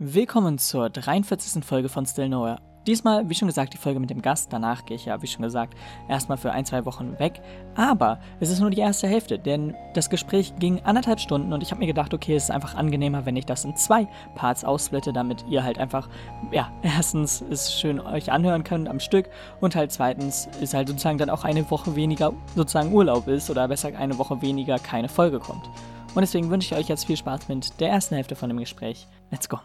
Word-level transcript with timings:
Willkommen 0.00 0.58
zur 0.58 0.90
43. 0.90 1.64
Folge 1.64 1.88
von 1.88 2.06
Still 2.06 2.28
Nowhere. 2.28 2.60
Diesmal, 2.86 3.28
wie 3.28 3.34
schon 3.34 3.48
gesagt, 3.48 3.74
die 3.74 3.78
Folge 3.78 3.98
mit 3.98 4.10
dem 4.10 4.22
Gast. 4.22 4.52
Danach 4.52 4.84
gehe 4.86 4.94
ich 4.94 5.06
ja, 5.06 5.20
wie 5.20 5.26
schon 5.26 5.42
gesagt, 5.42 5.74
erstmal 6.08 6.38
für 6.38 6.52
ein, 6.52 6.64
zwei 6.64 6.84
Wochen 6.84 7.18
weg. 7.18 7.42
Aber 7.74 8.20
es 8.38 8.48
ist 8.48 8.60
nur 8.60 8.70
die 8.70 8.78
erste 8.78 9.08
Hälfte, 9.08 9.40
denn 9.40 9.74
das 9.94 10.08
Gespräch 10.08 10.54
ging 10.60 10.78
anderthalb 10.84 11.18
Stunden 11.18 11.52
und 11.52 11.64
ich 11.64 11.72
habe 11.72 11.80
mir 11.80 11.88
gedacht, 11.88 12.14
okay, 12.14 12.36
es 12.36 12.44
ist 12.44 12.52
einfach 12.52 12.76
angenehmer, 12.76 13.26
wenn 13.26 13.34
ich 13.34 13.44
das 13.44 13.64
in 13.64 13.74
zwei 13.74 14.06
Parts 14.36 14.64
aussplitte, 14.64 15.12
damit 15.12 15.44
ihr 15.50 15.64
halt 15.64 15.80
einfach, 15.80 16.08
ja, 16.52 16.70
erstens 16.82 17.42
es 17.50 17.74
schön 17.74 17.98
euch 17.98 18.30
anhören 18.30 18.62
könnt 18.62 18.88
am 18.88 19.00
Stück 19.00 19.28
und 19.60 19.74
halt 19.74 19.90
zweitens 19.90 20.48
ist 20.60 20.74
halt 20.74 20.86
sozusagen 20.86 21.18
dann 21.18 21.28
auch 21.28 21.42
eine 21.42 21.68
Woche 21.72 21.96
weniger 21.96 22.34
sozusagen 22.54 22.92
Urlaub 22.92 23.26
ist 23.26 23.50
oder 23.50 23.66
besser 23.66 23.88
eine 23.98 24.16
Woche 24.16 24.40
weniger 24.42 24.78
keine 24.78 25.08
Folge 25.08 25.40
kommt. 25.40 25.68
Und 26.14 26.20
deswegen 26.20 26.50
wünsche 26.50 26.72
ich 26.72 26.80
euch 26.80 26.88
jetzt 26.88 27.06
viel 27.06 27.16
Spaß 27.16 27.48
mit 27.48 27.80
der 27.80 27.90
ersten 27.90 28.14
Hälfte 28.14 28.36
von 28.36 28.48
dem 28.48 28.58
Gespräch. 28.58 29.08
Let's 29.32 29.48
go! 29.48 29.58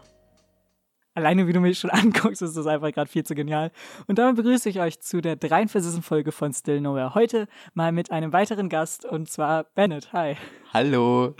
Alleine 1.14 1.46
wie 1.46 1.52
du 1.52 1.60
mich 1.60 1.78
schon 1.78 1.90
anguckst, 1.90 2.42
ist 2.42 2.56
das 2.56 2.66
einfach 2.66 2.92
gerade 2.92 3.10
viel 3.10 3.24
zu 3.24 3.34
genial. 3.34 3.70
Und 4.08 4.18
damit 4.18 4.36
begrüße 4.36 4.68
ich 4.68 4.80
euch 4.80 5.00
zu 5.00 5.20
der 5.20 5.36
43. 5.36 6.04
Folge 6.04 6.32
von 6.32 6.52
Still 6.52 6.80
Nowhere. 6.80 7.14
Heute 7.14 7.46
mal 7.72 7.92
mit 7.92 8.10
einem 8.10 8.32
weiteren 8.32 8.68
Gast 8.68 9.04
und 9.04 9.30
zwar 9.30 9.64
Bennett. 9.64 10.12
Hi. 10.12 10.36
Hallo. 10.72 11.36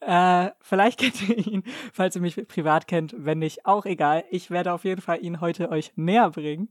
Äh, 0.00 0.50
vielleicht 0.60 1.00
kennt 1.00 1.28
ihr 1.28 1.38
ihn, 1.44 1.64
falls 1.92 2.14
ihr 2.14 2.22
mich 2.22 2.36
privat 2.46 2.86
kennt. 2.86 3.16
Wenn 3.18 3.40
nicht, 3.40 3.66
auch 3.66 3.84
egal. 3.84 4.24
Ich 4.30 4.50
werde 4.50 4.72
auf 4.72 4.84
jeden 4.84 5.00
Fall 5.00 5.20
ihn 5.24 5.40
heute 5.40 5.70
euch 5.70 5.92
näher 5.96 6.30
bringen. 6.30 6.68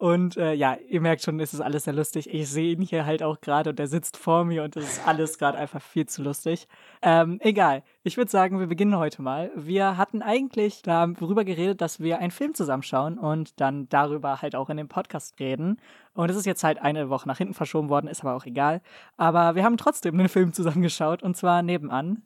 Und 0.00 0.38
äh, 0.38 0.54
ja, 0.54 0.78
ihr 0.88 1.02
merkt 1.02 1.22
schon, 1.22 1.38
es 1.40 1.52
ist 1.52 1.60
alles 1.60 1.84
sehr 1.84 1.92
lustig. 1.92 2.32
Ich 2.32 2.48
sehe 2.48 2.72
ihn 2.72 2.80
hier 2.80 3.04
halt 3.04 3.22
auch 3.22 3.42
gerade 3.42 3.68
und 3.68 3.78
er 3.78 3.86
sitzt 3.86 4.16
vor 4.16 4.46
mir 4.46 4.64
und 4.64 4.74
es 4.74 4.92
ist 4.92 5.06
alles 5.06 5.36
gerade 5.36 5.58
einfach 5.58 5.82
viel 5.82 6.06
zu 6.06 6.22
lustig. 6.22 6.68
Ähm, 7.02 7.38
egal. 7.42 7.82
Ich 8.02 8.16
würde 8.16 8.30
sagen, 8.30 8.58
wir 8.60 8.66
beginnen 8.66 8.96
heute 8.96 9.20
mal. 9.20 9.50
Wir 9.54 9.98
hatten 9.98 10.22
eigentlich 10.22 10.80
darüber 10.80 11.44
geredet, 11.44 11.82
dass 11.82 12.00
wir 12.00 12.18
einen 12.18 12.30
Film 12.30 12.54
zusammenschauen 12.54 13.18
und 13.18 13.60
dann 13.60 13.90
darüber 13.90 14.40
halt 14.40 14.56
auch 14.56 14.70
in 14.70 14.78
dem 14.78 14.88
Podcast 14.88 15.38
reden. 15.38 15.78
Und 16.14 16.30
es 16.30 16.36
ist 16.38 16.46
jetzt 16.46 16.64
halt 16.64 16.80
eine 16.80 17.10
Woche 17.10 17.28
nach 17.28 17.36
hinten 17.36 17.52
verschoben 17.52 17.90
worden, 17.90 18.08
ist 18.08 18.22
aber 18.22 18.34
auch 18.34 18.46
egal. 18.46 18.80
Aber 19.18 19.54
wir 19.54 19.64
haben 19.64 19.76
trotzdem 19.76 20.18
einen 20.18 20.30
Film 20.30 20.54
zusammengeschaut 20.54 21.22
und 21.22 21.36
zwar 21.36 21.60
nebenan. 21.60 22.22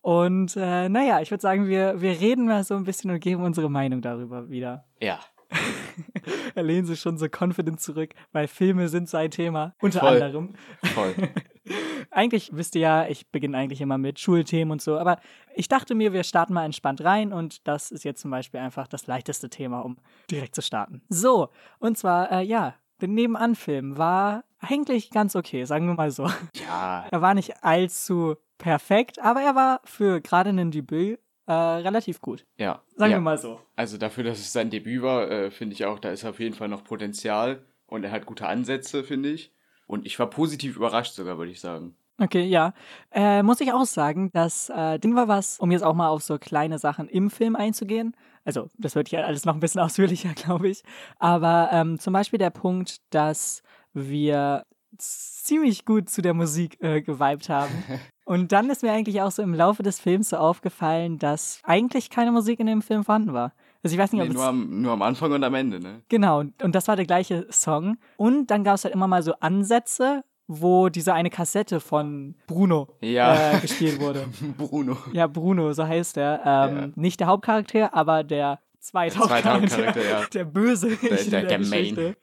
Und 0.00 0.56
äh, 0.56 0.88
naja, 0.88 1.20
ich 1.20 1.30
würde 1.30 1.42
sagen, 1.42 1.68
wir, 1.68 2.00
wir 2.00 2.18
reden 2.20 2.46
mal 2.46 2.64
so 2.64 2.74
ein 2.74 2.82
bisschen 2.82 3.12
und 3.12 3.20
geben 3.20 3.44
unsere 3.44 3.70
Meinung 3.70 4.02
darüber 4.02 4.50
wieder. 4.50 4.84
Ja. 5.00 5.20
er 6.54 6.62
lehnt 6.62 6.86
sich 6.86 7.00
schon 7.00 7.18
so 7.18 7.26
confident 7.26 7.80
zurück, 7.80 8.14
weil 8.32 8.48
Filme 8.48 8.88
sind 8.88 9.08
sein 9.08 9.30
Thema, 9.30 9.74
unter 9.80 10.00
Voll. 10.00 10.22
anderem. 10.22 10.54
Voll. 10.94 11.14
eigentlich 12.10 12.50
wisst 12.52 12.74
ihr 12.74 12.82
ja, 12.82 13.06
ich 13.06 13.30
beginne 13.30 13.56
eigentlich 13.56 13.80
immer 13.80 13.98
mit 13.98 14.18
Schulthemen 14.18 14.72
und 14.72 14.82
so, 14.82 14.98
aber 14.98 15.18
ich 15.54 15.68
dachte 15.68 15.94
mir, 15.94 16.12
wir 16.12 16.24
starten 16.24 16.54
mal 16.54 16.64
entspannt 16.64 17.02
rein 17.02 17.32
und 17.32 17.66
das 17.66 17.90
ist 17.90 18.04
jetzt 18.04 18.20
zum 18.20 18.30
Beispiel 18.30 18.60
einfach 18.60 18.86
das 18.86 19.06
leichteste 19.06 19.50
Thema, 19.50 19.80
um 19.80 19.96
direkt 20.30 20.54
zu 20.54 20.62
starten. 20.62 21.02
So, 21.08 21.48
und 21.78 21.98
zwar, 21.98 22.30
äh, 22.32 22.42
ja, 22.42 22.74
der 23.00 23.08
Nebenan-Film 23.08 23.98
war 23.98 24.44
eigentlich 24.60 25.10
ganz 25.10 25.36
okay, 25.36 25.64
sagen 25.64 25.86
wir 25.86 25.94
mal 25.94 26.10
so. 26.10 26.30
Ja. 26.66 27.06
Er 27.10 27.20
war 27.20 27.34
nicht 27.34 27.62
allzu 27.62 28.36
perfekt, 28.58 29.18
aber 29.18 29.42
er 29.42 29.54
war 29.54 29.80
für 29.84 30.20
gerade 30.20 30.50
ein 30.50 30.70
Debüt 30.70 31.18
äh, 31.46 31.52
relativ 31.52 32.20
gut. 32.20 32.46
Ja. 32.56 32.82
Sagen 32.96 33.12
ja. 33.12 33.18
wir 33.18 33.22
mal 33.22 33.38
so. 33.38 33.60
Also 33.76 33.98
dafür, 33.98 34.24
dass 34.24 34.38
es 34.38 34.52
sein 34.52 34.70
Debüt 34.70 35.02
war, 35.02 35.30
äh, 35.30 35.50
finde 35.50 35.74
ich 35.74 35.84
auch, 35.84 35.98
da 35.98 36.10
ist 36.10 36.24
auf 36.24 36.40
jeden 36.40 36.54
Fall 36.54 36.68
noch 36.68 36.84
Potenzial 36.84 37.64
und 37.86 38.04
er 38.04 38.10
hat 38.10 38.26
gute 38.26 38.46
Ansätze, 38.46 39.04
finde 39.04 39.30
ich. 39.30 39.52
Und 39.86 40.06
ich 40.06 40.18
war 40.18 40.30
positiv 40.30 40.76
überrascht 40.76 41.14
sogar, 41.14 41.38
würde 41.38 41.52
ich 41.52 41.60
sagen. 41.60 41.96
Okay, 42.18 42.44
ja. 42.44 42.72
Äh, 43.10 43.42
muss 43.42 43.60
ich 43.60 43.72
auch 43.72 43.84
sagen, 43.84 44.30
das 44.32 44.70
äh, 44.70 44.98
Ding 44.98 45.16
war 45.16 45.26
was, 45.26 45.58
um 45.58 45.72
jetzt 45.72 45.82
auch 45.82 45.94
mal 45.94 46.08
auf 46.08 46.22
so 46.22 46.38
kleine 46.38 46.78
Sachen 46.78 47.08
im 47.08 47.28
Film 47.28 47.56
einzugehen. 47.56 48.16
Also, 48.44 48.70
das 48.78 48.94
wird 48.94 49.10
ja 49.10 49.22
alles 49.22 49.44
noch 49.44 49.54
ein 49.54 49.60
bisschen 49.60 49.80
ausführlicher, 49.82 50.32
glaube 50.34 50.68
ich. 50.68 50.82
Aber 51.18 51.70
ähm, 51.72 51.98
zum 51.98 52.12
Beispiel 52.12 52.38
der 52.38 52.50
Punkt, 52.50 52.98
dass 53.10 53.62
wir 53.92 54.64
ziemlich 54.96 55.84
gut 55.84 56.08
zu 56.08 56.22
der 56.22 56.34
Musik 56.34 56.80
äh, 56.82 57.02
geweibt 57.02 57.48
haben. 57.48 57.72
Und 58.24 58.52
dann 58.52 58.70
ist 58.70 58.82
mir 58.82 58.92
eigentlich 58.92 59.20
auch 59.22 59.30
so 59.30 59.42
im 59.42 59.52
Laufe 59.54 59.82
des 59.82 60.00
Films 60.00 60.30
so 60.30 60.36
aufgefallen, 60.36 61.18
dass 61.18 61.60
eigentlich 61.64 62.08
keine 62.10 62.32
Musik 62.32 62.58
in 62.60 62.66
dem 62.66 62.80
Film 62.82 63.04
vorhanden 63.04 63.32
war. 63.34 63.52
Also 63.82 63.94
ich 63.94 64.00
weiß 64.00 64.12
nicht, 64.12 64.22
ob 64.22 64.28
Nee, 64.28 64.32
es 64.34 64.36
nur, 64.40 64.46
am, 64.46 64.82
nur 64.82 64.92
am 64.92 65.02
Anfang 65.02 65.30
und 65.32 65.44
am 65.44 65.52
Ende, 65.54 65.78
ne? 65.78 66.00
Genau, 66.08 66.38
und 66.40 66.74
das 66.74 66.88
war 66.88 66.96
der 66.96 67.04
gleiche 67.04 67.46
Song. 67.50 67.98
Und 68.16 68.46
dann 68.50 68.64
gab 68.64 68.76
es 68.76 68.84
halt 68.84 68.94
immer 68.94 69.06
mal 69.08 69.22
so 69.22 69.34
Ansätze, 69.40 70.24
wo 70.46 70.88
diese 70.88 71.12
eine 71.12 71.28
Kassette 71.28 71.80
von 71.80 72.34
Bruno 72.46 72.88
Ja. 73.02 73.52
äh, 73.52 73.60
gespielt 73.60 74.00
wurde. 74.00 74.26
Bruno. 74.56 74.96
Ja, 75.12 75.26
Bruno, 75.26 75.72
so 75.74 75.86
heißt 75.86 76.16
er. 76.16 76.40
Ähm, 76.44 76.76
Ja. 76.78 76.88
Nicht 76.96 77.20
der 77.20 77.26
Hauptcharakter, 77.26 77.92
aber 77.94 78.24
der 78.24 78.58
zweite 78.80 79.18
Der 79.18 79.26
zweite 79.26 79.48
Hauptcharakter. 79.50 79.76
Hauptcharakter, 79.82 80.02
ja. 80.08 80.26
Der 80.32 80.44
Böse. 80.44 80.96
Der- 80.96 81.20
in 81.24 81.30
der- 81.30 81.42
der 81.44 81.58
Main. 81.60 82.16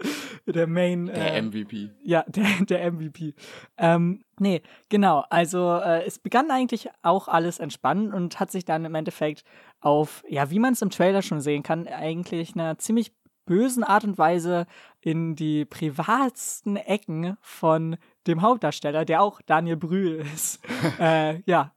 Der 0.46 0.68
Main. 0.68 1.08
Der 1.08 1.36
äh, 1.36 1.42
MVP. 1.42 1.90
ja, 2.04 2.24
der, 2.28 2.46
der 2.66 2.92
MVP. 2.92 3.34
Ähm, 3.78 4.24
nee, 4.40 4.62
genau. 4.90 5.24
Also 5.30 5.80
äh, 5.84 6.06
es 6.06 6.20
begann 6.20 6.52
eigentlich 6.52 6.90
auch 7.02 7.28
alles 7.28 7.60
entspannt 7.60 8.14
und 8.14 8.40
hat 8.40 8.52
sich 8.52 8.66
dann 8.66 8.86
im 8.86 8.96
Endeffekt 8.96 9.44
auf, 9.80 10.24
ja, 10.28 10.50
wie 10.50 10.60
man 10.60 10.74
es 10.74 10.82
im 10.82 10.90
Trailer 10.90 11.22
schon 11.22 11.42
sehen 11.42 11.64
kann, 11.64 11.88
eigentlich 11.88 12.56
einer 12.56 12.78
ziemlich 12.78 13.14
bösen 13.46 13.84
Art 13.84 14.04
und 14.04 14.18
Weise 14.18 14.66
in 15.02 15.36
die 15.36 15.66
privatsten 15.66 16.76
Ecken 16.76 17.38
von 17.42 17.98
dem 18.28 18.42
Hauptdarsteller, 18.42 19.04
der 19.06 19.22
auch 19.22 19.42
Daniel 19.42 19.78
Brühl 19.78 20.24
ist, 20.34 20.60
äh, 21.00 21.42
ja, 21.46 21.74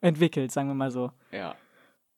entwickelt, 0.00 0.52
sagen 0.52 0.68
wir 0.68 0.74
mal 0.74 0.90
so. 0.90 1.10
Ja. 1.32 1.54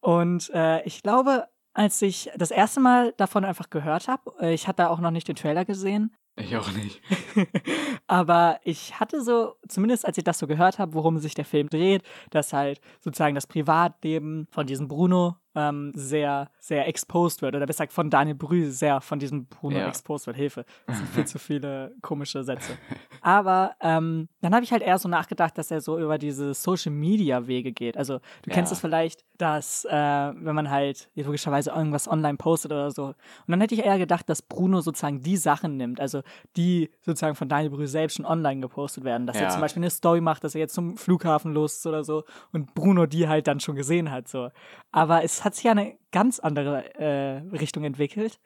Und 0.00 0.50
äh, 0.54 0.82
ich 0.82 1.02
glaube, 1.02 1.48
als 1.78 2.02
ich 2.02 2.28
das 2.36 2.50
erste 2.50 2.80
Mal 2.80 3.14
davon 3.18 3.44
einfach 3.44 3.70
gehört 3.70 4.08
habe, 4.08 4.32
äh, 4.40 4.52
ich 4.52 4.66
hatte 4.66 4.90
auch 4.90 4.98
noch 4.98 5.12
nicht 5.12 5.28
den 5.28 5.36
Trailer 5.36 5.64
gesehen, 5.64 6.12
Ich 6.36 6.56
auch 6.56 6.70
nicht. 6.72 7.00
aber 8.08 8.58
ich 8.64 8.98
hatte 8.98 9.22
so, 9.22 9.54
zumindest 9.68 10.04
als 10.04 10.18
ich 10.18 10.24
das 10.24 10.40
so 10.40 10.48
gehört 10.48 10.80
habe, 10.80 10.94
worum 10.94 11.18
sich 11.18 11.34
der 11.34 11.44
Film 11.44 11.68
dreht, 11.68 12.02
dass 12.30 12.52
halt 12.52 12.80
sozusagen 13.00 13.36
das 13.36 13.46
Privatleben 13.46 14.48
von 14.50 14.66
diesem 14.66 14.88
Bruno 14.88 15.36
ähm, 15.58 15.92
sehr, 15.94 16.50
sehr 16.60 16.86
exposed 16.86 17.42
wird. 17.42 17.56
Oder 17.56 17.66
besser 17.66 17.84
gesagt 17.84 17.92
von 17.92 18.10
Daniel 18.10 18.36
Brühl 18.36 18.70
sehr 18.70 19.00
von 19.00 19.18
diesem 19.18 19.46
Bruno 19.46 19.78
Ja. 19.78 19.88
exposed 19.88 20.26
wird. 20.28 20.36
Hilfe. 20.36 20.64
Das 20.86 20.98
sind 20.98 21.08
viel 21.08 21.26
zu 21.26 21.38
viele 21.38 21.94
komische 22.02 22.44
Sätze. 22.44 22.72
Aber 23.20 23.72
ähm, 23.80 24.28
dann 24.40 24.54
habe 24.54 24.64
ich 24.64 24.72
halt 24.72 24.82
eher 24.82 24.98
so 24.98 25.08
nachgedacht, 25.08 25.58
dass 25.58 25.70
er 25.70 25.80
so 25.80 25.98
über 25.98 26.18
diese 26.18 26.54
Social 26.54 26.92
Media 26.92 27.46
Wege 27.46 27.72
geht. 27.72 27.96
Also 27.96 28.20
du 28.42 28.50
kennst 28.50 28.70
Ja. 28.70 28.74
es 28.76 28.80
vielleicht, 28.80 29.24
dass 29.38 29.84
äh, 29.84 29.92
wenn 29.92 30.54
man 30.54 30.70
halt 30.70 31.10
logischerweise 31.14 31.70
irgendwas 31.70 32.08
online 32.08 32.36
postet 32.38 32.72
oder 32.72 32.90
so. 32.90 33.06
Und 33.06 33.14
dann 33.48 33.60
hätte 33.60 33.74
ich 33.74 33.84
eher 33.84 33.98
gedacht, 33.98 34.28
dass 34.28 34.42
Bruno 34.42 34.80
sozusagen 34.80 35.20
die 35.22 35.36
Sachen 35.36 35.76
nimmt, 35.76 36.00
also 36.00 36.22
die 36.56 36.90
sozusagen 37.02 37.34
von 37.34 37.48
Daniel 37.48 37.70
Brühl 37.70 37.86
selbst 37.86 38.16
schon 38.16 38.26
online 38.26 38.60
gepostet 38.60 39.04
werden. 39.04 39.26
Dass 39.26 39.36
er 39.36 39.42
Ja. 39.42 39.48
zum 39.50 39.60
Beispiel 39.60 39.80
eine 39.82 39.90
Story 39.90 40.20
macht, 40.20 40.44
dass 40.44 40.54
er 40.54 40.60
jetzt 40.60 40.74
zum 40.74 40.96
Flughafen 40.96 41.52
los 41.52 41.76
ist 41.78 41.86
oder 41.86 42.04
so 42.04 42.24
und 42.52 42.74
Bruno 42.74 43.06
die 43.06 43.28
halt 43.28 43.46
dann 43.46 43.60
schon 43.60 43.74
gesehen 43.76 44.10
hat. 44.10 44.28
So. 44.28 44.50
Aber 44.90 45.22
es 45.22 45.44
hat 45.44 45.54
sich 45.54 45.64
ja 45.64 45.72
eine 45.72 45.96
ganz 46.12 46.38
andere 46.38 46.94
äh, 46.94 47.38
Richtung 47.56 47.84
entwickelt. 47.84 48.38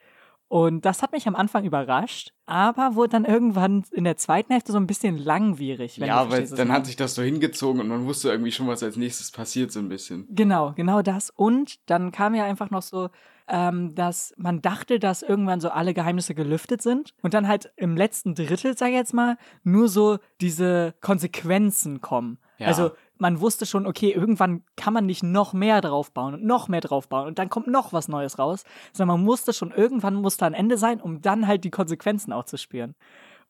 Und 0.52 0.84
das 0.84 1.00
hat 1.00 1.12
mich 1.12 1.26
am 1.26 1.34
Anfang 1.34 1.64
überrascht, 1.64 2.34
aber 2.44 2.94
wurde 2.94 3.12
dann 3.12 3.24
irgendwann 3.24 3.84
in 3.90 4.04
der 4.04 4.18
zweiten 4.18 4.52
Hälfte 4.52 4.70
so 4.70 4.76
ein 4.76 4.86
bisschen 4.86 5.16
langwierig. 5.16 5.96
Ja, 5.96 6.30
weil 6.30 6.46
dann 6.46 6.70
hat 6.70 6.84
sich 6.84 6.96
das 6.96 7.14
so 7.14 7.22
hingezogen 7.22 7.80
und 7.80 7.88
man 7.88 8.04
wusste 8.04 8.28
irgendwie 8.28 8.52
schon, 8.52 8.66
was 8.66 8.82
als 8.82 8.98
nächstes 8.98 9.30
passiert, 9.30 9.72
so 9.72 9.78
ein 9.78 9.88
bisschen. 9.88 10.26
Genau, 10.28 10.74
genau 10.76 11.00
das. 11.00 11.30
Und 11.30 11.78
dann 11.88 12.12
kam 12.12 12.34
ja 12.34 12.44
einfach 12.44 12.68
noch 12.68 12.82
so, 12.82 13.08
ähm, 13.48 13.94
dass 13.94 14.34
man 14.36 14.60
dachte, 14.60 14.98
dass 14.98 15.22
irgendwann 15.22 15.62
so 15.62 15.70
alle 15.70 15.94
Geheimnisse 15.94 16.34
gelüftet 16.34 16.82
sind. 16.82 17.14
Und 17.22 17.32
dann 17.32 17.48
halt 17.48 17.72
im 17.76 17.96
letzten 17.96 18.34
Drittel, 18.34 18.76
sag 18.76 18.88
ich 18.88 18.94
jetzt 18.94 19.14
mal, 19.14 19.38
nur 19.64 19.88
so 19.88 20.18
diese 20.42 20.94
Konsequenzen 21.00 22.02
kommen. 22.02 22.36
Ja. 22.58 22.66
Also 22.66 22.90
man 23.22 23.40
wusste 23.40 23.66
schon, 23.66 23.86
okay, 23.86 24.10
irgendwann 24.10 24.64
kann 24.76 24.92
man 24.92 25.06
nicht 25.06 25.22
noch 25.22 25.52
mehr 25.52 25.80
draufbauen 25.80 26.34
und 26.34 26.44
noch 26.44 26.68
mehr 26.68 26.80
draufbauen 26.80 27.28
und 27.28 27.38
dann 27.38 27.48
kommt 27.48 27.68
noch 27.68 27.92
was 27.92 28.08
Neues 28.08 28.38
raus, 28.38 28.64
sondern 28.92 29.16
man 29.16 29.24
musste 29.24 29.52
schon, 29.52 29.70
irgendwann 29.70 30.16
musste 30.16 30.44
ein 30.44 30.54
Ende 30.54 30.76
sein, 30.76 31.00
um 31.00 31.22
dann 31.22 31.46
halt 31.46 31.62
die 31.62 31.70
Konsequenzen 31.70 32.32
auch 32.32 32.44
zu 32.44 32.58
spüren. 32.58 32.94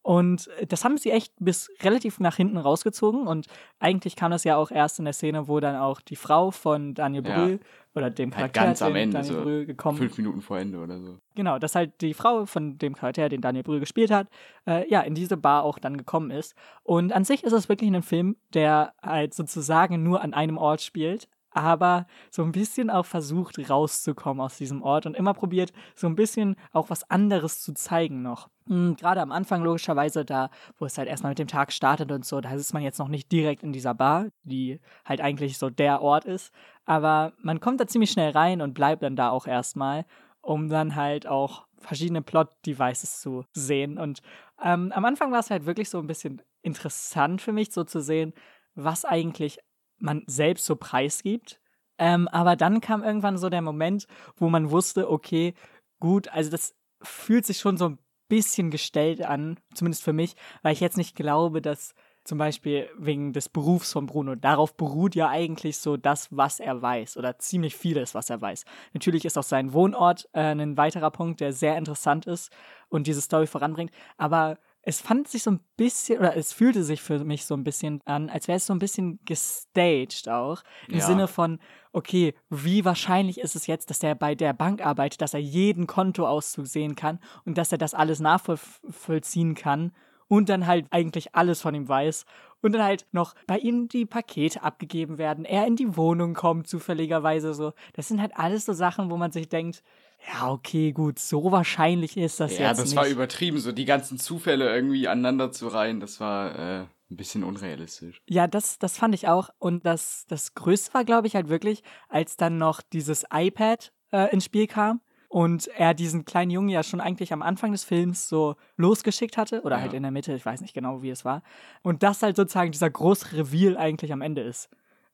Und 0.02 0.48
äh, 0.58 0.66
das 0.66 0.84
haben 0.84 0.98
sie 0.98 1.10
echt 1.10 1.32
bis 1.38 1.70
relativ 1.82 2.18
nach 2.20 2.36
hinten 2.36 2.58
rausgezogen. 2.58 3.26
Und 3.26 3.46
eigentlich 3.78 4.16
kam 4.16 4.30
das 4.32 4.44
ja 4.44 4.56
auch 4.56 4.70
erst 4.70 4.98
in 4.98 5.04
der 5.04 5.14
Szene, 5.14 5.48
wo 5.48 5.60
dann 5.60 5.76
auch 5.76 6.00
die 6.00 6.16
Frau 6.16 6.50
von 6.50 6.94
Daniel 6.94 7.26
Ja. 7.26 7.44
Brühl 7.44 7.60
oder 7.94 8.10
dem 8.10 8.30
Halt 8.34 8.52
Charakter, 8.52 8.64
ganz 8.64 8.82
am 8.82 8.94
den 8.94 9.02
Ende, 9.04 9.18
Daniel 9.18 9.34
so 9.34 9.42
Brühl 9.42 9.66
gekommen 9.66 9.98
Fünf 9.98 10.16
Minuten 10.16 10.40
vor 10.40 10.58
Ende 10.58 10.78
oder 10.78 10.98
so. 10.98 11.18
Genau, 11.34 11.58
dass 11.58 11.74
halt 11.74 12.00
die 12.00 12.14
Frau 12.14 12.46
von 12.46 12.78
dem 12.78 12.94
Charakter, 12.94 13.28
den 13.28 13.40
Daniel 13.42 13.62
Brühl 13.62 13.80
gespielt 13.80 14.10
hat, 14.10 14.28
äh, 14.66 14.88
ja, 14.90 15.02
in 15.02 15.14
diese 15.14 15.36
Bar 15.36 15.62
auch 15.62 15.78
dann 15.78 15.96
gekommen 15.96 16.30
ist. 16.30 16.54
Und 16.82 17.12
an 17.12 17.24
sich 17.24 17.44
ist 17.44 17.52
es 17.52 17.68
wirklich 17.68 17.90
ein 17.92 18.02
Film, 18.02 18.36
der 18.54 18.94
halt 19.02 19.34
sozusagen 19.34 20.02
nur 20.02 20.22
an 20.22 20.34
einem 20.34 20.58
Ort 20.58 20.82
spielt. 20.82 21.28
aber 21.54 22.06
so 22.30 22.42
ein 22.42 22.52
bisschen 22.52 22.88
auch 22.88 23.04
versucht 23.04 23.58
rauszukommen 23.68 24.40
aus 24.40 24.56
diesem 24.56 24.80
Ort 24.82 25.04
und 25.04 25.14
immer 25.14 25.34
probiert, 25.34 25.70
so 25.94 26.06
ein 26.06 26.14
bisschen 26.16 26.56
auch 26.72 26.88
was 26.88 27.08
anderes 27.10 27.60
zu 27.60 27.74
zeigen 27.74 28.22
noch. 28.22 28.48
Mhm, 28.66 28.96
Gerade 28.96 29.20
am 29.20 29.32
Anfang 29.32 29.62
logischerweise, 29.62 30.24
da, 30.24 30.50
wo 30.78 30.84
es 30.84 30.96
halt 30.98 31.08
erstmal 31.08 31.30
mit 31.30 31.38
dem 31.38 31.48
Tag 31.48 31.72
startet 31.72 32.12
und 32.12 32.24
so, 32.24 32.40
da 32.40 32.52
ist 32.52 32.72
man 32.72 32.82
jetzt 32.82 32.98
noch 32.98 33.08
nicht 33.08 33.30
direkt 33.32 33.62
in 33.62 33.72
dieser 33.72 33.94
Bar, 33.94 34.28
die 34.44 34.80
halt 35.04 35.20
eigentlich 35.20 35.58
so 35.58 35.70
der 35.70 36.00
Ort 36.02 36.24
ist. 36.24 36.52
Aber 36.84 37.32
man 37.38 37.60
kommt 37.60 37.80
da 37.80 37.86
ziemlich 37.86 38.10
schnell 38.10 38.30
rein 38.30 38.60
und 38.60 38.74
bleibt 38.74 39.02
dann 39.02 39.16
da 39.16 39.30
auch 39.30 39.46
erstmal, 39.46 40.04
um 40.40 40.68
dann 40.68 40.94
halt 40.94 41.26
auch 41.26 41.66
verschiedene 41.78 42.22
Plot-Devices 42.22 43.20
zu 43.20 43.44
sehen. 43.52 43.98
Und 43.98 44.22
ähm, 44.62 44.92
am 44.94 45.04
Anfang 45.04 45.32
war 45.32 45.40
es 45.40 45.50
halt 45.50 45.66
wirklich 45.66 45.90
so 45.90 45.98
ein 45.98 46.06
bisschen 46.06 46.40
interessant 46.62 47.40
für 47.42 47.52
mich, 47.52 47.72
so 47.72 47.84
zu 47.84 48.00
sehen, 48.00 48.32
was 48.74 49.04
eigentlich 49.04 49.58
man 49.98 50.22
selbst 50.26 50.66
so 50.66 50.76
preisgibt. 50.76 51.60
Ähm, 51.98 52.28
aber 52.28 52.56
dann 52.56 52.80
kam 52.80 53.02
irgendwann 53.02 53.38
so 53.38 53.48
der 53.48 53.62
Moment, 53.62 54.06
wo 54.36 54.48
man 54.48 54.70
wusste, 54.70 55.10
okay, 55.10 55.54
gut, 56.00 56.28
also 56.28 56.50
das 56.50 56.74
fühlt 57.02 57.44
sich 57.46 57.58
schon 57.58 57.76
so 57.76 57.90
ein 57.90 57.98
bisschen 58.32 58.70
gestellt 58.70 59.20
an, 59.20 59.60
zumindest 59.74 60.02
für 60.02 60.14
mich, 60.14 60.36
weil 60.62 60.72
ich 60.72 60.80
jetzt 60.80 60.96
nicht 60.96 61.14
glaube, 61.14 61.60
dass 61.60 61.94
zum 62.24 62.38
Beispiel 62.38 62.88
wegen 62.96 63.34
des 63.34 63.50
Berufs 63.50 63.92
von 63.92 64.06
Bruno, 64.06 64.36
darauf 64.36 64.74
beruht 64.74 65.14
ja 65.14 65.28
eigentlich 65.28 65.76
so 65.76 65.98
das, 65.98 66.28
was 66.30 66.58
er 66.58 66.80
weiß 66.80 67.18
oder 67.18 67.38
ziemlich 67.38 67.76
vieles, 67.76 68.14
was 68.14 68.30
er 68.30 68.40
weiß. 68.40 68.64
Natürlich 68.94 69.26
ist 69.26 69.36
auch 69.36 69.42
sein 69.42 69.74
Wohnort 69.74 70.30
äh, 70.32 70.40
ein 70.40 70.78
weiterer 70.78 71.10
Punkt, 71.10 71.40
der 71.40 71.52
sehr 71.52 71.76
interessant 71.76 72.24
ist 72.24 72.50
und 72.88 73.06
diese 73.06 73.20
Story 73.20 73.46
voranbringt, 73.46 73.92
aber 74.16 74.56
es 74.82 75.00
fand 75.00 75.28
sich 75.28 75.44
so 75.44 75.52
ein 75.52 75.60
bisschen, 75.76 76.18
oder 76.18 76.36
es 76.36 76.52
fühlte 76.52 76.82
sich 76.82 77.00
für 77.00 77.22
mich 77.24 77.46
so 77.46 77.54
ein 77.54 77.64
bisschen 77.64 78.00
an, 78.04 78.28
als 78.28 78.48
wäre 78.48 78.56
es 78.56 78.66
so 78.66 78.72
ein 78.74 78.80
bisschen 78.80 79.20
gestaged 79.24 80.28
auch. 80.28 80.62
Im 80.88 80.98
Ja. 80.98 81.06
Sinne 81.06 81.28
von, 81.28 81.60
okay, 81.92 82.34
wie 82.50 82.84
wahrscheinlich 82.84 83.38
ist 83.38 83.54
es 83.54 83.66
jetzt, 83.68 83.90
dass 83.90 84.02
er 84.02 84.14
bei 84.16 84.34
der 84.34 84.52
Bank 84.52 84.84
arbeitet, 84.84 85.22
dass 85.22 85.34
er 85.34 85.40
jeden 85.40 85.86
Kontoauszug 85.86 86.66
sehen 86.66 86.96
kann 86.96 87.20
und 87.44 87.58
dass 87.58 87.70
er 87.70 87.78
das 87.78 87.94
alles 87.94 88.18
nachvollziehen 88.20 89.54
kann 89.54 89.92
und 90.26 90.48
dann 90.48 90.66
halt 90.66 90.86
eigentlich 90.90 91.34
alles 91.34 91.60
von 91.60 91.74
ihm 91.74 91.88
weiß 91.88 92.24
und 92.62 92.72
dann 92.72 92.82
halt 92.82 93.06
noch 93.12 93.34
bei 93.46 93.58
ihm 93.58 93.88
die 93.88 94.06
Pakete 94.06 94.62
abgegeben 94.62 95.18
werden, 95.18 95.44
er 95.44 95.66
in 95.66 95.76
die 95.76 95.96
Wohnung 95.96 96.34
kommt 96.34 96.66
zufälligerweise 96.66 97.54
so. 97.54 97.72
Das 97.92 98.08
sind 98.08 98.20
halt 98.20 98.36
alles 98.36 98.64
so 98.64 98.72
Sachen, 98.72 99.10
wo 99.10 99.16
man 99.16 99.30
sich 99.30 99.48
denkt, 99.48 99.82
ja, 100.28 100.50
okay, 100.50 100.92
gut, 100.92 101.18
so 101.18 101.50
wahrscheinlich 101.52 102.16
ist 102.16 102.40
das 102.40 102.52
Ja, 102.58 102.68
jetzt 102.68 102.78
das 102.78 102.88
nicht. 102.90 102.96
war 102.96 103.08
übertrieben, 103.08 103.58
so 103.58 103.72
die 103.72 103.84
ganzen 103.84 104.18
Zufälle 104.18 104.72
irgendwie 104.74 105.08
aneinander 105.08 105.52
zu 105.52 105.68
reihen, 105.68 106.00
das 106.00 106.20
war 106.20 106.58
äh, 106.58 106.80
ein 107.10 107.16
bisschen 107.16 107.44
unrealistisch. 107.44 108.20
Ja, 108.28 108.46
das, 108.46 108.78
das 108.78 108.98
fand 108.98 109.14
ich 109.14 109.28
auch. 109.28 109.50
Und 109.58 109.84
das, 109.84 110.24
das 110.28 110.54
Größte 110.54 110.94
war, 110.94 111.04
glaube 111.04 111.26
ich, 111.26 111.34
halt 111.34 111.48
wirklich, 111.48 111.82
als 112.08 112.36
dann 112.36 112.56
noch 112.58 112.80
dieses 112.80 113.24
iPad 113.32 113.92
äh, 114.12 114.32
ins 114.32 114.44
Spiel 114.44 114.66
kam 114.66 115.00
und 115.28 115.66
er 115.68 115.94
diesen 115.94 116.24
kleinen 116.24 116.50
Jungen 116.50 116.68
ja 116.68 116.82
schon 116.82 117.00
eigentlich 117.00 117.32
am 117.32 117.42
Anfang 117.42 117.72
des 117.72 117.84
Films 117.84 118.28
so 118.28 118.56
losgeschickt 118.76 119.36
hatte 119.36 119.62
oder 119.62 119.76
Ja. 119.76 119.82
halt 119.82 119.94
in 119.94 120.02
der 120.02 120.12
Mitte, 120.12 120.34
ich 120.34 120.44
weiß 120.46 120.60
nicht 120.60 120.74
genau, 120.74 121.02
wie 121.02 121.10
es 121.10 121.24
war. 121.24 121.42
Und 121.82 122.02
das 122.02 122.22
halt 122.22 122.36
sozusagen 122.36 122.70
dieser 122.70 122.90
große 122.90 123.32
Reveal 123.36 123.76
eigentlich 123.76 124.12
am 124.12 124.20
Ende 124.20 124.42
ist. 124.42 124.68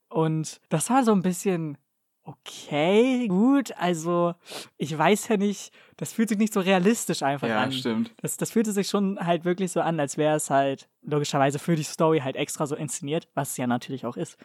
Und 0.09 0.61
das 0.69 0.91
war 0.91 1.05
so 1.05 1.13
ein 1.13 1.23
bisschen 1.23 1.79
okay, 2.29 3.27
gut, 3.29 3.73
also 3.79 4.35
ich 4.77 4.97
weiß 4.97 5.29
ja 5.29 5.37
nicht, 5.39 5.73
das 5.97 6.13
fühlt 6.13 6.29
sich 6.29 6.39
nicht 6.39 6.53
so 6.53 6.61
realistisch 6.61 7.23
einfach 7.23 7.49
Ja, 7.49 7.63
an. 7.63 7.73
stimmt. 7.73 8.15
Das, 8.21 8.37
das 8.37 8.51
fühlte 8.51 8.73
sich 8.73 8.89
schon 8.89 9.19
halt 9.19 9.45
wirklich 9.45 9.73
so 9.73 9.81
an, 9.81 9.99
als 9.99 10.19
wäre 10.19 10.37
es 10.37 10.51
halt 10.51 10.89
logischerweise 11.03 11.59
für 11.59 11.75
die 11.75 11.83
Story 11.85 12.21
halt 12.21 12.37
extra 12.37 12.67
so 12.67 12.77
inszeniert, 12.77 13.29
was 13.35 13.51
es 13.51 13.57
ja 13.57 13.67
natürlich 13.67 14.05
auch 14.05 14.17
ist. 14.17 14.37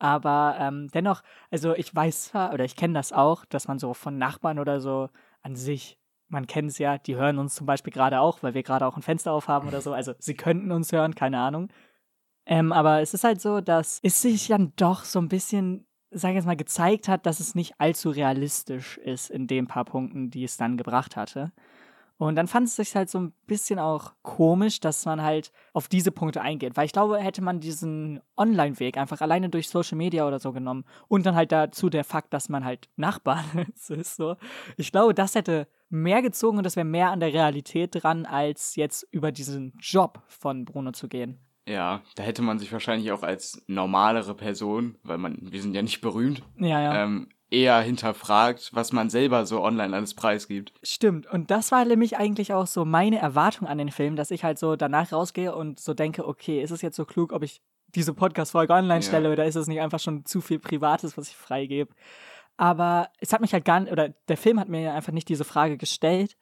Aber 0.00 0.56
ähm, 0.58 0.88
dennoch, 0.92 1.22
also 1.50 1.74
ich 1.74 1.94
weiß 1.94 2.24
zwar, 2.26 2.52
oder 2.52 2.64
ich 2.64 2.76
kenne 2.76 2.94
das 2.94 3.12
auch, 3.12 3.44
dass 3.44 3.68
man 3.68 3.78
so 3.78 3.94
von 3.94 4.18
Nachbarn 4.18 4.58
oder 4.58 4.80
so 4.80 5.08
an 5.42 5.54
sich, 5.54 5.98
man 6.28 6.46
kennt 6.46 6.70
es 6.70 6.78
ja, 6.78 6.98
die 6.98 7.16
hören 7.16 7.38
uns 7.38 7.54
zum 7.54 7.66
Beispiel 7.66 7.92
gerade 7.92 8.20
auch, 8.20 8.42
weil 8.42 8.54
wir 8.54 8.62
gerade 8.62 8.86
auch 8.86 8.96
ein 8.96 9.02
Fenster 9.02 9.32
aufhaben 9.32 9.68
oder 9.68 9.80
so. 9.80 9.92
Also 9.92 10.14
sie 10.18 10.34
könnten 10.34 10.72
uns 10.72 10.92
hören, 10.92 11.14
keine 11.14 11.38
Ahnung. 11.38 11.68
Ähm, 12.46 12.72
aber 12.72 13.00
es 13.00 13.14
ist 13.14 13.24
halt 13.24 13.40
so, 13.40 13.60
dass 13.60 14.00
es 14.02 14.22
sich 14.22 14.48
dann 14.48 14.72
doch 14.76 15.04
so 15.04 15.18
ein 15.20 15.28
bisschen, 15.28 15.86
sag 16.10 16.30
ich 16.30 16.36
jetzt 16.36 16.46
mal, 16.46 16.56
gezeigt 16.56 17.08
hat, 17.08 17.26
dass 17.26 17.40
es 17.40 17.54
nicht 17.54 17.74
allzu 17.78 18.10
realistisch 18.10 18.98
ist 18.98 19.30
in 19.30 19.46
den 19.46 19.66
paar 19.66 19.84
Punkten, 19.84 20.30
die 20.30 20.44
es 20.44 20.56
dann 20.56 20.76
gebracht 20.76 21.16
hatte. 21.16 21.52
Und 22.18 22.34
dann 22.34 22.48
fand 22.48 22.66
es 22.66 22.74
sich 22.74 22.96
halt 22.96 23.08
so 23.08 23.20
ein 23.20 23.32
bisschen 23.46 23.78
auch 23.78 24.12
komisch, 24.22 24.80
dass 24.80 25.06
man 25.06 25.22
halt 25.22 25.52
auf 25.72 25.86
diese 25.86 26.10
Punkte 26.10 26.40
eingeht. 26.40 26.76
Weil 26.76 26.86
ich 26.86 26.92
glaube, 26.92 27.18
hätte 27.18 27.42
man 27.42 27.60
diesen 27.60 28.20
Online-Weg 28.36 28.98
einfach 28.98 29.20
alleine 29.20 29.48
durch 29.48 29.68
Social 29.68 29.96
Media 29.96 30.26
oder 30.26 30.40
so 30.40 30.52
genommen 30.52 30.84
und 31.06 31.24
dann 31.26 31.36
halt 31.36 31.52
dazu 31.52 31.88
der 31.88 32.02
Fakt, 32.02 32.34
dass 32.34 32.48
man 32.48 32.64
halt 32.64 32.88
Nachbarn 32.96 33.44
ist, 33.88 34.16
so. 34.16 34.36
Ich 34.76 34.90
glaube, 34.90 35.14
das 35.14 35.36
hätte 35.36 35.68
mehr 35.90 36.20
gezogen 36.20 36.58
und 36.58 36.64
das 36.64 36.74
wäre 36.74 36.84
mehr 36.84 37.12
an 37.12 37.20
der 37.20 37.32
Realität 37.32 38.02
dran, 38.02 38.26
als 38.26 38.74
jetzt 38.74 39.06
über 39.12 39.30
diesen 39.30 39.74
Job 39.78 40.20
von 40.26 40.64
Bruno 40.64 40.90
zu 40.90 41.06
gehen. 41.08 41.38
Ja, 41.68 42.00
da 42.16 42.22
hätte 42.22 42.42
man 42.42 42.58
sich 42.58 42.72
wahrscheinlich 42.72 43.12
auch 43.12 43.22
als 43.22 43.62
normalere 43.66 44.34
Person, 44.34 44.96
weil 45.02 45.18
man, 45.18 45.38
wir 45.40 45.60
sind 45.62 45.74
ja 45.74 45.82
nicht 45.82 46.00
berühmt, 46.00 46.42
Ja, 46.56 46.80
ja. 46.80 47.04
ähm, 47.04 47.28
eher 47.50 47.80
hinterfragt, 47.80 48.70
was 48.74 48.92
man 48.92 49.10
selber 49.10 49.46
so 49.46 49.62
online 49.62 49.94
alles 49.96 50.14
preisgibt. 50.14 50.72
Stimmt. 50.82 51.26
Und 51.26 51.50
das 51.50 51.72
war 51.72 51.84
nämlich 51.84 52.16
eigentlich 52.18 52.52
auch 52.52 52.66
so 52.66 52.84
meine 52.84 53.18
Erwartung 53.18 53.66
an 53.66 53.78
den 53.78 53.90
Film, 53.90 54.16
dass 54.16 54.30
ich 54.30 54.44
halt 54.44 54.58
so 54.58 54.76
danach 54.76 55.12
rausgehe 55.12 55.54
und 55.54 55.80
so 55.80 55.94
denke, 55.94 56.26
okay, 56.26 56.62
ist 56.62 56.70
es 56.70 56.82
jetzt 56.82 56.96
so 56.96 57.04
klug, 57.04 57.32
ob 57.32 57.42
ich 57.42 57.62
diese 57.94 58.12
Podcast-Folge 58.12 58.72
online 58.74 58.96
Ja. 58.96 59.02
stelle 59.02 59.32
oder 59.32 59.46
ist 59.46 59.56
es 59.56 59.66
nicht 59.66 59.80
einfach 59.80 59.98
schon 60.00 60.26
zu 60.26 60.40
viel 60.42 60.58
Privates, 60.58 61.16
was 61.16 61.28
ich 61.28 61.36
freigebe? 61.36 61.90
Aber 62.58 63.08
es 63.20 63.32
hat 63.32 63.40
mich 63.40 63.52
halt 63.52 63.64
gar 63.64 63.80
nicht, 63.80 63.92
oder 63.92 64.10
der 64.28 64.36
Film 64.36 64.58
hat 64.60 64.68
mir 64.68 64.92
einfach 64.92 65.12
nicht 65.12 65.28
diese 65.28 65.44
Frage 65.44 65.78
gestellt, 65.78 66.36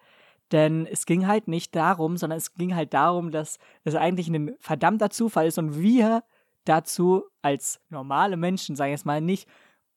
denn 0.52 0.86
es 0.86 1.06
ging 1.06 1.26
halt 1.26 1.48
nicht 1.48 1.74
darum, 1.74 2.16
sondern 2.16 2.38
es 2.38 2.54
ging 2.54 2.74
halt 2.74 2.94
darum, 2.94 3.30
dass 3.30 3.58
es 3.84 3.94
eigentlich 3.94 4.28
ein 4.28 4.54
verdammter 4.60 5.10
Zufall 5.10 5.46
ist 5.46 5.58
und 5.58 5.80
wir 5.80 6.22
dazu 6.64 7.24
als 7.42 7.80
normale 7.90 8.36
Menschen, 8.36 8.76
sage 8.76 8.90
ich 8.90 8.98
jetzt 8.98 9.06
mal, 9.06 9.20
nicht 9.20 9.48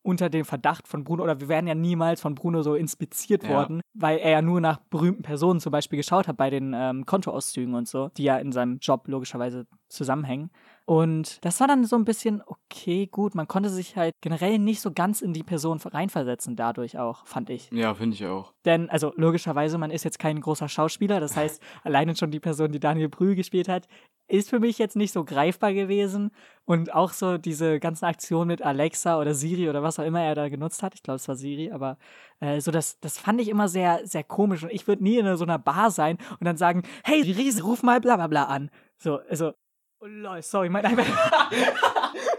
unter 0.01 0.29
dem 0.29 0.45
Verdacht 0.45 0.87
von 0.87 1.03
Bruno, 1.03 1.23
oder 1.23 1.41
wir 1.41 1.49
wären 1.49 1.67
ja 1.67 1.75
niemals 1.75 2.21
von 2.21 2.33
Bruno 2.33 2.61
so 2.61 2.75
inspiziert 2.75 3.43
Ja. 3.43 3.49
worden, 3.49 3.81
weil 3.93 4.17
er 4.19 4.31
ja 4.31 4.41
nur 4.41 4.61
nach 4.61 4.77
berühmten 4.89 5.23
Personen 5.23 5.59
zum 5.59 5.71
Beispiel 5.71 5.97
geschaut 5.97 6.27
hat 6.27 6.37
bei 6.37 6.49
den 6.49 6.73
ähm, 6.73 7.05
Kontoauszügen 7.05 7.75
und 7.75 7.87
so, 7.87 8.09
die 8.15 8.23
ja 8.23 8.37
in 8.37 8.51
seinem 8.51 8.77
Job 8.79 9.07
logischerweise 9.07 9.67
zusammenhängen. 9.89 10.51
Und 10.89 11.45
das 11.45 11.59
war 11.59 11.67
dann 11.67 11.85
so 11.85 11.95
ein 11.97 12.03
bisschen, 12.03 12.41
okay, 12.47 13.05
gut, 13.05 13.35
man 13.35 13.47
konnte 13.47 13.69
sich 13.69 13.95
halt 13.95 14.15
generell 14.21 14.57
nicht 14.57 14.81
so 14.81 14.91
ganz 14.91 15.21
in 15.21 15.33
die 15.33 15.43
Person 15.43 15.77
reinversetzen, 15.77 16.55
dadurch 16.55 16.97
auch, 16.97 17.27
fand 17.27 17.51
ich. 17.51 17.69
Ja, 17.69 17.93
finde 17.93 18.15
ich 18.15 18.25
auch. 18.25 18.55
Denn, 18.65 18.89
also 18.89 19.13
logischerweise, 19.15 19.77
man 19.77 19.91
ist 19.91 20.03
jetzt 20.03 20.17
kein 20.17 20.41
großer 20.41 20.67
Schauspieler, 20.67 21.19
das 21.19 21.35
heißt, 21.35 21.61
alleine 21.83 22.15
schon 22.15 22.31
die 22.31 22.39
Person, 22.39 22.71
die 22.71 22.79
Daniel 22.79 23.07
Brühl 23.07 23.35
gespielt 23.35 23.69
hat, 23.69 23.87
ist 24.27 24.49
für 24.49 24.59
mich 24.59 24.79
jetzt 24.79 24.95
nicht 24.95 25.11
so 25.11 25.23
greifbar 25.23 25.73
gewesen. 25.73 26.31
Und 26.65 26.91
auch 26.91 27.11
so 27.11 27.37
diese 27.37 27.79
ganzen 27.79 28.05
Aktionen 28.05 28.47
mit 28.47 28.63
Alexa 28.63 29.19
oder 29.19 29.35
Siri 29.35 29.69
oder 29.69 29.83
was 29.83 29.99
auch 29.99 30.05
immer 30.05 30.23
er 30.23 30.33
da 30.33 30.49
genutzt 30.49 30.81
hat, 30.81 30.95
ich 30.95 31.03
glaube, 31.03 31.17
es 31.17 31.27
war 31.27 31.35
Siri, 31.35 31.69
aber 31.71 31.99
äh, 32.39 32.61
so 32.61 32.71
das, 32.71 32.99
das 32.99 33.19
fand 33.19 33.39
ich 33.39 33.49
immer 33.49 33.67
sehr, 33.67 34.07
sehr 34.07 34.23
komisch. 34.23 34.63
Und 34.63 34.71
ich 34.71 34.87
würde 34.87 35.03
nie 35.03 35.19
in 35.19 35.37
so 35.37 35.43
einer 35.45 35.59
Bar 35.59 35.91
sein 35.91 36.17
und 36.39 36.45
dann 36.45 36.57
sagen, 36.57 36.81
hey, 37.03 37.21
Riese, 37.21 37.61
ruf 37.61 37.83
mal 37.83 38.01
bla 38.01 38.15
bla 38.15 38.25
bla 38.25 38.45
an. 38.45 38.71
So, 38.97 39.19
also, 39.29 39.53
oh 39.99 40.07
lol, 40.07 40.41
sorry, 40.41 40.69
mein 40.69 40.85
iPad. 40.85 41.05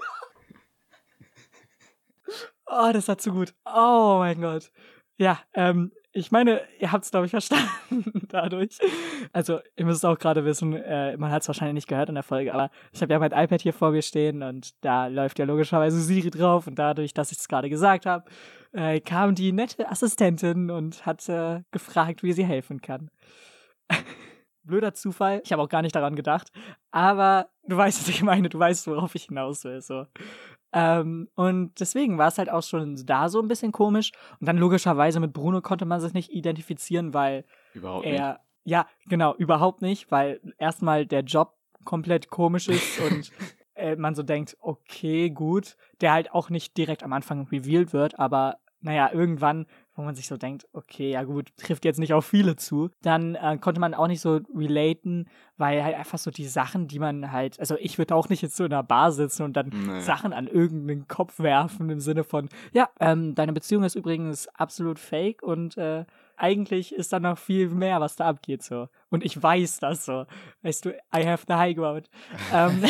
Oh, 2.73 2.91
das 2.93 3.09
war 3.09 3.19
zu 3.19 3.33
gut. 3.33 3.53
Oh 3.65 4.19
mein 4.21 4.41
Gott. 4.41 4.71
Ja, 5.19 5.41
ähm, 5.55 5.91
ich 6.13 6.31
meine, 6.31 6.63
ihr 6.79 6.93
habt 6.93 7.05
es, 7.05 7.11
glaube 7.11 7.27
ich, 7.27 7.31
verstanden 7.31 7.69
dadurch. 8.29 8.79
Also, 9.33 9.59
ihr 9.77 9.85
müsst 9.85 10.07
auch 10.07 10.19
gerade 10.19 10.45
wissen, 10.45 10.75
äh, 10.75 11.17
man 11.17 11.33
hat 11.33 11.43
es 11.43 11.49
wahrscheinlich 11.49 11.75
nicht 11.75 11.89
gehört 11.89 12.09
in 12.09 12.15
der 12.15 12.23
Folge, 12.23 12.55
aber 12.55 12.71
ich 12.93 13.03
habe 13.03 13.13
ja 13.13 13.19
mein 13.19 13.33
iPad 13.33 13.61
hier 13.61 13.73
vor 13.73 13.91
mir 13.91 14.03
stehen 14.03 14.43
und 14.45 14.73
da 14.85 15.09
läuft 15.09 15.41
ja 15.41 15.45
logischerweise 15.45 16.01
Siri 16.01 16.31
drauf 16.31 16.69
und 16.69 16.77
dadurch, 16.79 17.13
dass 17.13 17.33
ich 17.33 17.39
es 17.39 17.49
gerade 17.49 17.69
gesagt 17.69 18.07
habe, 18.07 18.25
äh, 18.73 19.01
kam 19.01 19.35
die 19.35 19.53
nette 19.53 19.89
Assistentin 19.91 20.71
und 20.71 21.05
hat 21.07 21.29
äh, 21.29 21.63
gefragt, 21.73 22.23
wie 22.23 22.33
sie 22.33 22.45
helfen 22.45 22.81
kann. 22.81 23.11
Blöder 24.71 24.95
Zufall. 24.95 25.43
Ich 25.45 25.53
habe 25.53 25.63
auch 25.63 25.69
gar 25.69 25.83
nicht 25.83 25.95
daran 25.95 26.17
gedacht. 26.17 26.51
Aber 26.91 27.49
du 27.67 27.77
weißt, 27.77 28.01
was 28.01 28.09
ich 28.09 28.23
meine. 28.23 28.49
Du 28.49 28.59
weißt, 28.59 28.87
worauf 28.87 29.15
ich 29.15 29.25
hinaus 29.25 29.65
will. 29.65 29.81
So. 29.83 30.07
Ähm, 30.73 31.29
und 31.35 31.79
deswegen 31.81 32.19
war 32.19 32.29
es 32.29 32.39
halt 32.39 32.51
auch 32.51 32.63
schon 32.63 32.97
da 33.05 33.29
so 33.29 33.41
ein 33.41 33.49
bisschen 33.49 33.73
komisch. 33.73 34.13
Und 34.41 34.47
dann 34.47 34.57
logischerweise 34.57 35.21
mit 35.21 35.33
Bruno 35.33 35.61
konnte 35.61 35.85
man 35.85 36.01
sich 36.01 36.15
nicht 36.15 36.31
identifizieren, 36.33 37.13
weil 37.13 37.45
Überhaupt 37.75 38.07
nicht. 38.07 38.19
er, 38.19 38.41
ja, 38.65 38.87
genau, 39.07 39.35
überhaupt 39.35 39.83
nicht, 39.83 40.11
weil 40.11 40.41
erstmal 40.59 41.07
der 41.07 41.23
Job 41.23 41.55
komplett 41.85 42.31
komisch 42.31 42.69
ist 42.69 43.01
und 43.11 43.33
äh, 43.75 43.97
man 43.97 44.15
so 44.15 44.23
denkt, 44.23 44.57
okay, 44.61 45.31
gut, 45.31 45.77
der 46.01 46.13
halt 46.13 46.33
auch 46.33 46.51
nicht 46.51 46.77
direkt 46.77 47.03
am 47.03 47.13
Anfang 47.13 47.49
revealed 47.49 47.93
wird, 47.93 48.19
aber 48.19 48.59
naja, 48.83 49.11
irgendwann, 49.13 49.67
wo 50.01 50.05
man 50.05 50.15
sich 50.15 50.27
so 50.27 50.37
denkt, 50.37 50.67
okay, 50.73 51.11
ja 51.11 51.23
gut, 51.25 51.55
trifft 51.57 51.85
jetzt 51.85 51.99
nicht 51.99 52.15
auf 52.15 52.25
viele 52.25 52.57
zu, 52.57 52.91
dann 53.03 53.35
äh, 53.35 53.59
konnte 53.59 53.81
man 53.81 53.95
auch 53.95 54.07
nicht 54.07 54.21
so 54.21 54.41
relaten, 54.57 55.29
weil 55.59 55.85
halt 55.85 55.95
einfach 55.95 56.19
so 56.19 56.31
die 56.31 56.47
Sachen, 56.47 56.89
die 56.89 56.99
man 56.99 57.33
halt, 57.33 57.61
also 57.61 57.77
ich 57.79 57.99
würde 57.99 58.15
auch 58.15 58.29
nicht 58.29 58.43
jetzt 58.43 58.57
so 58.57 58.65
in 58.65 58.73
einer 58.73 58.83
Bar 58.83 59.13
sitzen 59.13 59.43
und 59.43 59.55
dann 59.55 59.69
nee. 59.69 60.01
Sachen 60.01 60.33
an 60.33 60.47
irgendeinen 60.47 61.07
Kopf 61.07 61.39
werfen 61.39 61.91
im 61.91 62.01
Sinne 62.01 62.25
von, 62.25 62.49
ja, 62.73 62.89
ähm, 62.99 63.35
deine 63.35 63.53
Beziehung 63.53 63.85
ist 63.85 63.95
übrigens 63.95 64.49
absolut 64.49 64.99
fake 64.99 65.43
und 65.43 65.77
äh, 65.77 66.05
eigentlich 66.41 66.95
ist 66.95 67.13
da 67.13 67.21
noch 67.21 67.39
viel 67.39 67.69
mehr, 67.69 68.01
was 68.01 68.17
da 68.17 68.27
abgeht 68.27 68.63
so. 68.63 68.89
Und 69.11 69.25
ich 69.25 69.41
weiß 69.41 69.79
das 69.81 70.05
so. 70.05 70.25
Weißt 70.63 70.85
du, 70.85 70.91
I 71.15 71.27
have 71.27 71.45
the 71.47 71.55
high 71.55 71.77
ground. 71.77 72.09
ähm, 72.53 72.83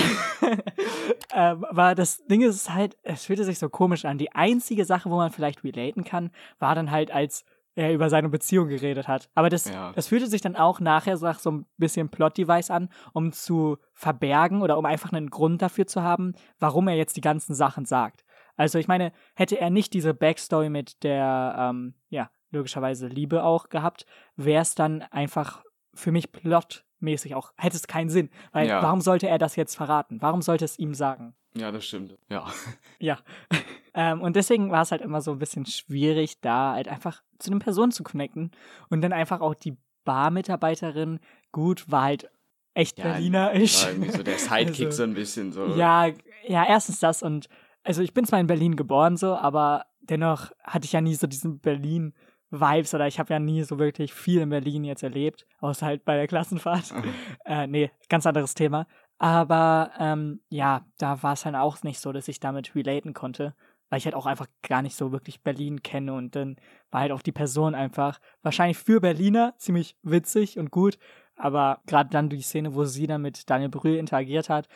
ähm, 1.34 1.64
aber 1.64 1.94
das 1.94 2.24
Ding 2.26 2.42
ist 2.42 2.72
halt, 2.72 2.96
es 3.02 3.24
fühlte 3.24 3.44
sich 3.44 3.58
so 3.58 3.68
komisch 3.68 4.04
an. 4.04 4.18
Die 4.18 4.32
einzige 4.32 4.84
Sache, 4.84 5.10
wo 5.10 5.16
man 5.16 5.32
vielleicht 5.32 5.64
relaten 5.64 6.04
kann, 6.04 6.30
war 6.58 6.74
dann 6.74 6.90
halt, 6.90 7.10
als 7.10 7.44
er 7.74 7.92
über 7.92 8.10
seine 8.10 8.28
Beziehung 8.28 8.68
geredet 8.68 9.08
hat. 9.08 9.30
Aber 9.34 9.48
das, 9.48 9.68
ja. 9.68 9.92
das 9.92 10.08
fühlte 10.08 10.26
sich 10.26 10.40
dann 10.40 10.56
auch 10.56 10.80
nachher 10.80 11.18
nach 11.18 11.38
so 11.38 11.50
ein 11.50 11.66
bisschen 11.76 12.08
Plot-Device 12.08 12.70
an, 12.70 12.88
um 13.12 13.32
zu 13.32 13.78
verbergen 13.92 14.62
oder 14.62 14.76
um 14.76 14.84
einfach 14.86 15.12
einen 15.12 15.30
Grund 15.30 15.62
dafür 15.62 15.86
zu 15.86 16.02
haben, 16.02 16.34
warum 16.58 16.88
er 16.88 16.96
jetzt 16.96 17.16
die 17.16 17.20
ganzen 17.20 17.54
Sachen 17.54 17.84
sagt. 17.84 18.24
Also 18.56 18.78
ich 18.78 18.88
meine, 18.88 19.12
hätte 19.34 19.58
er 19.58 19.70
nicht 19.70 19.94
diese 19.94 20.14
Backstory 20.14 20.68
mit 20.68 21.02
der, 21.02 21.54
ähm, 21.58 21.94
ja, 22.08 22.30
logischerweise 22.50 23.06
Liebe 23.06 23.42
auch 23.42 23.68
gehabt, 23.68 24.06
wäre 24.36 24.62
es 24.62 24.74
dann 24.74 25.02
einfach 25.02 25.62
für 25.94 26.12
mich 26.12 26.32
plotmäßig 26.32 27.34
auch, 27.34 27.52
hätte 27.56 27.76
es 27.76 27.86
keinen 27.86 28.10
Sinn. 28.10 28.30
Weil 28.52 28.68
ja. 28.68 28.82
warum 28.82 29.00
sollte 29.00 29.28
er 29.28 29.38
das 29.38 29.56
jetzt 29.56 29.76
verraten? 29.76 30.20
Warum 30.20 30.42
sollte 30.42 30.64
es 30.64 30.78
ihm 30.78 30.94
sagen? 30.94 31.34
Ja, 31.54 31.72
das 31.72 31.84
stimmt. 31.84 32.16
Ja. 32.28 32.46
Ja. 32.98 33.18
ähm, 33.94 34.20
und 34.20 34.36
deswegen 34.36 34.70
war 34.70 34.82
es 34.82 34.92
halt 34.92 35.00
immer 35.00 35.22
so 35.22 35.32
ein 35.32 35.38
bisschen 35.38 35.64
schwierig, 35.64 36.40
da 36.40 36.74
halt 36.74 36.86
einfach 36.86 37.22
zu 37.38 37.50
den 37.50 37.58
Personen 37.58 37.92
zu 37.92 38.02
connecten. 38.02 38.50
Und 38.90 39.00
dann 39.00 39.14
einfach 39.14 39.40
auch 39.40 39.54
die 39.54 39.76
Barmitarbeiterin, 40.04 41.18
gut, 41.50 41.90
war 41.90 42.02
halt 42.02 42.30
echt 42.74 42.98
ja, 42.98 43.04
Berlinerisch. 43.04 43.84
War 43.84 43.90
irgendwie 43.92 44.10
so 44.10 44.22
der 44.22 44.38
Sidekick 44.38 44.86
also, 44.86 44.98
so 44.98 45.02
ein 45.04 45.14
bisschen 45.14 45.52
so. 45.52 45.74
Ja, 45.76 46.08
ja, 46.46 46.66
erstens 46.68 47.00
das 47.00 47.22
und 47.22 47.48
also 47.82 48.02
ich 48.02 48.12
bin 48.12 48.26
zwar 48.26 48.40
in 48.40 48.46
Berlin 48.46 48.76
geboren 48.76 49.16
so, 49.16 49.34
aber 49.34 49.86
dennoch 50.00 50.50
hatte 50.62 50.84
ich 50.84 50.92
ja 50.92 51.00
nie 51.00 51.14
so 51.14 51.26
diesen 51.26 51.60
Berlin 51.60 52.12
Vibes 52.50 52.94
oder 52.94 53.06
ich 53.06 53.18
habe 53.18 53.32
ja 53.32 53.38
nie 53.38 53.62
so 53.62 53.78
wirklich 53.78 54.12
viel 54.12 54.40
in 54.40 54.50
Berlin 54.50 54.84
jetzt 54.84 55.02
erlebt, 55.02 55.46
außer 55.60 55.86
halt 55.86 56.04
bei 56.04 56.16
der 56.16 56.26
Klassenfahrt. 56.26 56.92
äh, 57.44 57.66
nee, 57.66 57.90
ganz 58.08 58.26
anderes 58.26 58.54
Thema. 58.54 58.86
Aber 59.18 59.92
ähm, 59.98 60.40
ja, 60.48 60.86
da 60.98 61.22
war 61.22 61.34
es 61.34 61.44
halt 61.44 61.54
auch 61.54 61.82
nicht 61.82 62.00
so, 62.00 62.12
dass 62.12 62.28
ich 62.28 62.40
damit 62.40 62.74
relaten 62.74 63.12
konnte, 63.12 63.54
weil 63.88 63.98
ich 63.98 64.06
halt 64.06 64.14
auch 64.14 64.26
einfach 64.26 64.46
gar 64.62 64.82
nicht 64.82 64.96
so 64.96 65.12
wirklich 65.12 65.42
Berlin 65.42 65.82
kenne 65.82 66.14
und 66.14 66.34
dann 66.34 66.56
war 66.90 67.02
halt 67.02 67.12
auch 67.12 67.22
die 67.22 67.32
Person 67.32 67.74
einfach 67.74 68.20
wahrscheinlich 68.42 68.78
für 68.78 69.00
Berliner 69.00 69.54
ziemlich 69.58 69.96
witzig 70.02 70.58
und 70.58 70.70
gut, 70.70 70.98
aber 71.36 71.80
gerade 71.86 72.10
dann 72.10 72.28
die 72.28 72.42
Szene, 72.42 72.74
wo 72.74 72.84
sie 72.84 73.06
dann 73.06 73.22
mit 73.22 73.48
Daniel 73.50 73.68
Brühl 73.68 73.96
interagiert 73.96 74.48
hat 74.48 74.68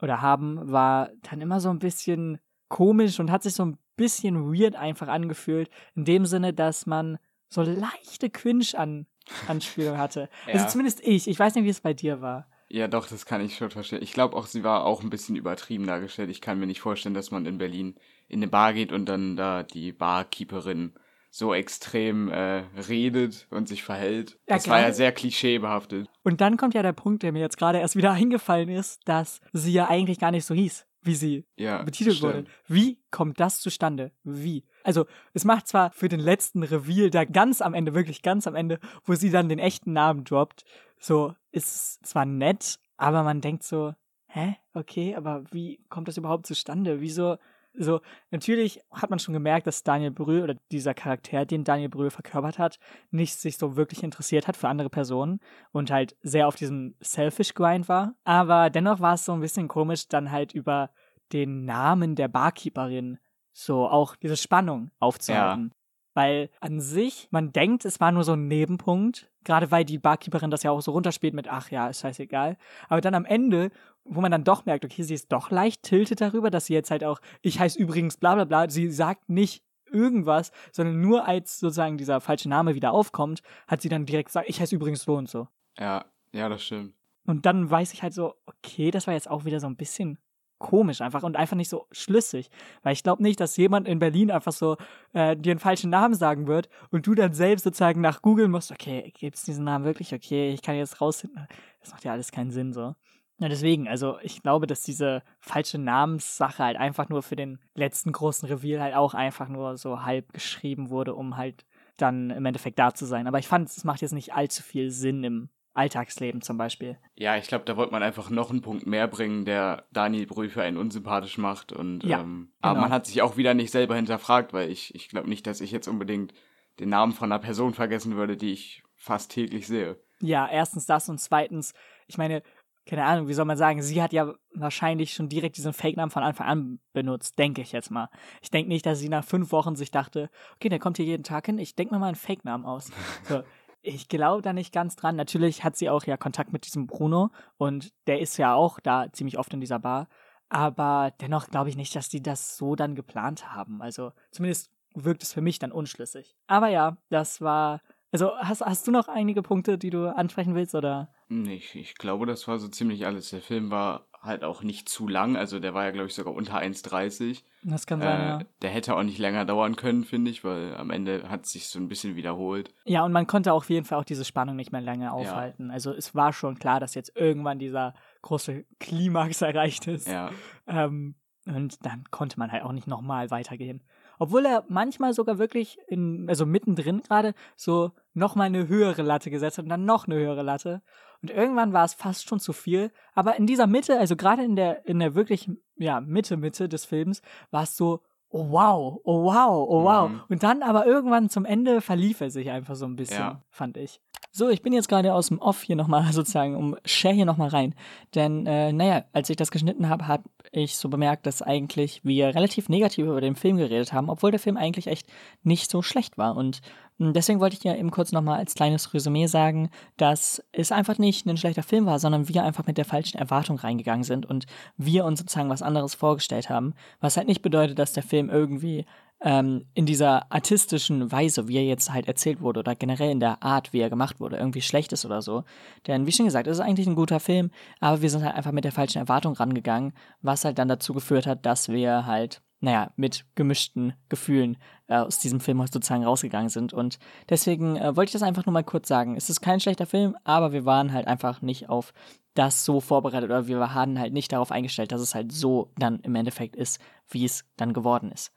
oder 0.00 0.20
haben, 0.20 0.70
war 0.70 1.10
dann 1.22 1.40
immer 1.40 1.60
so 1.60 1.70
ein 1.70 1.78
bisschen 1.78 2.40
komisch 2.74 3.20
und 3.20 3.30
hat 3.30 3.44
sich 3.44 3.54
so 3.54 3.64
ein 3.64 3.78
bisschen 3.94 4.52
weird 4.52 4.74
einfach 4.74 5.06
angefühlt, 5.06 5.70
in 5.94 6.04
dem 6.04 6.26
Sinne, 6.26 6.52
dass 6.52 6.86
man 6.86 7.18
so 7.48 7.62
leichte 7.62 8.30
Quinch 8.30 8.76
an 8.76 9.06
Anspielung 9.46 9.96
hatte. 9.96 10.28
Also 10.46 10.50
ja. 10.50 10.54
Also 10.54 10.72
zumindest 10.72 11.00
ich. 11.06 11.28
Ich 11.28 11.38
weiß 11.38 11.54
nicht, 11.54 11.64
wie 11.64 11.70
es 11.70 11.80
bei 11.80 11.94
dir 11.94 12.20
war. 12.20 12.48
Ja, 12.68 12.88
doch, 12.88 13.06
das 13.06 13.26
kann 13.26 13.44
ich 13.44 13.56
schon 13.56 13.70
verstehen. 13.70 14.02
Ich 14.02 14.12
glaube 14.12 14.36
auch, 14.36 14.46
sie 14.46 14.64
war 14.64 14.84
auch 14.84 15.04
ein 15.04 15.10
bisschen 15.10 15.36
übertrieben 15.36 15.86
dargestellt. 15.86 16.30
Ich 16.30 16.40
kann 16.40 16.58
mir 16.58 16.66
nicht 16.66 16.80
vorstellen, 16.80 17.14
dass 17.14 17.30
man 17.30 17.46
in 17.46 17.58
Berlin 17.58 17.94
in 18.26 18.40
eine 18.40 18.48
Bar 18.48 18.72
geht 18.72 18.90
und 18.90 19.06
dann 19.06 19.36
da 19.36 19.62
die 19.62 19.92
Barkeeperin 19.92 20.94
so 21.30 21.54
extrem 21.54 22.28
äh, 22.28 22.64
redet 22.88 23.46
und 23.50 23.68
sich 23.68 23.84
verhält. 23.84 24.32
Ja, 24.48 24.56
das 24.56 24.68
war 24.68 24.80
ja 24.80 24.92
sehr 24.92 25.12
klischeebehaftet. 25.12 26.08
Und 26.24 26.40
dann 26.40 26.56
kommt 26.56 26.74
ja 26.74 26.82
der 26.82 26.92
Punkt, 26.92 27.22
der 27.22 27.30
mir 27.30 27.40
jetzt 27.40 27.56
gerade 27.56 27.78
erst 27.78 27.94
wieder 27.94 28.12
eingefallen 28.20 28.68
ist, 28.68 29.00
dass 29.04 29.40
sie 29.52 29.72
ja 29.72 29.88
eigentlich 29.88 30.18
gar 30.18 30.32
nicht 30.32 30.44
so 30.44 30.54
hieß 30.54 30.84
wie 31.04 31.14
sie 31.14 31.46
ja, 31.56 31.82
betitelt 31.82 32.16
stimmt. 32.16 32.34
wurde. 32.34 32.44
Wie 32.66 32.98
kommt 33.10 33.40
das 33.40 33.60
zustande? 33.60 34.12
Wie? 34.22 34.64
Also, 34.82 35.06
es 35.32 35.44
macht 35.44 35.68
zwar 35.68 35.90
für 35.92 36.08
den 36.08 36.20
letzten 36.20 36.62
Reveal, 36.62 37.10
da 37.10 37.24
ganz 37.24 37.60
am 37.60 37.74
Ende, 37.74 37.94
wirklich 37.94 38.22
ganz 38.22 38.46
am 38.46 38.54
Ende, 38.54 38.78
wo 39.04 39.14
sie 39.14 39.30
dann 39.30 39.48
den 39.48 39.58
echten 39.58 39.92
Namen 39.92 40.24
droppt, 40.24 40.64
so, 40.98 41.34
ist 41.52 42.04
zwar 42.06 42.24
nett, 42.24 42.78
aber 42.96 43.22
man 43.22 43.40
denkt 43.40 43.62
so, 43.62 43.94
hä? 44.26 44.56
Okay, 44.72 45.14
aber 45.14 45.44
wie 45.50 45.80
kommt 45.88 46.08
das 46.08 46.16
überhaupt 46.16 46.46
zustande? 46.46 47.00
Wieso? 47.00 47.36
So, 47.76 48.00
natürlich 48.30 48.80
hat 48.92 49.10
man 49.10 49.18
schon 49.18 49.34
gemerkt, 49.34 49.66
dass 49.66 49.82
Daniel 49.82 50.12
Brühl 50.12 50.42
oder 50.42 50.54
dieser 50.70 50.94
Charakter, 50.94 51.44
den 51.44 51.64
Daniel 51.64 51.88
Brühl 51.88 52.10
verkörpert 52.10 52.58
hat, 52.58 52.78
nicht 53.10 53.38
sich 53.38 53.58
so 53.58 53.76
wirklich 53.76 54.02
interessiert 54.02 54.46
hat 54.46 54.56
für 54.56 54.68
andere 54.68 54.90
Personen 54.90 55.40
und 55.72 55.90
halt 55.90 56.16
sehr 56.22 56.46
auf 56.46 56.54
diesem 56.54 56.94
Selfish-Grind 57.00 57.88
war. 57.88 58.14
Aber 58.22 58.70
dennoch 58.70 59.00
war 59.00 59.14
es 59.14 59.24
so 59.24 59.32
ein 59.32 59.40
bisschen 59.40 59.66
komisch, 59.66 60.08
dann 60.08 60.30
halt 60.30 60.52
über 60.52 60.90
den 61.32 61.64
Namen 61.64 62.14
der 62.14 62.28
Barkeeperin 62.28 63.18
so 63.52 63.88
auch 63.88 64.14
diese 64.16 64.36
Spannung 64.36 64.92
aufzuhalten. 65.00 65.70
Ja. 65.72 65.83
Weil 66.14 66.48
an 66.60 66.80
sich, 66.80 67.28
man 67.30 67.52
denkt, 67.52 67.84
es 67.84 68.00
war 68.00 68.12
nur 68.12 68.24
so 68.24 68.32
ein 68.32 68.48
Nebenpunkt, 68.48 69.30
gerade 69.44 69.70
weil 69.70 69.84
die 69.84 69.98
Barkeeperin 69.98 70.50
das 70.50 70.62
ja 70.62 70.70
auch 70.70 70.80
so 70.80 70.92
runterspielt 70.92 71.34
mit, 71.34 71.48
ach 71.48 71.70
ja, 71.70 71.88
ist 71.88 72.00
scheißegal. 72.00 72.56
Aber 72.88 73.00
dann 73.00 73.14
am 73.14 73.24
Ende, 73.24 73.70
wo 74.04 74.20
man 74.20 74.30
dann 74.30 74.44
doch 74.44 74.64
merkt, 74.64 74.84
okay, 74.84 75.02
sie 75.02 75.14
ist 75.14 75.32
doch 75.32 75.50
leicht 75.50 75.82
tiltet 75.82 76.20
darüber, 76.20 76.50
dass 76.50 76.66
sie 76.66 76.74
jetzt 76.74 76.90
halt 76.90 77.04
auch, 77.04 77.20
ich 77.42 77.58
heiße 77.58 77.78
übrigens 77.78 78.16
bla 78.16 78.34
bla 78.34 78.44
bla, 78.44 78.70
sie 78.70 78.90
sagt 78.90 79.28
nicht 79.28 79.64
irgendwas, 79.90 80.50
sondern 80.72 81.00
nur 81.00 81.26
als 81.26 81.58
sozusagen 81.60 81.96
dieser 81.96 82.20
falsche 82.20 82.48
Name 82.48 82.74
wieder 82.74 82.92
aufkommt, 82.92 83.42
hat 83.66 83.82
sie 83.82 83.88
dann 83.88 84.06
direkt 84.06 84.28
gesagt, 84.28 84.48
ich 84.48 84.60
heiße 84.60 84.74
übrigens 84.74 85.02
so 85.02 85.14
und 85.14 85.28
so. 85.28 85.48
Ja, 85.78 86.04
ja, 86.32 86.48
das 86.48 86.64
stimmt. 86.64 86.94
Und 87.26 87.46
dann 87.46 87.70
weiß 87.70 87.92
ich 87.92 88.02
halt 88.02 88.12
so, 88.12 88.34
okay, 88.46 88.90
das 88.90 89.06
war 89.06 89.14
jetzt 89.14 89.30
auch 89.30 89.44
wieder 89.44 89.60
so 89.60 89.66
ein 89.66 89.76
bisschen 89.76 90.18
komisch 90.64 91.02
einfach 91.02 91.22
und 91.22 91.36
einfach 91.36 91.56
nicht 91.56 91.68
so 91.68 91.86
schlüssig. 91.92 92.50
Weil 92.82 92.94
ich 92.94 93.02
glaube 93.02 93.22
nicht, 93.22 93.38
dass 93.38 93.56
jemand 93.58 93.86
in 93.86 93.98
Berlin 93.98 94.30
einfach 94.30 94.52
so 94.52 94.76
äh, 95.12 95.36
dir 95.36 95.50
einen 95.50 95.60
falschen 95.60 95.90
Namen 95.90 96.14
sagen 96.14 96.46
wird 96.46 96.70
und 96.90 97.06
du 97.06 97.14
dann 97.14 97.34
selbst 97.34 97.64
sozusagen 97.64 98.00
nach 98.00 98.22
Google 98.22 98.48
musst, 98.48 98.72
okay, 98.72 99.12
gibt 99.18 99.36
es 99.36 99.42
diesen 99.42 99.64
Namen 99.64 99.84
wirklich? 99.84 100.14
Okay, 100.14 100.50
ich 100.50 100.62
kann 100.62 100.76
jetzt 100.76 101.02
rausfinden. 101.02 101.46
Das 101.80 101.92
macht 101.92 102.04
ja 102.04 102.12
alles 102.12 102.32
keinen 102.32 102.50
Sinn 102.50 102.72
so. 102.72 102.94
Ja, 103.38 103.48
deswegen, 103.48 103.88
also 103.88 104.16
ich 104.22 104.42
glaube, 104.42 104.66
dass 104.66 104.82
diese 104.82 105.22
falsche 105.40 105.76
Namenssache 105.76 106.62
halt 106.62 106.76
einfach 106.78 107.08
nur 107.10 107.22
für 107.22 107.36
den 107.36 107.58
letzten 107.74 108.12
großen 108.12 108.48
Reveal 108.48 108.80
halt 108.80 108.94
auch 108.94 109.12
einfach 109.12 109.48
nur 109.48 109.76
so 109.76 110.02
halb 110.02 110.32
geschrieben 110.32 110.88
wurde, 110.88 111.14
um 111.14 111.36
halt 111.36 111.66
dann 111.98 112.30
im 112.30 112.46
Endeffekt 112.46 112.78
da 112.78 112.94
zu 112.94 113.04
sein. 113.04 113.26
Aber 113.26 113.38
ich 113.38 113.48
fand, 113.48 113.68
es 113.68 113.84
macht 113.84 114.00
jetzt 114.00 114.12
nicht 114.12 114.32
allzu 114.32 114.62
viel 114.62 114.90
Sinn 114.90 115.24
im 115.24 115.48
Alltagsleben 115.74 116.40
zum 116.40 116.56
Beispiel. 116.56 116.98
Ja, 117.14 117.36
ich 117.36 117.48
glaube, 117.48 117.64
da 117.64 117.76
wollte 117.76 117.92
man 117.92 118.02
einfach 118.02 118.30
noch 118.30 118.50
einen 118.50 118.62
Punkt 118.62 118.86
mehr 118.86 119.08
bringen, 119.08 119.44
der 119.44 119.84
Daniel 119.92 120.26
Brühl 120.26 120.48
für 120.48 120.62
einen 120.62 120.76
unsympathisch 120.76 121.36
macht. 121.36 121.72
Und, 121.72 122.04
ja, 122.04 122.20
ähm, 122.20 122.52
genau. 122.62 122.72
Aber 122.72 122.80
man 122.80 122.90
hat 122.90 123.06
sich 123.06 123.22
auch 123.22 123.36
wieder 123.36 123.54
nicht 123.54 123.70
selber 123.70 123.96
hinterfragt, 123.96 124.52
weil 124.52 124.70
ich, 124.70 124.94
ich 124.94 125.08
glaube 125.08 125.28
nicht, 125.28 125.46
dass 125.46 125.60
ich 125.60 125.72
jetzt 125.72 125.88
unbedingt 125.88 126.32
den 126.80 126.88
Namen 126.88 127.12
von 127.12 127.30
einer 127.30 127.40
Person 127.40 127.74
vergessen 127.74 128.16
würde, 128.16 128.36
die 128.36 128.52
ich 128.52 128.82
fast 128.94 129.32
täglich 129.32 129.66
sehe. 129.66 130.00
Ja, 130.20 130.48
erstens 130.48 130.86
das 130.86 131.08
und 131.08 131.18
zweitens, 131.18 131.74
ich 132.06 132.18
meine, 132.18 132.42
keine 132.86 133.04
Ahnung, 133.04 133.28
wie 133.28 133.34
soll 133.34 133.46
man 133.46 133.56
sagen, 133.56 133.82
sie 133.82 134.02
hat 134.02 134.12
ja 134.12 134.34
wahrscheinlich 134.52 135.14
schon 135.14 135.28
direkt 135.28 135.56
diesen 135.56 135.72
Fake-Namen 135.72 136.10
von 136.10 136.22
Anfang 136.22 136.46
an 136.46 136.78
benutzt, 136.92 137.38
denke 137.38 137.62
ich 137.62 137.72
jetzt 137.72 137.90
mal. 137.90 138.08
Ich 138.42 138.50
denke 138.50 138.68
nicht, 138.68 138.84
dass 138.84 138.98
sie 138.98 139.08
nach 139.08 139.24
fünf 139.24 139.52
Wochen 139.52 139.74
sich 139.74 139.90
dachte, 139.90 140.30
okay, 140.56 140.68
der 140.68 140.78
kommt 140.78 140.98
hier 140.98 141.06
jeden 141.06 141.24
Tag 141.24 141.46
hin, 141.46 141.58
ich 141.58 141.74
denke 141.74 141.94
mir 141.94 142.00
mal 142.00 142.08
einen 142.08 142.16
Fake-Namen 142.16 142.64
aus. 142.64 142.90
So, 143.24 143.42
ich 143.84 144.08
glaube 144.08 144.42
da 144.42 144.52
nicht 144.52 144.72
ganz 144.72 144.96
dran. 144.96 145.16
Natürlich 145.16 145.62
hat 145.62 145.76
sie 145.76 145.90
auch 145.90 146.04
ja 146.04 146.16
Kontakt 146.16 146.52
mit 146.52 146.66
diesem 146.66 146.86
Bruno 146.86 147.30
und 147.56 147.92
der 148.06 148.20
ist 148.20 148.36
ja 148.38 148.54
auch 148.54 148.80
da 148.80 149.12
ziemlich 149.12 149.38
oft 149.38 149.52
in 149.52 149.60
dieser 149.60 149.78
Bar. 149.78 150.08
Aber 150.48 151.12
dennoch 151.20 151.48
glaube 151.48 151.68
ich 151.68 151.76
nicht, 151.76 151.94
dass 151.94 152.08
die 152.08 152.22
das 152.22 152.56
so 152.56 152.76
dann 152.76 152.94
geplant 152.94 153.54
haben. 153.54 153.82
Also 153.82 154.12
zumindest 154.30 154.70
wirkt 154.94 155.22
es 155.22 155.32
für 155.32 155.42
mich 155.42 155.58
dann 155.58 155.72
unschlüssig. 155.72 156.36
Aber 156.46 156.68
ja, 156.68 156.96
das 157.10 157.40
war. 157.40 157.80
Also 158.10 158.30
hast, 158.38 158.60
hast 158.60 158.86
du 158.86 158.92
noch 158.92 159.08
einige 159.08 159.42
Punkte, 159.42 159.76
die 159.76 159.90
du 159.90 160.14
ansprechen 160.14 160.54
willst, 160.54 160.74
oder? 160.76 161.12
Nee, 161.28 161.56
ich, 161.56 161.74
ich 161.74 161.96
glaube, 161.96 162.26
das 162.26 162.46
war 162.46 162.58
so 162.58 162.68
ziemlich 162.68 163.06
alles. 163.06 163.30
Der 163.30 163.40
Film 163.40 163.70
war 163.70 164.06
halt 164.24 164.44
auch 164.44 164.62
nicht 164.62 164.88
zu 164.88 165.06
lang. 165.08 165.36
Also 165.36 165.58
der 165.58 165.74
war 165.74 165.84
ja, 165.84 165.90
glaube 165.90 166.08
ich, 166.08 166.14
sogar 166.14 166.34
unter 166.34 166.58
1,30. 166.58 167.42
Das 167.62 167.86
kann 167.86 168.00
sein, 168.00 168.20
äh, 168.20 168.24
ja. 168.24 168.40
Der 168.62 168.70
hätte 168.70 168.96
auch 168.96 169.02
nicht 169.02 169.18
länger 169.18 169.44
dauern 169.44 169.76
können, 169.76 170.04
finde 170.04 170.30
ich, 170.30 170.44
weil 170.44 170.74
am 170.76 170.90
Ende 170.90 171.28
hat 171.28 171.44
es 171.44 171.52
sich 171.52 171.68
so 171.68 171.78
ein 171.78 171.88
bisschen 171.88 172.16
wiederholt. 172.16 172.74
Ja, 172.84 173.04
und 173.04 173.12
man 173.12 173.26
konnte 173.26 173.52
auf 173.52 173.70
jeden 173.70 173.84
Fall 173.84 173.98
auch 173.98 174.04
diese 174.04 174.24
Spannung 174.24 174.56
nicht 174.56 174.72
mehr 174.72 174.80
länger 174.80 175.12
aufhalten. 175.12 175.68
Ja. 175.68 175.72
Also 175.74 175.92
es 175.92 176.14
war 176.14 176.32
schon 176.32 176.58
klar, 176.58 176.80
dass 176.80 176.94
jetzt 176.94 177.16
irgendwann 177.16 177.58
dieser 177.58 177.94
große 178.22 178.64
Klimax 178.80 179.42
erreicht 179.42 179.86
ist. 179.86 180.08
Ja. 180.08 180.30
Ähm, 180.66 181.14
und 181.46 181.84
dann 181.84 182.04
konnte 182.10 182.38
man 182.38 182.52
halt 182.52 182.62
auch 182.62 182.72
nicht 182.72 182.86
nochmal 182.86 183.30
weitergehen. 183.30 183.82
Obwohl 184.18 184.46
er 184.46 184.64
manchmal 184.68 185.12
sogar 185.12 185.38
wirklich 185.38 185.78
in, 185.88 186.26
also 186.28 186.46
mittendrin 186.46 187.02
gerade 187.02 187.34
so 187.56 187.92
nochmal 188.12 188.46
eine 188.46 188.68
höhere 188.68 189.02
Latte 189.02 189.30
gesetzt 189.30 189.58
hat 189.58 189.64
und 189.64 189.70
dann 189.70 189.84
noch 189.84 190.06
eine 190.06 190.16
höhere 190.16 190.42
Latte. 190.42 190.82
Und 191.24 191.30
irgendwann 191.30 191.72
war 191.72 191.86
es 191.86 191.94
fast 191.94 192.28
schon 192.28 192.38
zu 192.38 192.52
viel. 192.52 192.92
Aber 193.14 193.36
in 193.36 193.46
dieser 193.46 193.66
Mitte, 193.66 193.98
also 193.98 194.14
gerade 194.14 194.44
in 194.44 194.56
der, 194.56 194.84
in 194.84 194.98
der 194.98 195.14
wirklich, 195.14 195.50
ja, 195.76 196.02
Mitte, 196.02 196.36
Mitte 196.36 196.68
des 196.68 196.84
Films, 196.84 197.22
war 197.50 197.62
es 197.62 197.78
so, 197.78 198.02
oh 198.28 198.50
wow, 198.50 199.00
oh 199.04 199.24
wow, 199.24 199.66
oh 199.66 199.84
wow. 199.84 200.10
Mhm. 200.10 200.20
Und 200.28 200.42
dann 200.42 200.62
aber 200.62 200.84
irgendwann 200.84 201.30
zum 201.30 201.46
Ende 201.46 201.80
verlief 201.80 202.20
er 202.20 202.28
sich 202.28 202.50
einfach 202.50 202.74
so 202.74 202.84
ein 202.84 202.94
bisschen, 202.96 203.20
Ja. 203.20 203.42
fand 203.48 203.78
ich. 203.78 204.02
So, 204.32 204.50
ich 204.50 204.60
bin 204.60 204.74
jetzt 204.74 204.88
gerade 204.88 205.14
aus 205.14 205.28
dem 205.28 205.38
Off 205.38 205.62
hier 205.62 205.76
nochmal 205.76 206.04
sozusagen, 206.12 206.56
um 206.56 206.76
share 206.84 207.14
hier 207.14 207.24
nochmal 207.24 207.48
rein. 207.48 207.74
Denn, 208.14 208.44
äh, 208.46 208.70
naja, 208.70 209.04
als 209.14 209.30
ich 209.30 209.36
das 209.36 209.50
geschnitten 209.50 209.88
habe, 209.88 210.08
habe 210.08 210.24
ich 210.52 210.76
so 210.76 210.90
bemerkt, 210.90 211.24
dass 211.24 211.40
eigentlich 211.40 212.04
wir 212.04 212.34
relativ 212.34 212.68
negativ 212.68 213.06
über 213.06 213.22
den 213.22 213.36
Film 213.36 213.56
geredet 213.56 213.94
haben, 213.94 214.10
obwohl 214.10 214.30
der 214.30 214.40
Film 214.40 214.58
eigentlich 214.58 214.88
echt 214.88 215.06
nicht 215.42 215.70
so 215.70 215.80
schlecht 215.80 216.18
war. 216.18 216.36
Und 216.36 216.60
deswegen 216.98 217.40
wollte 217.40 217.56
ich 217.56 217.64
ja 217.64 217.74
eben 217.74 217.90
kurz 217.90 218.12
nochmal 218.12 218.38
als 218.38 218.54
kleines 218.54 218.94
Resümee 218.94 219.26
sagen, 219.26 219.70
dass 219.96 220.42
es 220.52 220.72
einfach 220.72 220.98
nicht 220.98 221.26
ein 221.26 221.36
schlechter 221.36 221.62
Film 221.62 221.86
war, 221.86 221.98
sondern 221.98 222.28
wir 222.28 222.44
einfach 222.44 222.66
mit 222.66 222.78
der 222.78 222.84
falschen 222.84 223.18
Erwartung 223.18 223.58
reingegangen 223.58 224.04
sind 224.04 224.26
und 224.26 224.46
wir 224.76 225.04
uns 225.04 225.18
sozusagen 225.18 225.50
was 225.50 225.62
anderes 225.62 225.94
vorgestellt 225.94 226.50
haben. 226.50 226.74
Was 227.00 227.16
halt 227.16 227.26
nicht 227.26 227.42
bedeutet, 227.42 227.78
dass 227.78 227.92
der 227.92 228.02
Film 228.02 228.30
irgendwie 228.30 228.86
ähm, 229.24 229.64
in 229.74 229.86
dieser 229.86 230.30
artistischen 230.30 231.10
Weise, 231.10 231.48
wie 231.48 231.56
er 231.56 231.64
jetzt 231.64 231.92
halt 231.92 232.06
erzählt 232.06 232.40
wurde, 232.40 232.60
oder 232.60 232.74
generell 232.74 233.10
in 233.10 233.20
der 233.20 233.42
Art, 233.42 233.72
wie 233.72 233.80
er 233.80 233.90
gemacht 233.90 234.20
wurde, 234.20 234.36
irgendwie 234.36 234.60
schlecht 234.62 234.92
ist 234.92 235.04
oder 235.06 235.22
so. 235.22 235.44
Denn 235.86 236.06
wie 236.06 236.12
schon 236.12 236.26
gesagt, 236.26 236.46
es 236.46 236.58
ist 236.58 236.64
eigentlich 236.64 236.86
ein 236.86 236.94
guter 236.94 237.20
Film, 237.20 237.50
aber 237.80 238.02
wir 238.02 238.10
sind 238.10 238.22
halt 238.22 238.34
einfach 238.36 238.52
mit 238.52 238.64
der 238.64 238.72
falschen 238.72 238.98
Erwartung 238.98 239.32
rangegangen, 239.34 239.94
was 240.20 240.44
halt 240.44 240.58
dann 240.58 240.68
dazu 240.68 240.92
geführt 240.92 241.26
hat, 241.26 241.46
dass 241.46 241.70
wir 241.70 242.06
halt, 242.06 242.42
naja, 242.64 242.92
mit 242.96 243.26
gemischten 243.34 243.94
Gefühlen 244.08 244.56
äh, 244.88 244.96
aus 244.96 245.18
diesem 245.18 245.40
Film 245.40 245.58
sozusagen 245.66 246.04
rausgegangen 246.04 246.48
sind. 246.48 246.72
Und 246.72 246.98
deswegen 247.28 247.76
äh, 247.76 247.94
wollte 247.94 248.08
ich 248.08 248.12
das 248.12 248.22
einfach 248.22 248.46
nur 248.46 248.52
mal 248.52 248.64
kurz 248.64 248.88
sagen. 248.88 249.16
Es 249.16 249.30
ist 249.30 249.40
kein 249.40 249.60
schlechter 249.60 249.86
Film, 249.86 250.16
aber 250.24 250.52
wir 250.52 250.64
waren 250.64 250.92
halt 250.92 251.06
einfach 251.06 251.42
nicht 251.42 251.68
auf 251.68 251.92
das 252.34 252.64
so 252.64 252.80
vorbereitet 252.80 253.30
oder 253.30 253.46
wir 253.46 253.60
waren 253.60 253.98
halt 253.98 254.12
nicht 254.12 254.32
darauf 254.32 254.50
eingestellt, 254.50 254.90
dass 254.90 255.00
es 255.00 255.14
halt 255.14 255.30
so 255.30 255.72
dann 255.76 256.00
im 256.00 256.14
Endeffekt 256.14 256.56
ist, 256.56 256.80
wie 257.08 257.24
es 257.24 257.44
dann 257.56 257.72
geworden 257.72 258.10
ist. 258.10 258.32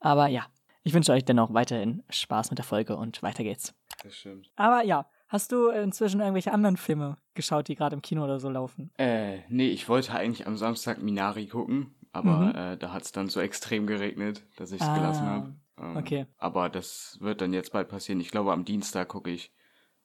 Aber 0.00 0.28
ja, 0.28 0.46
ich 0.84 0.94
wünsche 0.94 1.12
euch 1.12 1.24
dennoch 1.24 1.52
weiterhin 1.52 2.02
Spaß 2.08 2.50
mit 2.50 2.58
der 2.58 2.64
Folge 2.64 2.96
und 2.96 3.22
weiter 3.22 3.42
geht's. 3.42 3.74
Das 4.02 4.14
stimmt. 4.14 4.50
Aber 4.56 4.82
ja, 4.84 5.06
hast 5.28 5.52
du 5.52 5.68
inzwischen 5.68 6.20
irgendwelche 6.20 6.52
anderen 6.52 6.76
Filme 6.76 7.18
geschaut, 7.34 7.68
die 7.68 7.74
gerade 7.74 7.94
im 7.94 8.02
Kino 8.02 8.24
oder 8.24 8.40
so 8.40 8.48
laufen? 8.48 8.90
Äh, 8.96 9.40
nee, 9.48 9.68
ich 9.68 9.88
wollte 9.88 10.14
eigentlich 10.14 10.46
am 10.46 10.56
Samstag 10.56 11.02
Minari 11.02 11.46
gucken, 11.46 11.94
aber 12.12 12.36
Mhm. 12.36 12.54
äh, 12.54 12.76
da 12.76 12.92
hat 12.92 13.02
es 13.02 13.12
dann 13.12 13.28
so 13.28 13.40
extrem 13.40 13.86
geregnet, 13.86 14.44
dass 14.56 14.72
ich 14.72 14.80
es 14.80 14.86
Ah, 14.88 14.94
gelassen 14.96 15.26
habe. 15.26 15.54
Ähm, 15.80 15.96
okay. 15.96 16.26
Aber 16.38 16.68
das 16.68 17.16
wird 17.20 17.40
dann 17.40 17.52
jetzt 17.52 17.72
bald 17.72 17.88
passieren. 17.88 18.20
Ich 18.20 18.30
glaube, 18.30 18.52
am 18.52 18.64
Dienstag 18.64 19.08
gucke 19.08 19.30
ich 19.30 19.52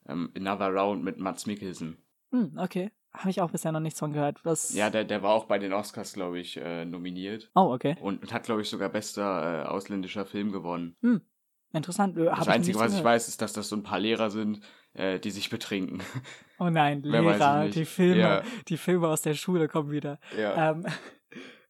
ähm, 0.08 0.32
Another 0.36 0.70
Round 0.70 1.04
mit 1.04 1.18
Mats 1.20 1.46
Mikkelsen. 1.46 1.98
Hm, 2.32 2.58
okay. 2.58 2.92
Habe 3.14 3.30
ich 3.32 3.42
auch 3.42 3.50
bisher 3.52 3.72
noch 3.72 3.80
nichts 3.80 4.00
von 4.00 4.14
gehört. 4.14 4.40
Was? 4.46 4.74
Ja, 4.74 4.90
der, 4.90 5.04
der 5.04 5.24
war 5.24 5.32
auch 5.32 5.46
bei 5.46 5.58
den 5.60 5.74
Oscars, 5.74 6.14
glaube 6.14 6.40
ich, 6.40 6.58
äh, 6.58 6.86
nominiert. 6.86 7.50
Oh, 7.56 7.74
okay. 7.74 7.98
Und 8.00 8.32
hat, 8.32 8.44
glaube 8.44 8.62
ich, 8.62 8.70
sogar 8.70 8.90
bester 8.90 9.64
äh, 9.64 9.68
ausländischer 9.68 10.26
Film 10.26 10.52
gewonnen. 10.52 10.96
Interessant. 11.74 12.16
Äh, 12.18 12.28
hab 12.30 12.38
Das 12.40 12.48
Einzige, 12.48 12.80
was 12.80 12.96
ich 12.96 13.04
weiß, 13.04 13.28
ist, 13.28 13.42
dass 13.42 13.54
das 13.54 13.70
so 13.70 13.76
ein 13.76 13.84
paar 13.84 14.00
Lehrer 14.00 14.30
sind, 14.30 14.62
äh, 14.94 15.20
die 15.20 15.32
sich 15.32 15.50
betrinken. 15.50 16.02
Oh 16.60 16.70
nein, 16.70 17.02
Lehrer, 17.04 17.68
die 17.70 17.86
Filme, 17.86 18.20
Ja. 18.22 18.42
die 18.68 18.78
Filme 18.78 19.08
aus 19.08 19.22
der 19.24 19.34
Schule 19.34 19.68
kommen 19.68 19.92
wieder. 19.92 20.20
ja. 20.38 20.72
Ähm, 20.72 20.86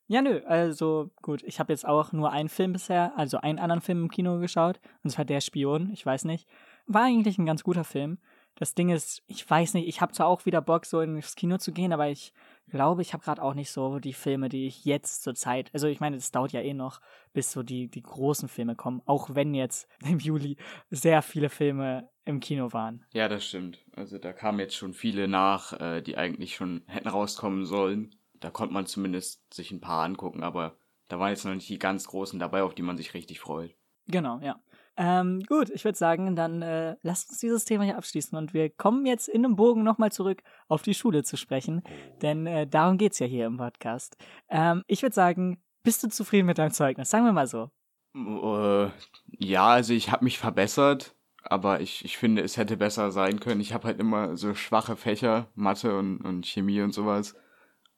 ja, 0.07 0.21
nö, 0.21 0.41
also 0.45 1.11
gut, 1.21 1.43
ich 1.43 1.59
habe 1.59 1.73
jetzt 1.73 1.85
auch 1.85 2.11
nur 2.13 2.31
einen 2.31 2.49
Film 2.49 2.73
bisher, 2.73 3.17
also 3.17 3.39
einen 3.39 3.59
anderen 3.59 3.81
Film 3.81 4.03
im 4.03 4.09
Kino 4.09 4.39
geschaut, 4.39 4.79
und 5.03 5.09
zwar 5.09 5.25
Der 5.25 5.41
Spion, 5.41 5.91
ich 5.91 6.05
weiß 6.05 6.25
nicht. 6.25 6.47
War 6.85 7.03
eigentlich 7.03 7.37
ein 7.37 7.45
ganz 7.45 7.63
guter 7.63 7.83
Film. 7.83 8.17
Das 8.55 8.73
Ding 8.73 8.89
ist, 8.89 9.21
ich 9.27 9.47
weiß 9.47 9.75
nicht, 9.75 9.87
ich 9.87 10.01
habe 10.01 10.13
zwar 10.13 10.27
auch 10.27 10.45
wieder 10.45 10.61
Bock, 10.61 10.85
so 10.85 11.01
ins 11.01 11.35
Kino 11.35 11.57
zu 11.57 11.71
gehen, 11.71 11.93
aber 11.93 12.09
ich 12.09 12.33
glaube, 12.69 13.01
ich 13.01 13.13
habe 13.13 13.23
gerade 13.23 13.41
auch 13.41 13.53
nicht 13.53 13.69
so 13.69 13.99
die 13.99 14.13
Filme, 14.13 14.49
die 14.49 14.65
ich 14.65 14.83
jetzt 14.83 15.23
zur 15.23 15.35
Zeit, 15.35 15.69
also 15.73 15.87
ich 15.87 15.99
meine, 15.99 16.15
es 16.15 16.31
dauert 16.31 16.53
ja 16.53 16.61
eh 16.61 16.73
noch, 16.73 16.99
bis 17.33 17.51
so 17.51 17.61
die, 17.61 17.87
die 17.87 18.01
großen 18.01 18.49
Filme 18.49 18.75
kommen, 18.75 19.01
auch 19.05 19.35
wenn 19.35 19.53
jetzt 19.53 19.87
im 20.03 20.19
Juli 20.19 20.57
sehr 20.89 21.21
viele 21.21 21.49
Filme 21.49 22.09
im 22.25 22.39
Kino 22.39 22.73
waren. 22.73 23.05
ja, 23.13 23.29
das 23.29 23.45
stimmt. 23.45 23.85
Also 23.95 24.17
da 24.17 24.33
kamen 24.33 24.59
jetzt 24.59 24.75
schon 24.75 24.93
viele 24.93 25.27
nach, 25.27 25.79
äh, 25.79 26.01
die 26.01 26.17
eigentlich 26.17 26.55
schon 26.55 26.83
hätten 26.87 27.07
rauskommen 27.07 27.65
sollen. 27.65 28.15
Da 28.39 28.49
konnte 28.49 28.73
man 28.73 28.85
zumindest 28.85 29.53
sich 29.53 29.71
ein 29.71 29.81
paar 29.81 30.03
angucken, 30.03 30.43
aber 30.43 30.77
da 31.07 31.19
waren 31.19 31.29
jetzt 31.29 31.45
noch 31.45 31.53
nicht 31.53 31.69
die 31.69 31.79
ganz 31.79 32.07
großen 32.07 32.39
dabei, 32.39 32.63
auf 32.63 32.75
die 32.75 32.81
man 32.81 32.97
sich 32.97 33.13
richtig 33.13 33.39
freut. 33.39 33.75
Genau, 34.07 34.39
ja. 34.41 34.59
Ähm, 34.99 35.43
gut, 35.47 35.69
ich 35.69 35.85
würde 35.85 35.97
sagen, 35.97 36.35
dann 36.35 36.63
äh, 36.63 36.95
lasst 37.03 37.29
uns 37.29 37.39
dieses 37.39 37.65
Thema 37.65 37.83
hier 37.83 37.97
abschließen 37.97 38.35
und 38.35 38.53
wir 38.53 38.69
kommen 38.69 39.05
jetzt 39.05 39.27
in 39.27 39.45
einem 39.45 39.55
Bogen 39.55 39.83
nochmal 39.83 40.11
zurück 40.11 40.41
auf 40.67 40.81
die 40.81 40.95
Schule 40.95 41.23
zu 41.23 41.37
sprechen, 41.37 41.83
denn 42.23 42.47
äh, 42.47 42.65
darum 42.65 42.97
geht's 42.97 43.19
ja 43.19 43.27
hier 43.27 43.45
im 43.45 43.57
Podcast. 43.57 44.17
Ähm, 44.49 44.83
ich 44.87 45.03
würde 45.03 45.13
sagen, 45.13 45.61
bist 45.83 46.03
du 46.03 46.09
zufrieden 46.09 46.47
mit 46.47 46.57
deinem 46.57 46.71
Zeugnis? 46.71 47.11
Sagen 47.11 47.25
wir 47.25 47.31
mal 47.31 47.47
so. 47.47 47.69
Äh, 48.15 48.89
ja, 49.37 49.67
also 49.67 49.93
ich 49.93 50.11
habe 50.11 50.23
mich 50.23 50.39
verbessert, 50.39 51.15
aber 51.43 51.79
ich, 51.81 52.03
ich 52.03 52.17
finde, 52.17 52.41
es 52.41 52.57
hätte 52.57 52.75
besser 52.75 53.11
sein 53.11 53.39
können. 53.39 53.61
Ich 53.61 53.73
habe 53.73 53.87
halt 53.87 53.99
immer 53.99 54.35
so 54.35 54.55
schwache 54.55 54.95
Fächer, 54.95 55.47
Mathe 55.53 55.95
und, 55.95 56.21
und 56.21 56.47
Chemie 56.47 56.81
und 56.81 56.93
sowas. 56.93 57.35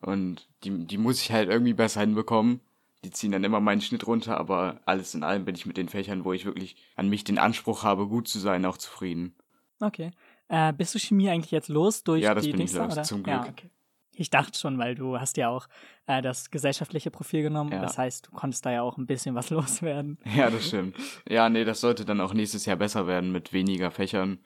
Und 0.02 0.48
die, 0.64 0.86
die 0.86 0.98
muss 0.98 1.22
ich 1.22 1.32
halt 1.32 1.50
irgendwie 1.50 1.74
besser 1.74 2.02
hinbekommen. 2.02 2.62
Die 3.04 3.12
ziehen 3.12 3.32
dann 3.32 3.44
immer 3.44 3.60
meinen 3.60 3.82
Schnitt 3.82 4.06
runter, 4.08 4.38
aber 4.38 4.82
alles 4.86 5.16
in 5.16 5.24
allem 5.24 5.46
bin 5.46 5.56
ich 5.56 5.66
mit 5.66 5.78
den 5.78 5.88
Fächern, 5.90 6.26
wo 6.26 6.34
ich 6.34 6.46
wirklich 6.46 6.76
an 6.96 7.08
mich 7.10 7.24
den 7.24 7.38
Anspruch 7.38 7.84
habe, 7.84 8.08
gut 8.08 8.28
zu 8.28 8.40
sein, 8.40 8.66
auch 8.66 8.78
zufrieden. 8.78 9.36
Okay. 9.80 10.12
Äh, 10.50 10.74
bist 10.74 10.96
du 10.96 11.00
Chemie 11.00 11.30
eigentlich 11.30 11.52
jetzt 11.52 11.70
los 11.70 12.04
durch 12.04 12.24
Ja, 12.24 12.34
das 12.34 12.44
die 12.44 12.52
bin 12.52 12.62
ich 12.62 12.72
Dings 12.72 12.74
da, 12.78 12.86
los, 12.86 12.94
oder? 12.94 13.04
zum 13.04 13.24
Ja, 13.26 13.44
Glück. 13.44 13.52
okay. 13.58 13.70
Ich 14.16 14.30
dachte 14.30 14.60
schon, 14.60 14.78
weil 14.80 14.96
du 14.96 15.18
hast 15.18 15.38
ja 15.38 15.48
auch 15.48 15.68
äh, 16.08 16.22
das 16.22 16.52
gesellschaftliche 16.52 17.10
Profil 17.10 17.42
genommen. 17.44 17.72
Ja. 17.72 17.82
Das 17.82 17.98
heißt, 17.98 18.28
du 18.28 18.32
konntest 18.32 18.66
da 18.66 18.72
ja 18.72 18.82
auch 18.82 18.98
ein 18.98 19.06
bisschen 19.06 19.34
was 19.36 19.50
loswerden. 19.50 20.18
Ja, 20.36 20.50
das 20.50 20.68
stimmt. 20.68 20.98
Ja, 21.30 21.48
nee, 21.48 21.64
das 21.64 21.80
sollte 21.80 22.04
dann 22.04 22.20
auch 22.20 22.34
nächstes 22.34 22.66
Jahr 22.66 22.76
besser 22.76 23.08
werden 23.08 23.32
mit 23.32 23.54
weniger 23.54 23.92
Fächern 23.92 24.40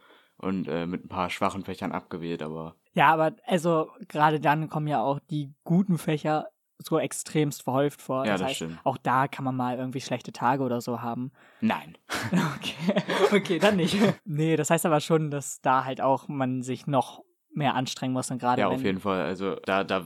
und 0.44 0.68
äh, 0.68 0.86
mit 0.86 1.06
ein 1.06 1.10
paar 1.10 1.30
schwachen 1.30 1.64
Fächern 1.64 1.92
abgewählt, 1.92 2.42
aber 2.44 2.76
Ja, 2.94 3.12
aber 3.14 3.36
also 3.46 3.90
gerade 4.08 4.40
dann 4.40 4.70
kommen 4.70 4.88
ja 4.88 5.02
auch 5.02 5.20
die 5.30 5.54
guten 5.64 5.98
Fächer 5.98 6.48
so 6.80 7.00
extremst 7.00 7.64
verhäuft 7.64 8.02
vor. 8.02 8.26
Ja, 8.26 8.34
das 8.34 8.42
das 8.42 8.48
heißt, 8.50 8.56
stimmt. 8.58 8.80
auch 8.84 8.98
da 8.98 9.28
kann 9.28 9.46
man 9.46 9.56
mal 9.56 9.78
irgendwie 9.78 10.02
schlechte 10.02 10.32
Tage 10.34 10.64
oder 10.64 10.82
so 10.82 11.02
haben. 11.02 11.32
nein. 11.62 11.98
Okay, 12.56 13.04
okay, 13.36 13.60
dann 13.60 13.76
nicht. 13.78 13.98
nee, 14.26 14.56
das 14.56 14.70
heißt 14.70 14.86
aber 14.86 15.00
schon, 15.00 15.32
dass 15.32 15.62
da 15.62 15.86
halt 15.86 16.02
auch 16.02 16.28
man 16.28 16.62
sich 16.64 16.88
noch 16.88 17.24
mehr 17.54 17.76
anstrengen 17.76 18.14
muss 18.14 18.32
und 18.32 18.40
gerade 18.40 18.62
Ja, 18.62 18.68
auf 18.70 18.84
jeden 18.84 19.00
Fall. 19.00 19.22
Also 19.22 19.56
da, 19.66 19.84
da 19.84 20.04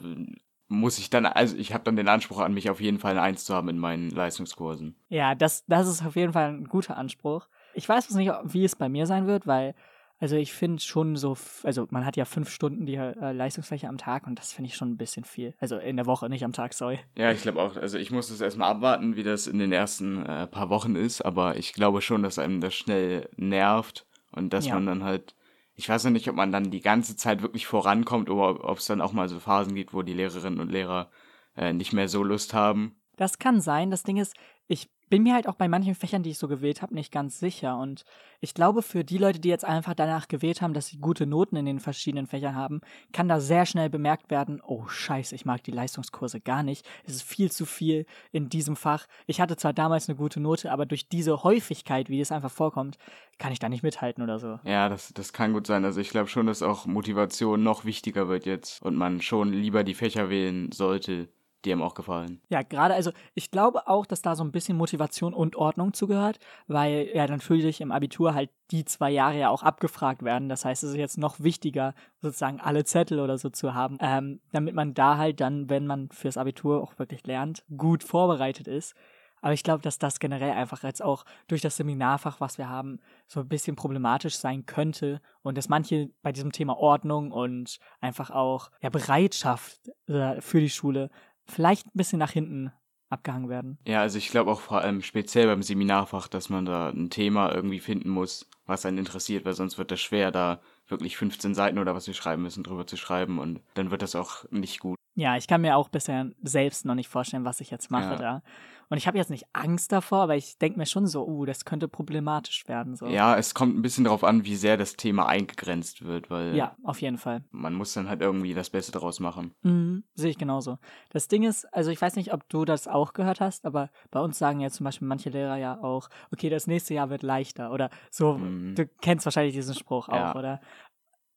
muss 0.67 0.99
ich 0.99 1.09
dann, 1.09 1.25
also 1.25 1.55
ich 1.55 1.73
habe 1.73 1.83
dann 1.85 1.95
den 1.95 2.09
Anspruch 2.09 2.39
an 2.39 2.53
mich 2.53 2.69
auf 2.69 2.81
jeden 2.81 2.99
Fall 2.99 3.11
eine 3.11 3.21
Eins 3.21 3.45
zu 3.45 3.55
haben 3.55 3.69
in 3.69 3.77
meinen 3.79 4.09
Leistungskursen. 4.09 4.95
Ja, 5.07 5.33
das, 5.35 5.65
das 5.67 5.87
ist 5.87 6.05
auf 6.05 6.15
jeden 6.15 6.33
Fall 6.33 6.49
ein 6.49 6.65
guter 6.65 6.97
Anspruch. 6.97 7.47
Ich 7.73 7.87
weiß 7.87 8.09
nicht, 8.11 8.31
wie 8.43 8.65
es 8.65 8.75
bei 8.75 8.89
mir 8.89 9.05
sein 9.05 9.27
wird, 9.27 9.47
weil, 9.47 9.75
also 10.19 10.35
ich 10.35 10.53
finde 10.53 10.81
schon 10.81 11.15
so, 11.15 11.37
also 11.63 11.87
man 11.91 12.05
hat 12.05 12.17
ja 12.17 12.25
fünf 12.25 12.49
Stunden 12.49 12.85
die 12.85 12.95
äh, 12.95 13.31
Leistungsfläche 13.31 13.87
am 13.87 13.97
Tag 13.97 14.27
und 14.27 14.37
das 14.39 14.53
finde 14.53 14.69
ich 14.69 14.75
schon 14.75 14.91
ein 14.91 14.97
bisschen 14.97 15.23
viel. 15.23 15.53
Also 15.59 15.77
in 15.77 15.95
der 15.97 16.05
Woche, 16.05 16.29
nicht 16.29 16.43
am 16.43 16.53
Tag, 16.53 16.73
sorry. 16.73 16.99
Ja, 17.15 17.31
ich 17.31 17.41
glaube 17.41 17.61
auch, 17.61 17.75
also 17.75 17.97
ich 17.97 18.11
muss 18.11 18.29
das 18.29 18.41
erstmal 18.41 18.71
abwarten, 18.71 19.15
wie 19.15 19.23
das 19.23 19.47
in 19.47 19.59
den 19.59 19.71
ersten 19.71 20.25
äh, 20.25 20.47
paar 20.47 20.69
Wochen 20.69 20.95
ist, 20.95 21.21
aber 21.21 21.57
ich 21.57 21.73
glaube 21.73 22.01
schon, 22.01 22.23
dass 22.23 22.39
einem 22.39 22.61
das 22.61 22.73
schnell 22.75 23.29
nervt 23.37 24.05
und 24.31 24.53
dass 24.53 24.67
Ja. 24.67 24.73
man 24.75 24.85
dann 24.85 25.03
halt, 25.03 25.35
ich 25.75 25.87
weiß 25.87 26.03
noch 26.05 26.11
nicht, 26.11 26.29
ob 26.29 26.35
man 26.35 26.51
dann 26.51 26.71
die 26.71 26.81
ganze 26.81 27.15
Zeit 27.15 27.41
wirklich 27.41 27.67
vorankommt 27.67 28.29
oder 28.29 28.63
ob 28.63 28.77
es 28.79 28.85
dann 28.87 29.01
auch 29.01 29.13
mal 29.13 29.29
so 29.29 29.39
Phasen 29.39 29.75
gibt, 29.75 29.93
wo 29.93 30.01
die 30.01 30.13
Lehrerinnen 30.13 30.59
und 30.59 30.71
Lehrer 30.71 31.11
äh, 31.55 31.73
nicht 31.73 31.93
mehr 31.93 32.07
so 32.09 32.23
Lust 32.23 32.53
haben. 32.53 32.95
Das 33.17 33.39
kann 33.39 33.61
sein. 33.61 33.89
Das 33.91 34.03
Ding 34.03 34.17
ist, 34.17 34.35
ich 34.67 34.89
bin 35.09 35.23
mir 35.23 35.33
halt 35.33 35.47
auch 35.47 35.55
bei 35.55 35.67
manchen 35.67 35.95
Fächern, 35.95 36.23
die 36.23 36.31
ich 36.31 36.37
so 36.37 36.47
gewählt 36.47 36.81
habe, 36.81 36.93
nicht 36.93 37.11
ganz 37.11 37.39
sicher. 37.39 37.77
Und 37.77 38.03
ich 38.39 38.53
glaube, 38.53 38.81
für 38.81 39.03
die 39.03 39.17
Leute, 39.17 39.39
die 39.39 39.49
jetzt 39.49 39.65
einfach 39.65 39.93
danach 39.93 40.27
gewählt 40.27 40.61
haben, 40.61 40.73
dass 40.73 40.87
sie 40.87 40.97
gute 40.97 41.25
Noten 41.25 41.55
in 41.55 41.65
den 41.65 41.79
verschiedenen 41.79 42.27
Fächern 42.27 42.55
haben, 42.55 42.81
kann 43.13 43.27
da 43.27 43.39
sehr 43.39 43.65
schnell 43.65 43.89
bemerkt 43.89 44.29
werden, 44.29 44.61
oh 44.65 44.87
scheiße, 44.87 45.33
ich 45.35 45.45
mag 45.45 45.63
die 45.63 45.71
Leistungskurse 45.71 46.41
gar 46.41 46.63
nicht. 46.63 46.85
Es 47.05 47.13
ist 47.13 47.23
viel 47.23 47.51
zu 47.51 47.65
viel 47.65 48.05
in 48.31 48.49
diesem 48.49 48.75
Fach. 48.75 49.07
Ich 49.25 49.41
hatte 49.41 49.57
zwar 49.57 49.73
damals 49.73 50.09
eine 50.09 50.17
gute 50.17 50.39
Note, 50.39 50.71
aber 50.71 50.85
durch 50.85 51.07
diese 51.07 51.43
Häufigkeit, 51.43 52.09
wie 52.09 52.21
es 52.21 52.31
einfach 52.31 52.51
vorkommt, 52.51 52.97
kann 53.37 53.51
ich 53.51 53.59
da 53.59 53.69
nicht 53.69 53.83
mithalten 53.83 54.23
oder 54.23 54.39
so. 54.39 54.59
Ja, 54.63 54.89
das, 54.89 55.13
das 55.13 55.31
kann 55.31 55.53
gut 55.53 55.67
sein. 55.67 55.85
Also 55.85 56.01
ich 56.01 56.09
glaube 56.09 56.27
schon, 56.27 56.47
dass 56.47 56.61
auch 56.61 56.85
Motivation 56.85 57.63
noch 57.63 57.85
wichtiger 57.85 58.27
wird 58.27 58.45
jetzt 58.45 58.81
und 58.81 58.95
man 58.95 59.21
schon 59.21 59.53
lieber 59.53 59.83
die 59.83 59.93
Fächer 59.93 60.29
wählen 60.29 60.71
sollte, 60.71 61.29
die 61.65 61.71
einem 61.71 61.81
auch 61.81 61.93
gefallen. 61.93 62.41
Ja, 62.49 62.61
gerade, 62.61 62.93
also 62.93 63.11
ich 63.33 63.51
glaube 63.51 63.87
auch, 63.87 64.05
dass 64.05 64.21
da 64.21 64.35
so 64.35 64.43
ein 64.43 64.51
bisschen 64.51 64.77
Motivation 64.77 65.33
und 65.33 65.55
Ordnung 65.55 65.93
zugehört, 65.93 66.39
weil 66.67 67.09
ja 67.13 67.27
natürlich 67.27 67.81
im 67.81 67.91
Abitur 67.91 68.33
halt 68.33 68.49
die 68.71 68.85
zwei 68.85 69.09
Jahre 69.09 69.39
ja 69.39 69.49
auch 69.49 69.63
abgefragt 69.63 70.23
werden. 70.23 70.49
Das 70.49 70.65
heißt, 70.65 70.83
es 70.83 70.91
ist 70.91 70.97
jetzt 70.97 71.17
noch 71.17 71.39
wichtiger, 71.39 71.93
sozusagen 72.21 72.59
alle 72.59 72.85
Zettel 72.85 73.19
oder 73.19 73.37
so 73.37 73.49
zu 73.49 73.73
haben, 73.73 73.97
ähm, 74.01 74.39
damit 74.51 74.75
man 74.75 74.93
da 74.93 75.17
halt 75.17 75.39
dann, 75.39 75.69
wenn 75.69 75.87
man 75.87 76.09
fürs 76.09 76.37
Abitur 76.37 76.81
auch 76.81 76.97
wirklich 76.99 77.25
lernt, 77.25 77.63
gut 77.75 78.03
vorbereitet 78.03 78.67
ist. 78.67 78.95
Aber 79.41 79.53
ich 79.53 79.63
glaube, 79.63 79.83
dass 79.83 79.99
das 79.99 80.19
generell 80.19 80.51
einfach 80.51 80.83
jetzt 80.83 81.01
auch 81.03 81.23
durch 81.47 81.61
das 81.61 81.77
Seminarfach, 81.77 82.41
was 82.41 82.57
wir 82.57 82.69
haben, 82.69 82.99
so 83.27 83.41
ein 83.41 83.47
bisschen 83.47 83.75
problematisch 83.75 84.37
sein 84.37 84.65
könnte 84.65 85.21
und 85.43 85.57
dass 85.57 85.69
manche 85.69 86.09
bei 86.21 86.31
diesem 86.31 86.51
Thema 86.51 86.77
Ordnung 86.77 87.31
und 87.31 87.77
einfach 88.01 88.31
auch 88.31 88.71
ja, 88.81 88.89
Bereitschaft 88.89 89.91
äh, 90.07 90.41
für 90.41 90.59
die 90.59 90.69
Schule 90.69 91.09
vielleicht 91.47 91.87
ein 91.87 91.91
bisschen 91.97 92.19
nach 92.19 92.31
hinten 92.31 92.71
abgehangen 93.09 93.49
werden. 93.49 93.77
Ja, 93.87 94.01
also 94.01 94.17
ich 94.17 94.29
glaube 94.29 94.51
auch 94.51 94.59
vor 94.59 94.81
allem 94.81 95.01
speziell 95.01 95.47
beim 95.47 95.63
Seminarfach, 95.63 96.27
dass 96.27 96.49
man 96.49 96.65
da 96.65 96.89
ein 96.89 97.09
Thema 97.09 97.53
irgendwie 97.53 97.79
finden 97.79 98.09
muss, 98.09 98.49
was 98.65 98.85
einen 98.85 98.97
interessiert, 98.97 99.45
weil 99.45 99.53
sonst 99.53 99.77
wird 99.77 99.91
das 99.91 100.01
schwer, 100.01 100.31
da 100.31 100.59
wirklich 100.87 101.15
15 101.17 101.53
Seiten 101.55 101.79
oder 101.79 101.95
was 101.95 102.07
wir 102.07 102.13
schreiben 102.13 102.41
müssen, 102.41 102.63
drüber 102.63 102.85
zu 102.85 102.97
schreiben 102.97 103.39
und 103.39 103.61
dann 103.75 103.91
wird 103.91 104.01
das 104.01 104.15
auch 104.15 104.43
nicht 104.51 104.79
gut. 104.79 104.97
Ja, 105.15 105.35
ich 105.37 105.47
kann 105.47 105.61
mir 105.61 105.77
auch 105.77 105.89
bisher 105.89 106.31
selbst 106.43 106.85
noch 106.85 106.95
nicht 106.95 107.07
vorstellen, 107.09 107.45
was 107.45 107.61
ich 107.61 107.71
jetzt 107.71 107.89
mache 107.89 108.11
Ja. 108.11 108.15
da. 108.17 108.43
Und 108.89 108.97
ich 108.97 109.07
habe 109.07 109.17
jetzt 109.17 109.29
nicht 109.29 109.45
Angst 109.51 109.91
davor, 109.91 110.19
aber 110.23 110.35
ich 110.35 110.57
denke 110.57 110.79
mir 110.79 110.85
schon 110.85 111.07
so, 111.07 111.27
uh, 111.27 111.45
das 111.45 111.65
könnte 111.65 111.87
problematisch 111.89 112.67
werden. 112.67 112.95
So. 112.95 113.07
Ja, 113.07 113.37
es 113.37 113.53
kommt 113.53 113.77
ein 113.77 113.81
bisschen 113.81 114.05
darauf 114.05 114.23
an, 114.23 114.45
wie 114.45 114.55
sehr 114.55 114.77
das 114.77 114.95
Thema 114.95 115.27
eingegrenzt 115.27 116.05
wird, 116.05 116.29
weil 116.29 116.55
ja, 116.55 116.75
auf 116.83 117.01
jeden 117.01 117.17
Fall. 117.17 117.43
man 117.51 117.73
muss 117.73 117.93
dann 117.93 118.07
halt 118.07 118.21
irgendwie 118.21 118.53
das 118.53 118.69
Beste 118.69 118.93
draus 118.93 119.19
machen. 119.19 119.53
Mhm, 119.63 120.03
sehe 120.13 120.29
ich 120.29 120.37
genauso. 120.37 120.77
Das 121.09 121.27
Ding 121.27 121.43
ist, 121.43 121.65
also 121.73 121.91
ich 121.91 122.01
weiß 122.01 122.15
nicht, 122.15 122.33
ob 122.33 122.47
du 122.47 122.63
das 122.63 122.87
auch 122.87 123.13
gehört 123.13 123.41
hast, 123.41 123.65
aber 123.65 123.89
bei 124.09 124.21
uns 124.21 124.37
sagen 124.37 124.61
ja 124.61 124.69
zum 124.69 124.85
Beispiel 124.85 125.07
manche 125.07 125.29
Lehrer 125.29 125.57
ja 125.57 125.81
auch, 125.81 126.09
okay, 126.31 126.49
das 126.49 126.67
nächste 126.67 126.93
Jahr 126.93 127.09
wird 127.09 127.23
leichter 127.23 127.71
oder 127.71 127.89
so. 128.09 128.37
Mhm. 128.37 128.75
Du 128.75 128.87
kennst 129.01 129.25
wahrscheinlich 129.25 129.53
diesen 129.53 129.75
Spruch 129.75 130.07
auch, 130.07 130.15
Ja. 130.15 130.35
oder? 130.35 130.61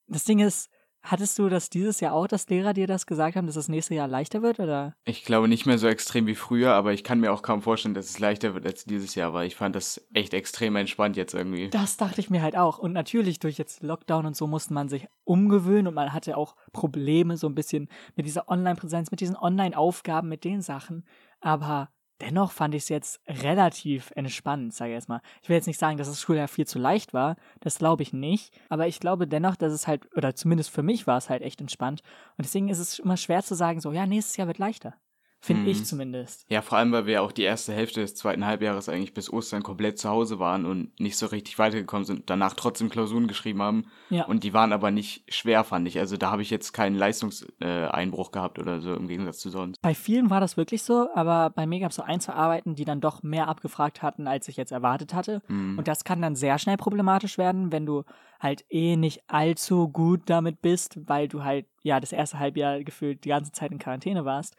Das 0.07 0.25
Ding 0.25 0.39
ist, 0.39 0.71
hattest 1.03 1.39
du 1.39 1.49
das 1.49 1.71
dieses 1.71 2.01
Jahr 2.01 2.13
auch, 2.13 2.27
dass 2.27 2.49
Lehrer 2.49 2.75
dir 2.75 2.87
das 2.87 3.07
gesagt 3.07 3.37
haben, 3.37 3.47
dass 3.47 3.55
das 3.55 3.69
nächste 3.69 3.95
Jahr 3.95 4.09
leichter 4.09 4.43
wird, 4.43 4.61
oder? 4.61 4.95
Ich 5.05 5.25
glaube 5.25 5.49
nicht 5.49 5.67
mehr 5.67 5.79
so 5.79 5.89
extrem 5.89 6.27
wie 6.27 6.35
früher, 6.35 6.73
aber 6.75 6.93
ich 6.93 7.05
kann 7.05 7.21
mir 7.21 7.33
auch 7.33 7.43
kaum 7.43 7.63
vorstellen, 7.63 7.95
dass 7.95 8.11
es 8.11 8.19
leichter 8.19 8.55
wird 8.55 8.67
als 8.67 8.85
dieses 8.85 9.15
Jahr, 9.15 9.33
weil 9.33 9.47
ich 9.47 9.57
fand 9.57 9.77
das 9.77 10.07
echt 10.15 10.35
extrem 10.35 10.77
entspannt 10.77 11.17
jetzt 11.17 11.35
irgendwie. 11.35 11.71
Das 11.71 11.97
dachte 11.97 12.21
ich 12.21 12.31
mir 12.31 12.43
halt 12.43 12.57
auch. 12.57 12.79
Und 12.79 12.93
natürlich 12.93 13.39
durch 13.39 13.59
jetzt 13.59 13.83
Lockdown 13.83 14.27
und 14.27 14.37
so 14.37 14.47
musste 14.47 14.75
man 14.75 14.89
sich 14.89 15.07
umgewöhnen 15.25 15.89
und 15.89 15.95
man 15.95 16.13
hatte 16.13 16.37
auch 16.37 16.57
Probleme 16.73 17.37
so 17.37 17.49
ein 17.49 17.55
bisschen 17.55 17.89
mit 18.17 18.27
dieser 18.27 18.49
Online-Präsenz, 18.49 19.11
mit 19.11 19.21
diesen 19.21 19.37
Online-Aufgaben, 19.37 20.29
mit 20.29 20.45
den 20.45 20.63
Sachen. 20.63 21.05
Aber 21.41 21.91
dennoch 22.21 22.53
fand 22.53 22.75
ich 22.75 22.85
es 22.85 22.89
jetzt 22.89 23.21
relativ 23.27 24.13
entspannt, 24.15 24.75
sage 24.75 24.93
ich 24.93 24.97
jetzt 24.97 25.09
mal. 25.09 25.21
Ich 25.43 25.49
will 25.49 25.57
jetzt 25.57 25.67
nicht 25.67 25.79
sagen, 25.79 25.97
dass 25.99 26.09
das 26.09 26.21
Schuljahr 26.21 26.49
viel 26.49 26.67
zu 26.67 26.79
leicht 26.79 27.13
war. 27.15 27.37
Das 27.61 27.79
glaube 27.79 28.03
ich 28.03 28.13
nicht. 28.13 28.59
Aber 28.69 28.87
ich 28.87 29.01
glaube 29.01 29.27
dennoch, 29.27 29.57
dass 29.57 29.73
es 29.73 29.87
halt, 29.87 30.09
oder 30.17 30.35
zumindest 30.35 30.71
für 30.71 30.83
mich 30.83 31.07
war 31.07 31.19
es 31.19 31.31
halt 31.31 31.43
echt 31.43 31.61
entspannt. 31.61 32.03
Und 32.37 32.45
deswegen 32.45 32.69
ist 32.69 32.79
es 32.79 32.99
immer 32.99 33.17
schwer 33.17 33.43
zu 33.43 33.55
sagen, 33.55 33.81
so, 33.81 33.93
ja, 33.93 34.07
nächstes 34.07 34.37
Jahr 34.37 34.47
wird 34.47 34.59
leichter. 34.59 34.95
Finde 35.43 35.63
Mhm. 35.63 35.69
ich 35.69 35.85
zumindest. 35.87 36.45
Ja, 36.51 36.61
vor 36.61 36.77
allem, 36.77 36.93
weil 36.93 37.07
wir 37.07 37.23
auch 37.23 37.33
die 37.33 37.45
erste 37.45 37.73
Hälfte 37.73 38.03
des 38.03 38.15
zweiten 38.15 38.45
Halbjahres 38.45 38.91
eigentlich 38.91 39.15
bis 39.15 39.33
Ostern 39.33 39.63
komplett 39.63 39.99
zu 39.99 40.11
Hause 40.11 40.39
waren 40.39 40.67
und 40.67 40.99
nicht 41.01 41.17
so 41.17 41.25
richtig 41.27 41.59
weitergekommen 41.59 42.05
sind, 42.05 42.29
danach 42.29 42.53
trotzdem 42.53 42.91
Klausuren 42.91 43.27
geschrieben 43.27 43.63
haben. 43.63 43.87
Ja. 44.11 44.27
Und 44.27 44.45
die 44.45 44.53
waren 44.53 44.75
aber 44.75 44.91
nicht 44.91 45.25
schwer, 45.33 45.65
fand 45.65 45.89
ich. 45.89 45.99
Also 45.99 46.19
da 46.19 46.31
habe 46.31 46.43
ich 46.43 46.51
jetzt 46.51 46.73
keinen 46.73 46.95
Leistungseinbruch 46.95 48.33
gehabt 48.33 48.59
oder 48.59 48.83
so 48.83 48.95
im 48.95 49.09
Gegensatz 49.09 49.39
zu 49.39 49.49
sonst. 49.49 49.81
Bei 49.81 49.95
vielen 49.95 50.29
war 50.29 50.41
das 50.41 50.59
wirklich 50.59 50.83
so, 50.83 51.09
aber 51.15 51.49
bei 51.49 51.67
mir 51.67 51.81
gab 51.81 51.91
es 51.91 51.97
so 51.97 52.03
ein, 52.03 52.21
zwei 52.21 52.35
Arbeiten, 52.35 52.75
die 52.75 52.85
dann 52.85 53.01
doch 53.01 53.23
mehr 53.23 53.49
abgefragt 53.49 54.03
hatten, 54.03 54.27
als 54.27 54.47
ich 54.49 54.57
jetzt 54.59 54.73
erwartet 54.73 55.15
hatte. 55.15 55.43
Mhm. 55.49 55.79
Und 55.79 55.89
das 55.89 56.05
kann 56.05 56.21
dann 56.21 56.37
sehr 56.37 56.59
schnell 56.59 56.77
problematisch 56.77 57.39
werden, 57.39 57.73
wenn 57.73 57.87
du 57.87 58.05
halt 58.41 58.65
eh 58.71 58.97
nicht 58.97 59.23
allzu 59.27 59.89
gut 59.89 60.23
damit 60.27 60.61
bist, 60.61 60.99
weil 61.09 61.29
du 61.29 61.45
halt 61.45 61.67
ja 61.83 61.99
das 61.99 62.13
erste 62.13 62.39
Halbjahr 62.39 62.85
gefühlt 62.85 63.25
die 63.25 63.29
ganze 63.31 63.53
Zeit 63.53 63.73
in 63.73 63.79
Quarantäne 63.79 64.25
warst 64.27 64.55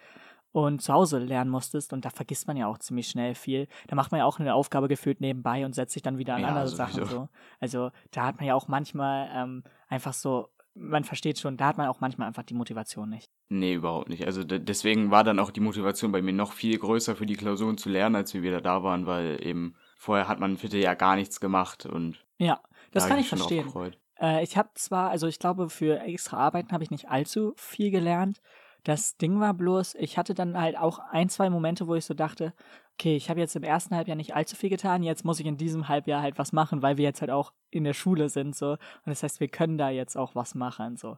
und 0.52 0.82
zu 0.82 0.94
Hause 0.94 1.20
lernen 1.20 1.50
musstest. 1.52 1.94
Und 1.94 2.06
da 2.06 2.10
vergisst 2.10 2.48
man 2.48 2.58
ja 2.58 2.68
auch 2.68 2.78
ziemlich 2.78 3.08
schnell 3.08 3.36
viel. 3.36 3.68
Da 3.88 3.96
macht 3.96 4.12
man 4.12 4.20
ja 4.20 4.26
auch 4.26 4.40
eine 4.40 4.54
Aufgabe 4.54 4.88
gefühlt 4.88 5.22
nebenbei 5.22 5.66
und 5.66 5.74
setzt 5.76 5.94
sich 5.94 6.02
dann 6.02 6.18
wieder 6.18 6.36
an 6.36 6.42
Ja, 6.42 6.48
andere 6.50 6.68
sowieso. 6.68 6.78
Sachen 6.78 7.06
so. 7.06 7.30
Also 7.60 7.92
da 8.12 8.26
hat 8.26 8.38
man 8.38 8.46
ja 8.46 8.56
auch 8.56 8.68
manchmal 8.68 9.30
ähm, 9.34 9.64
einfach 9.88 10.14
so, 10.14 10.50
man 10.74 11.04
versteht 11.04 11.40
schon, 11.40 11.58
da 11.58 11.68
hat 11.68 11.78
man 11.78 11.88
auch 11.88 12.00
manchmal 12.00 12.28
einfach 12.28 12.44
die 12.44 12.54
Motivation 12.54 13.10
nicht. 13.10 13.30
Nee, 13.50 13.74
überhaupt 13.74 14.10
nicht. 14.10 14.26
Also 14.26 14.44
de- 14.44 14.60
deswegen 14.60 15.12
war 15.12 15.24
dann 15.24 15.40
auch 15.40 15.52
die 15.52 15.60
Motivation 15.60 16.12
bei 16.12 16.22
mir 16.22 16.34
noch 16.34 16.54
viel 16.54 16.78
größer 16.78 17.16
für 17.16 17.26
die 17.26 17.36
Klausuren 17.36 17.78
zu 17.78 17.90
lernen, 17.90 18.16
als 18.16 18.34
wir 18.34 18.42
wieder 18.42 18.62
da 18.62 18.82
waren, 18.84 19.06
weil 19.06 19.46
eben 19.46 19.76
vorher 19.98 20.28
hat 20.28 20.40
man 20.40 20.54
ein 20.54 20.58
Vierteljahr 20.58 20.96
gar 20.96 21.16
nichts 21.16 21.40
gemacht 21.40 21.86
und 21.86 22.26
Ja, 22.38 22.62
das 22.92 23.04
da 23.04 23.10
kann 23.10 23.20
ich 23.20 23.28
verstehen. 23.28 23.72
Äh, 24.20 24.44
ich 24.44 24.56
habe 24.56 24.70
zwar, 24.76 25.10
also 25.10 25.28
ich 25.28 25.40
glaube, 25.40 25.70
für 25.70 26.00
extra 26.00 26.38
Arbeiten 26.38 26.72
habe 26.72 26.84
ich 26.84 26.92
nicht 26.92 27.10
allzu 27.10 27.54
viel 27.58 27.92
gelernt. 27.92 28.42
Das 28.84 29.16
Ding 29.18 29.40
war 29.40 29.54
bloß, 29.54 29.96
ich 29.96 30.18
hatte 30.18 30.34
dann 30.34 30.60
halt 30.60 30.78
auch 30.78 31.00
ein, 31.12 31.30
zwei 31.30 31.50
Momente, 31.50 31.88
wo 31.88 31.96
ich 31.96 32.06
so 32.06 32.14
dachte, 32.14 32.54
okay, 32.94 33.16
ich 33.16 33.30
habe 33.30 33.40
jetzt 33.40 33.56
im 33.56 33.64
ersten 33.64 33.96
Halbjahr 33.96 34.16
nicht 34.18 34.36
allzu 34.36 34.56
viel 34.56 34.70
getan, 34.70 35.04
jetzt 35.04 35.24
muss 35.26 35.40
ich 35.40 35.46
in 35.46 35.58
diesem 35.58 35.88
Halbjahr 35.88 36.22
halt 36.22 36.38
was 36.38 36.52
machen, 36.52 36.82
weil 36.82 36.98
wir 36.98 37.04
jetzt 37.04 37.22
halt 37.22 37.32
auch 37.32 37.54
in 37.70 37.84
der 37.84 37.94
Schule 37.94 38.30
sind, 38.30 38.56
so. 38.56 38.72
Und 38.72 38.80
das 39.06 39.24
heißt, 39.24 39.40
wir 39.40 39.48
können 39.48 39.78
da 39.78 39.90
jetzt 39.90 40.18
auch 40.18 40.36
was 40.36 40.56
machen, 40.56 40.98
so. 40.98 41.18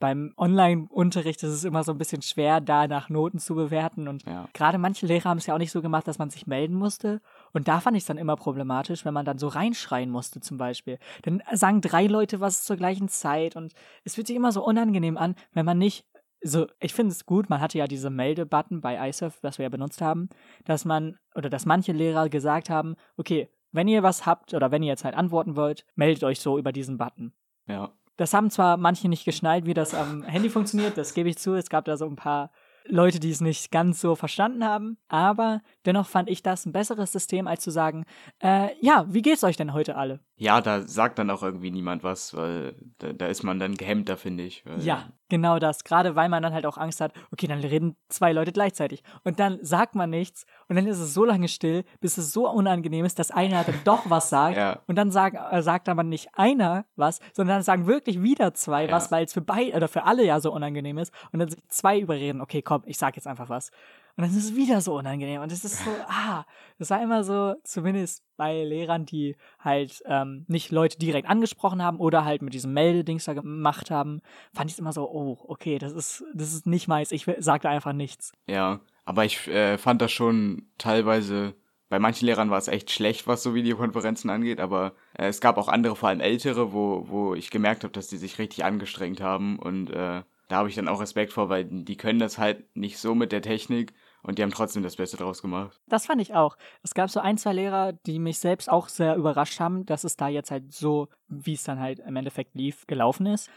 Beim 0.00 0.32
Online-Unterricht 0.36 1.42
ist 1.42 1.50
es 1.50 1.64
immer 1.64 1.82
so 1.82 1.90
ein 1.90 1.98
bisschen 1.98 2.22
schwer, 2.22 2.60
da 2.60 2.86
nach 2.86 3.08
Noten 3.08 3.40
zu 3.40 3.56
bewerten 3.56 4.06
und 4.06 4.24
Ja. 4.26 4.48
gerade 4.52 4.78
manche 4.78 5.06
Lehrer 5.06 5.30
haben 5.30 5.38
es 5.38 5.46
ja 5.46 5.54
auch 5.54 5.58
nicht 5.58 5.72
so 5.72 5.82
gemacht, 5.82 6.06
dass 6.06 6.18
man 6.18 6.30
sich 6.30 6.46
melden 6.46 6.76
musste. 6.76 7.20
Und 7.52 7.66
da 7.66 7.80
fand 7.80 7.96
ich 7.96 8.04
es 8.04 8.06
dann 8.06 8.16
immer 8.16 8.36
problematisch, 8.36 9.04
wenn 9.04 9.12
man 9.14 9.24
dann 9.24 9.38
so 9.38 9.48
reinschreien 9.48 10.08
musste 10.08 10.40
zum 10.40 10.56
Beispiel. 10.56 11.00
Dann 11.22 11.42
sagen 11.52 11.80
drei 11.80 12.06
Leute 12.06 12.38
was 12.38 12.62
zur 12.62 12.76
gleichen 12.76 13.08
Zeit 13.08 13.56
und 13.56 13.72
es 14.04 14.14
fühlt 14.14 14.28
sich 14.28 14.36
immer 14.36 14.52
so 14.52 14.64
unangenehm 14.64 15.16
an, 15.16 15.34
wenn 15.52 15.66
man 15.66 15.78
nicht 15.78 16.06
so, 16.42 16.66
ich 16.80 16.94
finde 16.94 17.12
es 17.12 17.26
gut, 17.26 17.50
man 17.50 17.60
hatte 17.60 17.78
ja 17.78 17.86
diese 17.86 18.10
Melde-Button 18.10 18.80
bei 18.80 19.08
iSurf, 19.08 19.38
was 19.42 19.58
wir 19.58 19.64
ja 19.64 19.68
benutzt 19.68 20.00
haben, 20.00 20.28
dass 20.64 20.84
man, 20.84 21.18
oder 21.34 21.50
dass 21.50 21.66
manche 21.66 21.92
Lehrer 21.92 22.28
gesagt 22.28 22.70
haben, 22.70 22.96
okay, 23.16 23.48
wenn 23.72 23.88
ihr 23.88 24.02
was 24.02 24.24
habt 24.24 24.54
oder 24.54 24.70
wenn 24.70 24.82
ihr 24.82 24.88
jetzt 24.88 25.04
halt 25.04 25.14
antworten 25.14 25.56
wollt, 25.56 25.84
meldet 25.94 26.24
euch 26.24 26.40
so 26.40 26.58
über 26.58 26.72
diesen 26.72 26.98
Button. 26.98 27.32
Ja. 27.66 27.92
Das 28.16 28.34
haben 28.34 28.50
zwar 28.50 28.76
manche 28.76 29.08
nicht 29.08 29.24
geschnallt, 29.24 29.66
wie 29.66 29.74
das 29.74 29.94
am 29.94 30.24
Handy 30.24 30.50
funktioniert, 30.50 30.98
das 30.98 31.14
gebe 31.14 31.28
ich 31.28 31.38
zu. 31.38 31.54
Es 31.54 31.68
gab 31.68 31.84
da 31.84 31.96
so 31.96 32.06
ein 32.06 32.16
paar 32.16 32.50
Leute, 32.86 33.20
die 33.20 33.30
es 33.30 33.40
nicht 33.40 33.70
ganz 33.70 34.00
so 34.00 34.14
verstanden 34.14 34.64
haben, 34.64 34.96
aber 35.08 35.60
dennoch 35.84 36.06
fand 36.06 36.28
ich 36.28 36.42
das 36.42 36.66
ein 36.66 36.72
besseres 36.72 37.12
System, 37.12 37.46
als 37.46 37.62
zu 37.62 37.70
sagen, 37.70 38.04
äh, 38.42 38.70
ja, 38.80 39.04
wie 39.08 39.22
geht's 39.22 39.44
euch 39.44 39.56
denn 39.56 39.72
heute 39.72 39.96
alle? 39.96 40.20
Ja, 40.40 40.60
da 40.60 40.82
sagt 40.82 41.18
dann 41.18 41.30
auch 41.30 41.42
irgendwie 41.42 41.72
niemand 41.72 42.04
was, 42.04 42.34
weil 42.36 42.76
da, 42.98 43.12
da 43.12 43.26
ist 43.26 43.42
man 43.42 43.58
dann 43.58 43.74
gehemmter, 43.74 44.16
finde 44.16 44.44
ich. 44.44 44.62
Ja, 44.78 45.08
genau 45.28 45.58
das. 45.58 45.82
Gerade 45.82 46.14
weil 46.14 46.28
man 46.28 46.42
dann 46.44 46.52
halt 46.54 46.64
auch 46.64 46.78
Angst 46.78 47.00
hat, 47.00 47.12
okay, 47.32 47.48
dann 47.48 47.58
reden 47.58 47.96
zwei 48.08 48.32
Leute 48.32 48.52
gleichzeitig. 48.52 49.02
Und 49.24 49.40
dann 49.40 49.58
sagt 49.62 49.96
man 49.96 50.10
nichts 50.10 50.46
und 50.68 50.76
dann 50.76 50.86
ist 50.86 51.00
es 51.00 51.12
so 51.12 51.24
lange 51.24 51.48
still, 51.48 51.84
bis 52.00 52.18
es 52.18 52.32
so 52.32 52.48
unangenehm 52.48 53.04
ist, 53.04 53.18
dass 53.18 53.32
einer 53.32 53.64
dann 53.64 53.80
doch 53.84 54.08
was 54.08 54.30
sagt. 54.30 54.56
Ja. 54.56 54.78
Und 54.86 54.96
dann 54.96 55.10
sag, 55.10 55.34
äh, 55.34 55.60
sagt 55.60 55.88
aber 55.88 56.04
nicht 56.04 56.28
einer 56.34 56.84
was, 56.94 57.18
sondern 57.32 57.56
dann 57.56 57.62
sagen 57.64 57.86
wirklich 57.88 58.22
wieder 58.22 58.54
zwei 58.54 58.86
Ja. 58.86 58.92
was, 58.92 59.10
weil 59.10 59.24
es 59.24 59.32
für 59.32 59.40
beide 59.40 59.76
oder 59.76 59.88
für 59.88 60.04
alle 60.04 60.24
ja 60.24 60.38
so 60.40 60.52
unangenehm 60.52 60.98
ist. 60.98 61.12
Und 61.32 61.40
dann 61.40 61.48
sich 61.48 61.60
zwei 61.68 61.98
überreden, 61.98 62.40
okay, 62.40 62.62
komm, 62.62 62.82
ich 62.86 62.96
sag 62.96 63.16
jetzt 63.16 63.26
einfach 63.26 63.48
was. 63.48 63.72
Und 64.18 64.24
dann 64.24 64.36
ist 64.36 64.46
es 64.46 64.56
wieder 64.56 64.80
so 64.80 64.98
unangenehm. 64.98 65.42
Und 65.42 65.52
es 65.52 65.64
ist 65.64 65.84
so, 65.84 65.90
ah, 66.08 66.44
das 66.76 66.90
war 66.90 67.00
immer 67.00 67.22
so, 67.22 67.54
zumindest 67.62 68.24
bei 68.36 68.64
Lehrern, 68.64 69.06
die 69.06 69.36
halt 69.60 70.02
ähm, 70.06 70.44
nicht 70.48 70.72
Leute 70.72 70.98
direkt 70.98 71.28
angesprochen 71.28 71.84
haben 71.84 72.00
oder 72.00 72.24
halt 72.24 72.42
mit 72.42 72.52
diesem 72.52 72.74
Meldedings 72.74 73.26
da 73.26 73.34
gemacht 73.34 73.92
haben, 73.92 74.20
fand 74.52 74.70
ich 74.70 74.74
es 74.74 74.80
immer 74.80 74.92
so, 74.92 75.08
oh, 75.08 75.38
okay, 75.46 75.78
das 75.78 75.92
ist, 75.92 76.24
das 76.34 76.52
ist 76.52 76.66
nicht 76.66 76.88
meins. 76.88 77.12
Ich 77.12 77.26
sag 77.38 77.62
da 77.62 77.68
einfach 77.68 77.92
nichts. 77.92 78.32
Ja, 78.48 78.80
aber 79.04 79.24
ich 79.24 79.46
äh, 79.46 79.78
fand 79.78 80.02
das 80.02 80.10
schon 80.10 80.66
teilweise, 80.78 81.54
bei 81.88 82.00
manchen 82.00 82.26
Lehrern 82.26 82.50
war 82.50 82.58
es 82.58 82.66
echt 82.66 82.90
schlecht, 82.90 83.28
was 83.28 83.44
so 83.44 83.54
Videokonferenzen 83.54 84.30
angeht, 84.30 84.58
aber 84.58 84.94
äh, 85.16 85.28
es 85.28 85.40
gab 85.40 85.58
auch 85.58 85.68
andere, 85.68 85.94
vor 85.94 86.08
allem 86.08 86.20
ältere, 86.20 86.72
wo, 86.72 87.04
wo 87.08 87.36
ich 87.36 87.52
gemerkt 87.52 87.84
habe, 87.84 87.92
dass 87.92 88.08
die 88.08 88.16
sich 88.16 88.40
richtig 88.40 88.64
angestrengt 88.64 89.20
haben 89.20 89.60
und 89.60 89.90
äh, 89.90 90.22
da 90.48 90.56
habe 90.56 90.68
ich 90.68 90.74
dann 90.74 90.88
auch 90.88 91.00
Respekt 91.00 91.32
vor, 91.32 91.50
weil 91.50 91.64
die 91.64 91.96
können 91.96 92.18
das 92.18 92.38
halt 92.38 92.74
nicht 92.74 92.98
so 92.98 93.14
mit 93.14 93.32
der 93.32 93.42
Technik 93.42 93.92
und 94.22 94.38
die 94.38 94.42
haben 94.42 94.50
trotzdem 94.50 94.82
das 94.82 94.96
Beste 94.96 95.16
draus 95.16 95.42
gemacht. 95.42 95.80
Das 95.86 96.06
fand 96.06 96.20
ich 96.20 96.34
auch. 96.34 96.56
Es 96.82 96.94
gab 96.94 97.10
so 97.10 97.20
ein, 97.20 97.38
zwei 97.38 97.52
Lehrer, 97.52 97.92
die 97.92 98.18
mich 98.18 98.38
selbst 98.38 98.70
auch 98.70 98.88
sehr 98.88 99.16
überrascht 99.16 99.60
haben, 99.60 99.86
dass 99.86 100.04
es 100.04 100.16
da 100.16 100.28
jetzt 100.28 100.50
halt 100.50 100.72
so, 100.72 101.08
wie 101.28 101.54
es 101.54 101.64
dann 101.64 101.80
halt 101.80 102.00
im 102.00 102.16
Endeffekt 102.16 102.54
lief, 102.54 102.86
gelaufen 102.86 103.26
ist. 103.26 103.50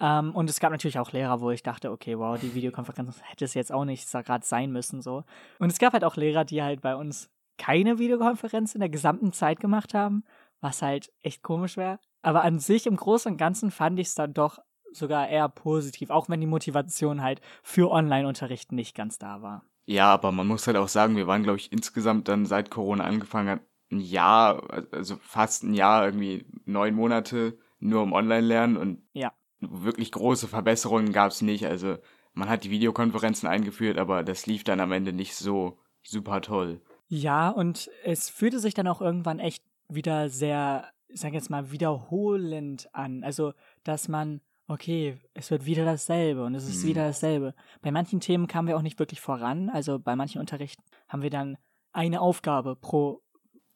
Ähm, 0.00 0.34
und 0.34 0.50
es 0.50 0.60
gab 0.60 0.72
natürlich 0.72 0.98
auch 0.98 1.12
Lehrer, 1.12 1.40
wo 1.40 1.50
ich 1.50 1.62
dachte, 1.62 1.90
okay, 1.90 2.18
wow, 2.18 2.38
die 2.38 2.54
Videokonferenz 2.54 3.20
hätte 3.24 3.44
es 3.44 3.54
jetzt 3.54 3.72
auch 3.72 3.84
nicht 3.84 4.10
gerade 4.10 4.44
sein 4.44 4.72
müssen, 4.72 5.02
so. 5.02 5.24
Und 5.58 5.70
es 5.70 5.78
gab 5.78 5.92
halt 5.92 6.04
auch 6.04 6.16
Lehrer, 6.16 6.44
die 6.44 6.62
halt 6.62 6.80
bei 6.80 6.96
uns 6.96 7.30
keine 7.58 7.98
Videokonferenz 7.98 8.74
in 8.74 8.80
der 8.80 8.90
gesamten 8.90 9.32
Zeit 9.32 9.60
gemacht 9.60 9.94
haben, 9.94 10.24
was 10.60 10.82
halt 10.82 11.12
echt 11.22 11.42
komisch 11.42 11.76
wäre. 11.76 11.98
Aber 12.22 12.42
an 12.42 12.58
sich 12.58 12.86
im 12.86 12.96
Großen 12.96 13.32
und 13.32 13.38
Ganzen 13.38 13.70
fand 13.70 13.98
ich 13.98 14.08
es 14.08 14.14
dann 14.14 14.34
doch 14.34 14.58
sogar 14.92 15.28
eher 15.28 15.48
positiv, 15.48 16.10
auch 16.10 16.28
wenn 16.28 16.40
die 16.40 16.46
Motivation 16.46 17.22
halt 17.22 17.40
für 17.62 17.90
Online-Unterricht 17.90 18.72
nicht 18.72 18.94
ganz 18.94 19.18
da 19.18 19.42
war. 19.42 19.64
Ja, 19.86 20.12
aber 20.12 20.32
man 20.32 20.46
muss 20.46 20.66
halt 20.66 20.76
auch 20.76 20.88
sagen, 20.88 21.16
wir 21.16 21.26
waren, 21.26 21.44
glaube 21.44 21.58
ich, 21.58 21.72
insgesamt 21.72 22.28
dann 22.28 22.44
seit 22.44 22.70
Corona 22.70 23.04
angefangen 23.04 23.48
hat, 23.48 23.60
ein 23.90 24.00
Jahr, 24.00 24.68
also 24.90 25.16
fast 25.16 25.62
ein 25.62 25.74
Jahr, 25.74 26.04
irgendwie 26.04 26.44
neun 26.64 26.94
Monate 26.94 27.56
nur 27.78 28.02
im 28.02 28.12
Online-Lernen 28.12 28.76
und 28.76 29.02
Ja. 29.12 29.32
wirklich 29.60 30.10
große 30.10 30.48
Verbesserungen 30.48 31.12
gab 31.12 31.30
es 31.30 31.40
nicht. 31.40 31.66
Also 31.66 31.98
man 32.32 32.48
hat 32.48 32.64
die 32.64 32.70
Videokonferenzen 32.70 33.48
eingeführt, 33.48 33.98
aber 33.98 34.24
das 34.24 34.46
lief 34.46 34.64
dann 34.64 34.80
am 34.80 34.90
Ende 34.92 35.12
nicht 35.12 35.36
so 35.36 35.78
super 36.02 36.40
toll. 36.40 36.80
Ja, 37.08 37.50
und 37.50 37.88
es 38.04 38.28
fühlte 38.28 38.58
sich 38.58 38.74
dann 38.74 38.88
auch 38.88 39.00
irgendwann 39.00 39.38
echt 39.38 39.62
wieder 39.88 40.28
sehr, 40.28 40.90
ich 41.06 41.20
sag 41.20 41.32
jetzt 41.32 41.50
mal, 41.50 41.70
wiederholend 41.70 42.92
an. 42.92 43.22
Also, 43.22 43.52
dass 43.84 44.08
man 44.08 44.40
okay, 44.68 45.18
es 45.34 45.50
wird 45.50 45.64
wieder 45.66 45.84
dasselbe 45.84 46.44
und 46.44 46.54
es 46.54 46.68
ist 46.68 46.82
Mhm. 46.84 46.88
wieder 46.88 47.06
dasselbe. 47.06 47.54
Bei 47.82 47.90
manchen 47.90 48.20
Themen 48.20 48.46
kamen 48.46 48.68
wir 48.68 48.76
auch 48.76 48.82
nicht 48.82 48.98
wirklich 48.98 49.20
voran. 49.20 49.68
Also 49.70 49.98
bei 49.98 50.16
manchen 50.16 50.40
Unterrichten 50.40 50.82
haben 51.08 51.22
wir 51.22 51.30
dann 51.30 51.56
eine 51.92 52.20
Aufgabe 52.20 52.76
pro 52.76 53.22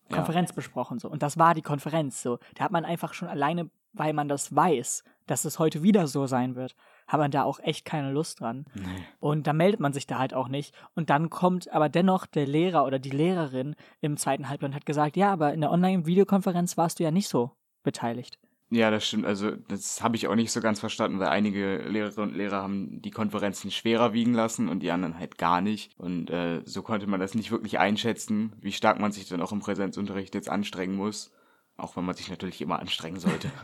Ja. 0.09 0.17
Konferenz 0.17 0.53
besprochen. 0.53 0.99
So. 0.99 1.09
Und 1.09 1.23
das 1.23 1.39
war 1.39 1.55
die 1.55 1.63
Konferenz. 1.63 2.21
So. 2.23 2.39
Da 2.57 2.65
hat 2.65 2.73
man 2.73 2.85
einfach 2.85 3.15
schon 3.15 3.29
alleine, 3.29 3.71
weil 3.93 4.13
man 4.13 4.27
das 4.29 4.55
weiß, 4.55 5.05
dass 5.27 5.45
es 5.45 5.61
heute 5.61 5.85
wieder 5.85 6.09
so 6.09 6.27
sein 6.27 6.57
wird, 6.57 6.75
hat 7.07 7.21
man 7.21 7.31
da 7.31 7.45
auch 7.45 7.61
echt 7.61 7.85
keine 7.85 8.11
Lust 8.11 8.41
dran. 8.41 8.65
Nee. 8.75 8.83
Und 9.21 9.47
da 9.47 9.53
meldet 9.53 9.79
man 9.79 9.93
sich 9.93 10.09
da 10.09 10.19
halt 10.19 10.35
auch 10.35 10.49
nicht. 10.49 10.75
Und 10.97 11.11
dann 11.11 11.31
kommt 11.31 11.71
aber 11.73 11.89
dennoch 11.89 12.27
der 12.27 12.47
Lehrer 12.49 12.85
oder 12.85 12.99
die 12.99 13.11
Lehrerin 13.11 13.77
im 14.01 14.17
zweiten 14.17 14.49
Halbjahr 14.49 14.71
und 14.71 14.75
hat 14.75 14.87
gesagt, 14.87 15.17
ja, 15.17 15.33
aber 15.33 15.55
in 15.55 15.61
der 15.61 15.71
Online-Videokonferenz 15.71 16.77
warst 16.77 16.99
du 16.99 17.05
ja 17.05 17.13
nicht 17.13 17.29
so 17.29 17.53
beteiligt. 17.85 18.39
Ja, 18.73 18.91
das 18.93 19.05
stimmt. 19.07 19.27
Also, 19.27 19.51
das 19.69 20.01
habe 20.01 20.15
ich 20.15 20.29
auch 20.29 20.37
nicht 20.37 20.53
so 20.53 20.61
ganz 20.61 20.79
verstanden, 20.79 21.19
weil 21.19 21.29
einige 21.29 21.79
Lehrerinnen 21.89 22.31
und 22.31 22.37
Lehrer 22.37 22.63
haben 22.63 23.03
die 23.03 23.11
Konferenzen 23.11 23.73
schwerer 23.73 24.13
wiegen 24.13 24.33
lassen 24.33 24.69
und 24.69 24.81
die 24.81 24.93
anderen 24.93 25.19
halt 25.19 25.39
gar 25.39 25.61
nicht. 25.61 25.99
Und 25.99 26.31
äh, 26.31 26.63
so 26.65 26.83
konnte 26.83 27.09
man 27.09 27.19
das 27.19 27.35
nicht 27.35 27.51
wirklich 27.51 27.81
einschätzen, 27.81 28.53
wie 28.61 28.71
stark 28.73 29.01
man 29.01 29.11
sich 29.11 29.29
dann 29.29 29.43
auch 29.43 29.51
im 29.51 29.59
Präsenzunterricht 29.59 30.35
jetzt 30.37 30.49
anstrengen 30.49 30.95
muss. 30.95 31.33
Auch 31.77 31.97
wenn 31.97 32.05
man 32.05 32.15
sich 32.15 32.29
natürlich 32.31 32.61
immer 32.61 32.79
anstrengen 32.79 33.19
sollte. 33.19 33.51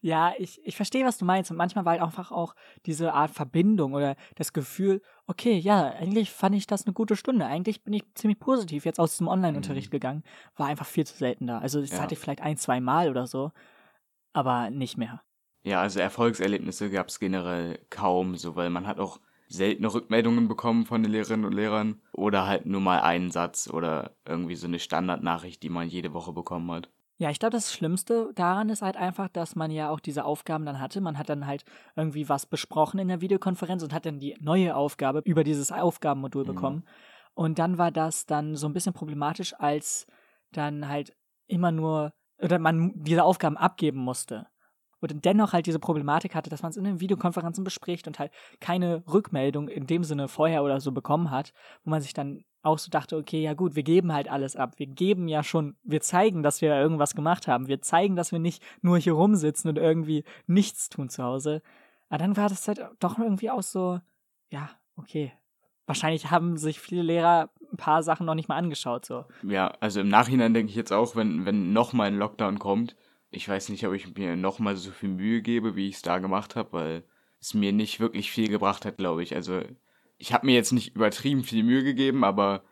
Ja, 0.00 0.34
ich, 0.38 0.60
ich 0.64 0.76
verstehe, 0.76 1.06
was 1.06 1.16
du 1.16 1.24
meinst. 1.24 1.50
Und 1.50 1.56
manchmal 1.56 1.86
war 1.86 1.92
halt 1.92 2.02
einfach 2.02 2.30
auch 2.30 2.54
diese 2.84 3.14
Art 3.14 3.30
Verbindung 3.30 3.94
oder 3.94 4.16
das 4.34 4.52
Gefühl, 4.52 5.00
okay, 5.26 5.56
ja, 5.56 5.92
eigentlich 5.92 6.30
fand 6.30 6.54
ich 6.56 6.66
das 6.66 6.84
eine 6.84 6.92
gute 6.92 7.16
Stunde. 7.16 7.46
Eigentlich 7.46 7.82
bin 7.84 7.94
ich 7.94 8.02
ziemlich 8.14 8.38
positiv 8.38 8.84
jetzt 8.84 9.00
aus 9.00 9.12
diesem 9.12 9.28
Online-Unterricht 9.28 9.88
Mhm. 9.88 9.92
gegangen. 9.92 10.22
War 10.56 10.66
einfach 10.66 10.84
viel 10.84 11.06
zu 11.06 11.16
selten 11.16 11.46
da. 11.46 11.58
Also 11.58 11.80
das 11.80 11.90
Ja. 11.92 12.00
hatte 12.00 12.12
ich 12.12 12.20
vielleicht 12.20 12.42
ein, 12.42 12.58
zwei 12.58 12.80
Mal 12.80 13.08
oder 13.08 13.26
so, 13.26 13.50
aber 14.34 14.70
nicht 14.70 14.98
mehr. 14.98 15.22
ja, 15.62 15.80
also 15.80 16.00
Erfolgserlebnisse 16.00 16.90
gab 16.90 17.08
es 17.08 17.18
generell 17.18 17.78
kaum, 17.90 18.36
so 18.36 18.54
weil 18.56 18.70
man 18.70 18.86
hat 18.86 18.98
auch 19.00 19.20
seltene 19.48 19.92
Rückmeldungen 19.92 20.48
bekommen 20.48 20.84
von 20.86 21.02
den 21.02 21.12
Lehrerinnen 21.12 21.46
und 21.46 21.52
Lehrern 21.52 22.02
oder 22.12 22.46
halt 22.46 22.66
nur 22.66 22.80
mal 22.80 23.00
einen 23.00 23.30
Satz 23.30 23.68
oder 23.70 24.16
irgendwie 24.26 24.56
so 24.56 24.66
eine 24.66 24.78
Standardnachricht, 24.78 25.62
die 25.62 25.68
man 25.70 25.88
jede 25.88 26.12
Woche 26.12 26.32
bekommen 26.32 26.70
hat. 26.70 26.90
Ja, 27.16 27.30
ich 27.30 27.38
glaube, 27.38 27.52
das 27.52 27.72
Schlimmste 27.72 28.32
daran 28.34 28.68
ist 28.70 28.82
halt 28.82 28.96
einfach, 28.96 29.28
dass 29.28 29.54
man 29.54 29.70
ja 29.70 29.88
auch 29.90 30.00
diese 30.00 30.24
Aufgaben 30.24 30.66
dann 30.66 30.80
hatte. 30.80 31.00
Man 31.00 31.16
hat 31.16 31.28
dann 31.28 31.46
halt 31.46 31.64
irgendwie 31.94 32.28
was 32.28 32.44
besprochen 32.46 32.98
in 32.98 33.06
der 33.08 33.20
Videokonferenz 33.20 33.82
und 33.84 33.92
hat 33.94 34.04
dann 34.04 34.18
die 34.18 34.36
neue 34.40 34.74
Aufgabe 34.74 35.20
über 35.24 35.44
dieses 35.44 35.70
Aufgabenmodul 35.70 36.42
Mhm. 36.42 36.46
bekommen. 36.48 36.84
Und 37.34 37.58
dann 37.60 37.78
war 37.78 37.92
das 37.92 38.26
dann 38.26 38.56
so 38.56 38.66
ein 38.66 38.72
bisschen 38.72 38.94
problematisch, 38.94 39.54
als 39.58 40.06
dann 40.50 40.88
halt 40.88 41.16
immer 41.46 41.70
nur, 41.70 42.12
oder 42.38 42.58
man 42.58 42.92
diese 42.94 43.24
Aufgaben 43.24 43.56
abgeben 43.56 43.98
musste. 43.98 44.46
Und 45.00 45.24
dennoch 45.24 45.52
halt 45.52 45.66
diese 45.66 45.78
Problematik 45.78 46.34
hatte, 46.34 46.48
dass 46.48 46.62
man 46.62 46.70
es 46.70 46.78
in 46.78 46.84
den 46.84 47.00
Videokonferenzen 47.00 47.62
bespricht 47.62 48.06
und 48.06 48.18
halt 48.18 48.32
keine 48.60 49.04
Rückmeldung 49.06 49.68
in 49.68 49.86
dem 49.86 50.02
Sinne 50.02 50.28
vorher 50.28 50.62
oder 50.64 50.80
so 50.80 50.92
bekommen 50.92 51.30
hat, 51.30 51.52
wo 51.84 51.90
man 51.90 52.00
sich 52.00 52.14
dann 52.14 52.44
auch 52.62 52.78
so 52.78 52.90
dachte, 52.90 53.18
okay, 53.18 53.42
ja 53.42 53.52
gut, 53.52 53.76
wir 53.76 53.82
geben 53.82 54.14
halt 54.14 54.30
alles 54.30 54.56
ab. 54.56 54.78
Wir 54.78 54.86
geben 54.86 55.28
ja 55.28 55.42
schon, 55.42 55.76
wir 55.82 56.00
zeigen, 56.00 56.42
dass 56.42 56.62
wir 56.62 56.74
irgendwas 56.74 57.14
gemacht 57.14 57.46
haben. 57.46 57.68
Wir 57.68 57.82
zeigen, 57.82 58.16
dass 58.16 58.32
wir 58.32 58.38
nicht 58.38 58.62
nur 58.80 58.96
hier 58.96 59.12
rumsitzen 59.12 59.68
und 59.68 59.76
irgendwie 59.76 60.24
nichts 60.46 60.88
tun 60.88 61.10
zu 61.10 61.22
Hause. 61.22 61.60
Aber 62.08 62.18
dann 62.18 62.36
war 62.38 62.48
das 62.48 62.66
halt 62.66 62.82
doch 63.00 63.18
irgendwie 63.18 63.50
auch 63.50 63.62
so, 63.62 64.00
ja, 64.48 64.70
okay. 64.96 65.32
Wahrscheinlich 65.86 66.30
haben 66.30 66.56
sich 66.56 66.80
viele 66.80 67.02
Lehrer 67.02 67.50
ein 67.74 67.76
paar 67.76 68.02
Sachen 68.02 68.26
noch 68.26 68.34
nicht 68.34 68.48
mal 68.48 68.56
angeschaut, 68.56 69.04
so. 69.04 69.24
Ja, 69.42 69.72
also 69.80 70.00
im 70.00 70.08
Nachhinein 70.08 70.54
denke 70.54 70.70
ich 70.70 70.76
jetzt 70.76 70.92
auch, 70.92 71.16
wenn, 71.16 71.44
wenn 71.44 71.72
nochmal 71.72 72.08
ein 72.08 72.18
Lockdown 72.18 72.58
kommt, 72.58 72.96
ich 73.30 73.48
weiß 73.48 73.68
nicht, 73.68 73.86
ob 73.86 73.92
ich 73.94 74.16
mir 74.16 74.36
nochmal 74.36 74.76
so 74.76 74.90
viel 74.90 75.08
Mühe 75.08 75.42
gebe, 75.42 75.74
wie 75.76 75.88
ich 75.88 75.96
es 75.96 76.02
da 76.02 76.18
gemacht 76.18 76.56
habe, 76.56 76.72
weil 76.72 77.04
es 77.40 77.52
mir 77.52 77.72
nicht 77.72 78.00
wirklich 78.00 78.30
viel 78.30 78.48
gebracht 78.48 78.84
hat, 78.84 78.96
glaube 78.96 79.22
ich. 79.22 79.34
Also 79.34 79.60
ich 80.18 80.32
habe 80.32 80.46
mir 80.46 80.54
jetzt 80.54 80.72
nicht 80.72 80.94
übertrieben 80.94 81.42
viel 81.42 81.64
Mühe 81.64 81.82
gegeben, 81.82 82.24
aber 82.24 82.62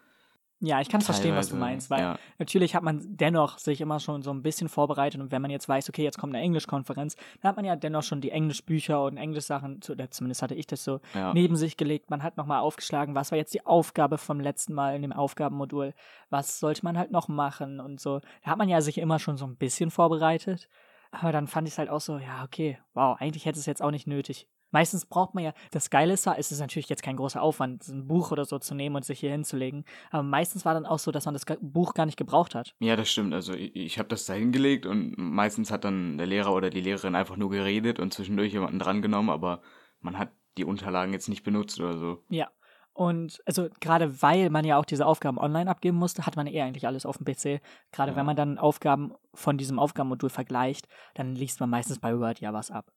Ja, 0.64 0.80
ich 0.80 0.88
kann 0.88 1.00
verstehen, 1.00 1.34
was 1.34 1.48
du 1.48 1.56
meinst, 1.56 1.90
weil 1.90 2.00
ja, 2.00 2.18
natürlich 2.38 2.76
hat 2.76 2.84
man 2.84 3.00
dennoch 3.16 3.58
sich 3.58 3.80
immer 3.80 3.98
schon 3.98 4.22
so 4.22 4.30
ein 4.30 4.42
bisschen 4.42 4.68
vorbereitet 4.68 5.20
und 5.20 5.32
wenn 5.32 5.42
man 5.42 5.50
jetzt 5.50 5.68
weiß, 5.68 5.88
okay, 5.88 6.04
jetzt 6.04 6.18
kommt 6.18 6.34
eine 6.34 6.44
Englischkonferenz, 6.44 7.16
dann 7.40 7.48
hat 7.48 7.56
man 7.56 7.64
ja 7.64 7.74
dennoch 7.74 8.04
schon 8.04 8.20
die 8.20 8.30
Englischbücher 8.30 9.02
und 9.02 9.16
Englischsachen, 9.16 9.80
oder 9.90 10.10
zumindest 10.12 10.40
hatte 10.40 10.54
ich 10.54 10.68
das 10.68 10.84
so, 10.84 11.00
ja, 11.14 11.34
neben 11.34 11.56
sich 11.56 11.76
gelegt. 11.76 12.10
Man 12.10 12.22
hat 12.22 12.36
nochmal 12.36 12.60
aufgeschlagen, 12.60 13.16
was 13.16 13.32
war 13.32 13.38
jetzt 13.38 13.54
die 13.54 13.66
Aufgabe 13.66 14.18
vom 14.18 14.38
letzten 14.38 14.72
Mal 14.72 14.94
in 14.94 15.02
dem 15.02 15.12
Aufgabenmodul, 15.12 15.94
was 16.30 16.60
sollte 16.60 16.84
man 16.84 16.96
halt 16.96 17.10
noch 17.10 17.26
machen 17.26 17.80
und 17.80 18.00
so. 18.00 18.20
Da 18.44 18.52
hat 18.52 18.58
man 18.58 18.68
ja 18.68 18.80
sich 18.80 18.98
immer 18.98 19.18
schon 19.18 19.36
so 19.36 19.46
ein 19.46 19.56
bisschen 19.56 19.90
vorbereitet. 19.90 20.68
Aber 21.10 21.30
dann 21.30 21.46
fand 21.46 21.68
ich 21.68 21.74
es 21.74 21.78
halt 21.78 21.90
auch 21.90 22.00
so, 22.00 22.18
ja, 22.18 22.42
okay, 22.42 22.78
wow, 22.94 23.16
eigentlich 23.20 23.44
hätte 23.44 23.58
es 23.58 23.66
jetzt 23.66 23.82
auch 23.82 23.90
nicht 23.90 24.06
nötig. 24.06 24.48
Meistens 24.72 25.06
braucht 25.06 25.34
man 25.34 25.44
ja, 25.44 25.52
das 25.70 25.90
Geile 25.90 26.14
ist, 26.14 26.26
es 26.26 26.50
ist 26.50 26.58
natürlich 26.60 26.88
jetzt 26.88 27.02
kein 27.02 27.16
großer 27.16 27.40
Aufwand, 27.40 27.86
ein 27.86 28.08
Buch 28.08 28.32
oder 28.32 28.44
so 28.44 28.58
zu 28.58 28.74
nehmen 28.74 28.96
und 28.96 29.04
sich 29.04 29.20
hier 29.20 29.30
hinzulegen. 29.30 29.84
Aber 30.10 30.24
meistens 30.24 30.64
war 30.64 30.74
dann 30.74 30.86
auch 30.86 30.98
so, 30.98 31.12
dass 31.12 31.26
man 31.26 31.34
das 31.34 31.44
Buch 31.60 31.94
gar 31.94 32.06
nicht 32.06 32.16
gebraucht 32.18 32.54
hat. 32.54 32.74
ja, 32.80 32.96
das 32.96 33.10
stimmt. 33.10 33.32
Also 33.34 33.52
ich, 33.52 33.76
ich 33.76 33.98
habe 33.98 34.08
das 34.08 34.26
da 34.26 34.32
hingelegt 34.32 34.86
und 34.86 35.14
meistens 35.16 35.70
hat 35.70 35.84
dann 35.84 36.18
der 36.18 36.26
Lehrer 36.26 36.52
oder 36.52 36.70
die 36.70 36.80
Lehrerin 36.80 37.14
einfach 37.14 37.36
nur 37.36 37.50
geredet 37.50 38.00
und 38.00 38.12
zwischendurch 38.12 38.52
jemanden 38.52 38.78
drangenommen, 38.78 39.30
aber 39.30 39.62
man 40.00 40.18
hat 40.18 40.32
die 40.58 40.64
Unterlagen 40.64 41.12
jetzt 41.12 41.28
nicht 41.28 41.44
benutzt 41.44 41.78
oder 41.80 41.96
so. 41.96 42.24
Ja. 42.28 42.50
Und 42.94 43.42
also 43.46 43.68
gerade 43.80 44.20
weil 44.20 44.50
man 44.50 44.66
ja 44.66 44.76
auch 44.76 44.84
diese 44.84 45.06
Aufgaben 45.06 45.38
online 45.38 45.70
abgeben 45.70 45.96
musste, 45.96 46.26
hat 46.26 46.36
man 46.36 46.46
eh 46.46 46.60
eigentlich 46.60 46.86
alles 46.86 47.06
auf 47.06 47.16
dem 47.16 47.24
PC. 47.24 47.62
Gerade 47.90 48.12
Ja. 48.12 48.16
wenn 48.16 48.26
man 48.26 48.36
dann 48.36 48.58
Aufgaben 48.58 49.14
von 49.32 49.56
diesem 49.56 49.78
Aufgabenmodul 49.78 50.28
vergleicht, 50.28 50.88
dann 51.14 51.34
liest 51.34 51.58
man 51.60 51.70
meistens 51.70 51.98
bei 52.00 52.18
Word 52.18 52.40
ja 52.40 52.52
was 52.52 52.70
ab. 52.70 52.92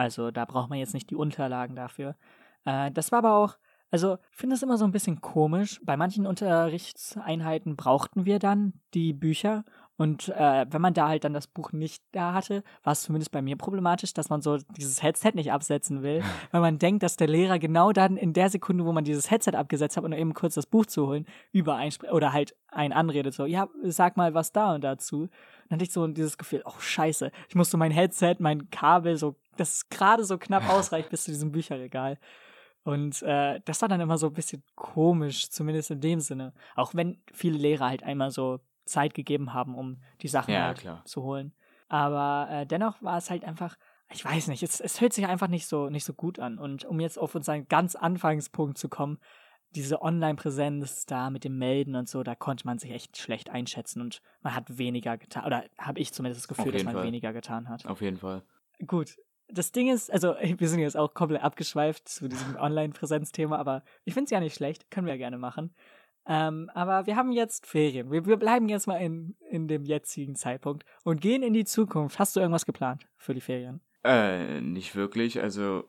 Also 0.00 0.30
da 0.30 0.46
braucht 0.46 0.70
man 0.70 0.78
jetzt 0.78 0.94
nicht 0.94 1.10
die 1.10 1.14
Unterlagen 1.14 1.76
dafür. 1.76 2.16
Äh, 2.64 2.90
das 2.90 3.12
war 3.12 3.18
aber 3.18 3.34
auch, 3.34 3.58
also 3.90 4.16
ich 4.30 4.38
finde 4.38 4.56
es 4.56 4.62
immer 4.62 4.78
so 4.78 4.86
ein 4.86 4.92
bisschen 4.92 5.20
komisch. 5.20 5.78
Bei 5.84 5.98
manchen 5.98 6.26
Unterrichtseinheiten 6.26 7.76
brauchten 7.76 8.24
wir 8.24 8.38
dann 8.38 8.72
die 8.94 9.12
Bücher 9.12 9.62
und 10.00 10.30
äh, 10.30 10.64
wenn 10.70 10.80
man 10.80 10.94
da 10.94 11.08
halt 11.08 11.24
dann 11.24 11.34
das 11.34 11.46
Buch 11.46 11.72
nicht 11.72 12.02
da 12.12 12.32
hatte, 12.32 12.64
war 12.84 12.94
es 12.94 13.02
zumindest 13.02 13.32
bei 13.32 13.42
mir 13.42 13.56
problematisch, 13.56 14.14
dass 14.14 14.30
man 14.30 14.40
so 14.40 14.56
dieses 14.74 15.02
Headset 15.02 15.32
nicht 15.34 15.52
absetzen 15.52 16.02
will, 16.02 16.22
weil 16.52 16.62
man 16.62 16.78
denkt, 16.78 17.02
dass 17.02 17.18
der 17.18 17.28
Lehrer 17.28 17.58
genau 17.58 17.92
dann 17.92 18.16
in 18.16 18.32
der 18.32 18.48
Sekunde, 18.48 18.86
wo 18.86 18.92
man 18.92 19.04
dieses 19.04 19.30
Headset 19.30 19.56
abgesetzt 19.56 19.98
hat, 19.98 20.04
um 20.04 20.12
eben 20.14 20.32
kurz 20.32 20.54
das 20.54 20.64
Buch 20.64 20.86
zu 20.86 21.06
holen, 21.06 21.26
übereinspricht 21.52 22.14
oder 22.14 22.32
halt 22.32 22.56
einen 22.68 22.94
anredet, 22.94 23.34
so, 23.34 23.44
ja, 23.44 23.68
sag 23.82 24.16
mal 24.16 24.32
was 24.32 24.52
da 24.52 24.74
und 24.74 24.84
dazu. 24.84 25.28
Dann 25.68 25.76
hatte 25.76 25.84
ich 25.84 25.92
so 25.92 26.06
dieses 26.06 26.38
Gefühl, 26.38 26.62
oh 26.64 26.80
scheiße, 26.80 27.30
ich 27.50 27.54
musste 27.54 27.76
mein 27.76 27.92
Headset, 27.92 28.36
mein 28.38 28.70
Kabel 28.70 29.18
so, 29.18 29.36
das 29.58 29.90
gerade 29.90 30.24
so 30.24 30.38
knapp 30.38 30.66
ausreicht 30.70 31.10
bis 31.10 31.24
zu 31.24 31.30
diesem 31.30 31.52
Bücherregal. 31.52 32.16
Und 32.84 33.20
äh, 33.20 33.60
das 33.66 33.82
war 33.82 33.90
dann 33.90 34.00
immer 34.00 34.16
so 34.16 34.28
ein 34.28 34.32
bisschen 34.32 34.62
komisch, 34.76 35.50
zumindest 35.50 35.90
in 35.90 36.00
dem 36.00 36.20
Sinne. 36.20 36.54
Auch 36.74 36.94
wenn 36.94 37.20
viele 37.34 37.58
Lehrer 37.58 37.90
halt 37.90 38.02
einmal 38.02 38.30
so 38.30 38.60
Zeit 38.84 39.14
gegeben 39.14 39.52
haben, 39.54 39.74
um 39.74 39.98
die 40.22 40.28
Sachen 40.28 40.54
Ja, 40.54 40.64
halt 40.66 40.78
klar. 40.78 41.04
zu 41.04 41.22
holen. 41.22 41.52
Aber 41.88 42.48
äh, 42.50 42.66
dennoch 42.66 43.02
war 43.02 43.18
es 43.18 43.30
halt 43.30 43.44
einfach, 43.44 43.76
ich 44.12 44.24
weiß 44.24 44.48
nicht, 44.48 44.62
es, 44.62 44.80
es 44.80 45.00
hört 45.00 45.12
sich 45.12 45.26
einfach 45.26 45.48
nicht 45.48 45.66
so, 45.66 45.90
nicht 45.90 46.04
so 46.04 46.12
gut 46.14 46.38
an. 46.38 46.58
Und 46.58 46.84
um 46.84 47.00
jetzt 47.00 47.18
auf 47.18 47.34
unseren 47.34 47.66
ganz 47.68 47.94
Anfangspunkt 47.96 48.78
zu 48.78 48.88
kommen, 48.88 49.18
diese 49.74 50.02
Online-Präsenz 50.02 51.06
da 51.06 51.30
mit 51.30 51.44
dem 51.44 51.58
Melden 51.58 51.94
und 51.94 52.08
so, 52.08 52.22
da 52.22 52.34
konnte 52.34 52.66
man 52.66 52.78
sich 52.78 52.90
echt 52.90 53.16
schlecht 53.18 53.50
einschätzen 53.50 54.00
und 54.00 54.20
man 54.42 54.54
hat 54.54 54.78
weniger 54.78 55.16
getan, 55.16 55.44
oder 55.44 55.64
habe 55.78 56.00
ich 56.00 56.12
zumindest 56.12 56.42
das 56.42 56.48
Gefühl, 56.48 56.72
dass 56.72 56.84
man 56.84 56.94
Fall. 56.94 57.06
weniger 57.06 57.32
getan 57.32 57.68
hat. 57.68 57.86
Auf 57.86 58.00
jeden 58.00 58.16
Fall. 58.16 58.42
Gut. 58.86 59.16
Das 59.52 59.72
Ding 59.72 59.88
ist, 59.88 60.12
also 60.12 60.34
wir 60.42 60.68
sind 60.68 60.80
jetzt 60.80 60.96
auch 60.96 61.14
komplett 61.14 61.42
abgeschweift 61.42 62.08
zu 62.08 62.28
diesem 62.28 62.56
Online-Präsenz-Thema, 62.60 63.58
aber 63.58 63.82
ich 64.04 64.14
finde 64.14 64.24
es 64.24 64.30
ja 64.30 64.40
nicht 64.40 64.54
schlecht, 64.54 64.90
können 64.90 65.06
wir 65.06 65.14
ja 65.14 65.18
gerne 65.18 65.38
machen. 65.38 65.74
Ähm, 66.26 66.70
aber 66.74 67.06
wir 67.06 67.16
haben 67.16 67.32
jetzt 67.32 67.66
Ferien. 67.66 68.10
Wir, 68.10 68.26
wir 68.26 68.36
bleiben 68.36 68.68
jetzt 68.68 68.86
mal 68.86 68.96
in, 68.96 69.36
in 69.48 69.68
dem 69.68 69.84
jetzigen 69.84 70.36
Zeitpunkt 70.36 70.84
und 71.04 71.20
gehen 71.20 71.42
in 71.42 71.54
die 71.54 71.64
Zukunft. 71.64 72.18
Hast 72.18 72.36
du 72.36 72.40
irgendwas 72.40 72.66
geplant 72.66 73.06
für 73.16 73.34
die 73.34 73.40
Ferien? 73.40 73.80
Äh, 74.04 74.60
nicht 74.60 74.94
wirklich. 74.94 75.40
Also 75.40 75.84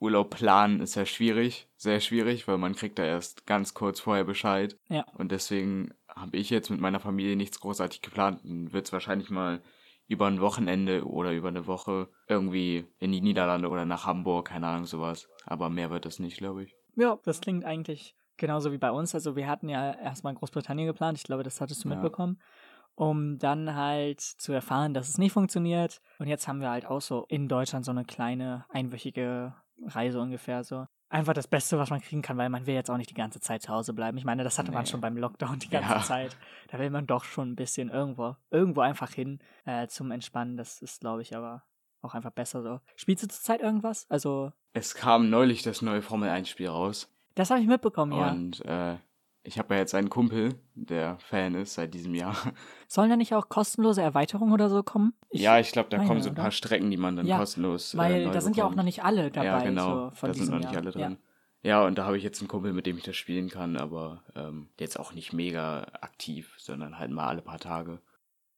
Urlaub 0.00 0.30
planen 0.30 0.80
ist 0.80 0.96
ja 0.96 1.06
schwierig, 1.06 1.68
sehr 1.76 2.00
schwierig, 2.00 2.46
weil 2.48 2.58
man 2.58 2.74
kriegt 2.74 2.98
da 2.98 3.04
erst 3.04 3.46
ganz 3.46 3.74
kurz 3.74 4.00
vorher 4.00 4.24
Bescheid. 4.24 4.76
Ja. 4.88 5.06
Und 5.14 5.32
deswegen 5.32 5.94
habe 6.08 6.36
ich 6.36 6.50
jetzt 6.50 6.70
mit 6.70 6.80
meiner 6.80 7.00
Familie 7.00 7.36
nichts 7.36 7.60
großartig 7.60 8.02
geplant. 8.02 8.40
Wird 8.44 8.86
es 8.86 8.92
wahrscheinlich 8.92 9.30
mal 9.30 9.62
über 10.06 10.26
ein 10.26 10.40
Wochenende 10.40 11.06
oder 11.06 11.32
über 11.32 11.48
eine 11.48 11.66
Woche 11.66 12.08
irgendwie 12.28 12.84
in 12.98 13.12
die 13.12 13.22
Niederlande 13.22 13.68
oder 13.68 13.84
nach 13.84 14.04
Hamburg, 14.04 14.48
keine 14.48 14.66
Ahnung, 14.66 14.84
sowas. 14.84 15.28
Aber 15.46 15.70
mehr 15.70 15.90
wird 15.90 16.04
das 16.04 16.18
nicht, 16.18 16.36
glaube 16.36 16.64
ich. 16.64 16.74
Ja, 16.96 17.18
das 17.24 17.40
klingt 17.40 17.64
eigentlich 17.64 18.14
genauso 18.36 18.72
wie 18.72 18.78
bei 18.78 18.90
uns. 18.90 19.14
Also 19.14 19.36
wir 19.36 19.46
hatten 19.48 19.68
ja 19.68 19.92
erstmal 19.92 20.34
Großbritannien 20.34 20.86
geplant. 20.86 21.18
Ich 21.18 21.24
glaube, 21.24 21.42
das 21.42 21.60
hattest 21.60 21.84
du 21.84 21.88
Ja. 21.88 21.94
mitbekommen. 21.96 22.40
Um 22.96 23.38
dann 23.38 23.74
halt 23.74 24.20
zu 24.20 24.52
erfahren, 24.52 24.94
dass 24.94 25.08
es 25.08 25.18
nicht 25.18 25.32
funktioniert. 25.32 26.00
Und 26.20 26.28
jetzt 26.28 26.46
haben 26.46 26.60
wir 26.60 26.70
halt 26.70 26.86
auch 26.86 27.00
so 27.00 27.24
in 27.28 27.48
Deutschland 27.48 27.84
so 27.84 27.90
eine 27.90 28.04
kleine 28.04 28.64
einwöchige 28.68 29.52
Reise 29.86 30.20
ungefähr 30.20 30.62
so. 30.62 30.86
Einfach 31.08 31.32
das 31.32 31.48
Beste, 31.48 31.76
was 31.78 31.90
man 31.90 32.00
kriegen 32.00 32.22
kann, 32.22 32.36
weil 32.38 32.48
man 32.48 32.66
will 32.66 32.74
jetzt 32.74 32.90
auch 32.90 32.96
nicht 32.96 33.10
die 33.10 33.14
ganze 33.14 33.40
Zeit 33.40 33.62
zu 33.62 33.72
Hause 33.72 33.92
bleiben. 33.94 34.16
Ich 34.18 34.24
meine, 34.24 34.42
das 34.44 34.58
hatte 34.58 34.70
man 34.72 34.84
Nee. 34.84 34.90
schon 34.90 35.00
beim 35.00 35.16
Lockdown 35.16 35.58
die 35.58 35.68
ganze 35.70 35.90
Ja. 35.90 36.02
Zeit. 36.02 36.36
Da 36.70 36.78
will 36.78 36.90
man 36.90 37.06
doch 37.06 37.24
schon 37.24 37.50
ein 37.50 37.56
bisschen 37.56 37.88
irgendwo, 37.90 38.36
irgendwo 38.50 38.80
einfach 38.80 39.10
hin 39.12 39.40
äh, 39.64 39.86
zum 39.88 40.10
Entspannen. 40.12 40.56
Das 40.56 40.80
ist, 40.80 41.00
glaube 41.00 41.22
ich, 41.22 41.36
aber 41.36 41.64
auch 42.02 42.14
einfach 42.14 42.30
besser 42.32 42.62
so. 42.62 42.80
Spielst 42.96 43.24
du 43.24 43.28
zurzeit 43.28 43.60
irgendwas? 43.60 44.06
Also. 44.08 44.52
Es 44.72 44.94
kam 44.94 45.30
neulich 45.30 45.62
das 45.62 45.82
neue 45.82 46.02
Formel 46.02 46.28
1-Spiel 46.30 46.68
raus. 46.68 47.10
Das 47.34 47.50
habe 47.50 47.60
ich 47.60 47.66
mitbekommen, 47.66 48.12
ja. 48.12 48.30
Und 48.30 48.64
äh, 48.64 48.96
ich 49.42 49.58
habe 49.58 49.74
ja 49.74 49.80
jetzt 49.80 49.94
einen 49.94 50.08
Kumpel, 50.08 50.54
der 50.74 51.18
Fan 51.18 51.54
ist 51.54 51.74
seit 51.74 51.92
diesem 51.92 52.14
Jahr. 52.14 52.36
Sollen 52.88 53.10
da 53.10 53.16
nicht 53.16 53.34
auch 53.34 53.48
kostenlose 53.48 54.00
Erweiterungen 54.02 54.52
oder 54.52 54.70
so 54.70 54.82
kommen? 54.82 55.12
Ich 55.30 55.42
ja, 55.42 55.58
ich 55.58 55.70
glaube, 55.72 55.90
da 55.90 55.98
meine, 55.98 56.08
kommen 56.08 56.22
so 56.22 56.30
ein 56.30 56.32
oder? 56.32 56.42
paar 56.42 56.50
Strecken, 56.50 56.90
die 56.90 56.96
man 56.96 57.16
dann 57.16 57.26
Ja, 57.26 57.38
kostenlos. 57.38 57.96
Weil 57.96 58.22
äh, 58.28 58.30
da 58.30 58.40
sind 58.40 58.56
ja 58.56 58.64
auch 58.64 58.68
bekommt. 58.68 58.76
noch 58.78 58.84
nicht 58.84 59.04
alle 59.04 59.30
dabei. 59.30 59.46
Ja, 59.46 59.58
genau. 59.60 60.10
So 60.14 60.26
da 60.26 60.34
sind 60.34 60.50
noch 60.50 60.58
nicht 60.58 60.72
Jahr. 60.72 60.76
alle 60.82 60.90
drin. 60.92 61.18
Ja. 61.62 61.86
und 61.86 61.98
da 61.98 62.04
habe 62.06 62.16
ich 62.16 62.22
jetzt 62.22 62.40
einen 62.40 62.48
Kumpel, 62.48 62.72
mit 62.72 62.86
dem 62.86 62.96
ich 62.96 63.04
das 63.04 63.16
spielen 63.16 63.48
kann, 63.48 63.76
aber 63.76 64.22
ähm, 64.34 64.68
jetzt 64.78 64.98
auch 64.98 65.12
nicht 65.12 65.32
mega 65.32 65.86
aktiv, 66.00 66.54
sondern 66.58 66.98
halt 66.98 67.10
mal 67.10 67.26
alle 67.26 67.42
paar 67.42 67.58
Tage. 67.58 68.00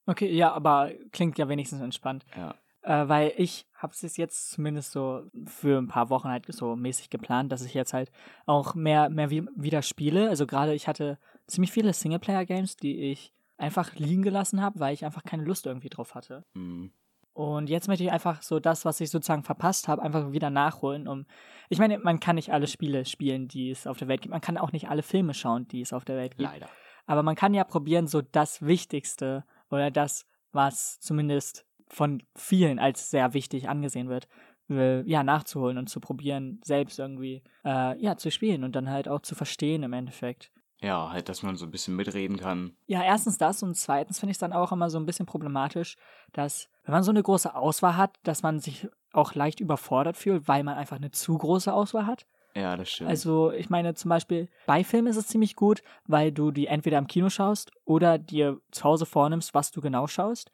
Okay, 0.06 0.32
ja, 0.32 0.52
aber 0.52 0.92
klingt 1.12 1.38
ja 1.38 1.48
wenigstens 1.48 1.80
entspannt. 1.80 2.24
Ja. 2.36 2.54
Äh, 2.86 3.08
weil 3.08 3.32
ich 3.36 3.66
habe 3.74 3.92
es 3.92 4.16
jetzt 4.16 4.50
zumindest 4.50 4.92
so 4.92 5.24
für 5.44 5.76
ein 5.76 5.88
paar 5.88 6.08
Wochen 6.08 6.28
halt 6.28 6.46
so 6.48 6.76
mäßig 6.76 7.10
geplant, 7.10 7.50
dass 7.50 7.64
ich 7.64 7.74
jetzt 7.74 7.92
halt 7.92 8.12
auch 8.46 8.76
mehr, 8.76 9.10
mehr 9.10 9.28
wie, 9.28 9.44
wieder 9.56 9.82
spiele. 9.82 10.28
Also 10.28 10.46
gerade 10.46 10.72
ich 10.72 10.86
hatte 10.86 11.18
ziemlich 11.48 11.72
viele 11.72 11.92
Singleplayer-Games, 11.92 12.76
die 12.76 13.10
ich 13.10 13.32
einfach 13.58 13.96
liegen 13.96 14.22
gelassen 14.22 14.62
habe, 14.62 14.78
weil 14.78 14.94
ich 14.94 15.04
einfach 15.04 15.24
keine 15.24 15.42
Lust 15.42 15.66
irgendwie 15.66 15.88
drauf 15.88 16.14
hatte. 16.14 16.44
Mhm. 16.54 16.92
Und 17.32 17.68
jetzt 17.68 17.88
möchte 17.88 18.04
ich 18.04 18.12
einfach 18.12 18.40
so 18.40 18.60
das, 18.60 18.84
was 18.84 19.00
ich 19.00 19.10
sozusagen 19.10 19.42
verpasst 19.42 19.88
habe, 19.88 20.00
einfach 20.00 20.30
wieder 20.30 20.50
nachholen. 20.50 21.08
Um 21.08 21.26
ich 21.68 21.80
meine, 21.80 21.98
man 21.98 22.20
kann 22.20 22.36
nicht 22.36 22.52
alle 22.52 22.68
Spiele 22.68 23.04
spielen, 23.04 23.48
die 23.48 23.70
es 23.72 23.88
auf 23.88 23.98
der 23.98 24.06
Welt 24.06 24.22
gibt. 24.22 24.30
Man 24.30 24.40
kann 24.40 24.58
auch 24.58 24.70
nicht 24.70 24.88
alle 24.88 25.02
Filme 25.02 25.34
schauen, 25.34 25.66
die 25.66 25.80
es 25.80 25.92
auf 25.92 26.04
der 26.04 26.16
Welt 26.16 26.36
gibt. 26.36 26.50
Leider. 26.50 26.68
Aber 27.06 27.24
man 27.24 27.34
kann 27.34 27.52
ja 27.52 27.64
probieren, 27.64 28.06
so 28.06 28.22
das 28.22 28.62
Wichtigste 28.64 29.44
oder 29.70 29.90
das, 29.90 30.24
was 30.52 31.00
zumindest 31.00 31.65
von 31.88 32.22
vielen 32.34 32.78
als 32.78 33.10
sehr 33.10 33.34
wichtig 33.34 33.68
angesehen 33.68 34.08
wird, 34.08 34.28
äh, 34.68 35.02
ja, 35.02 35.22
nachzuholen 35.22 35.78
und 35.78 35.88
zu 35.88 36.00
probieren, 36.00 36.60
selbst 36.64 36.98
irgendwie, 36.98 37.42
äh, 37.64 37.98
ja, 38.00 38.16
zu 38.16 38.30
spielen 38.30 38.64
und 38.64 38.74
dann 38.74 38.90
halt 38.90 39.08
auch 39.08 39.20
zu 39.20 39.34
verstehen 39.34 39.82
im 39.82 39.92
Endeffekt. 39.92 40.50
Ja, 40.80 41.10
halt, 41.10 41.28
dass 41.28 41.42
man 41.42 41.56
so 41.56 41.64
ein 41.64 41.70
bisschen 41.70 41.96
mitreden 41.96 42.36
kann. 42.36 42.76
Ja, 42.86 43.02
erstens 43.02 43.38
das 43.38 43.62
und 43.62 43.76
zweitens 43.76 44.18
finde 44.20 44.32
ich 44.32 44.36
es 44.36 44.40
dann 44.40 44.52
auch 44.52 44.72
immer 44.72 44.90
so 44.90 44.98
ein 44.98 45.06
bisschen 45.06 45.24
problematisch, 45.26 45.96
dass, 46.32 46.68
wenn 46.84 46.92
man 46.92 47.02
so 47.02 47.10
eine 47.10 47.22
große 47.22 47.54
Auswahl 47.54 47.96
hat, 47.96 48.18
dass 48.24 48.42
man 48.42 48.60
sich 48.60 48.86
auch 49.12 49.34
leicht 49.34 49.60
überfordert 49.60 50.16
fühlt, 50.16 50.48
weil 50.48 50.64
man 50.64 50.76
einfach 50.76 50.96
eine 50.96 51.10
zu 51.10 51.38
große 51.38 51.72
Auswahl 51.72 52.06
hat. 52.06 52.26
Ja, 52.54 52.76
das 52.76 52.90
stimmt. 52.90 53.10
Also, 53.10 53.52
ich 53.52 53.68
meine, 53.68 53.94
zum 53.94 54.08
Beispiel 54.08 54.48
bei 54.66 54.82
Filmen 54.82 55.08
ist 55.08 55.16
es 55.16 55.26
ziemlich 55.26 55.56
gut, 55.56 55.82
weil 56.06 56.32
du 56.32 56.50
die 56.50 56.66
entweder 56.66 56.98
im 56.98 57.06
Kino 57.06 57.28
schaust 57.28 57.70
oder 57.84 58.18
dir 58.18 58.60
zu 58.70 58.84
Hause 58.84 59.06
vornimmst, 59.06 59.54
was 59.54 59.70
du 59.70 59.80
genau 59.80 60.06
schaust. 60.06 60.50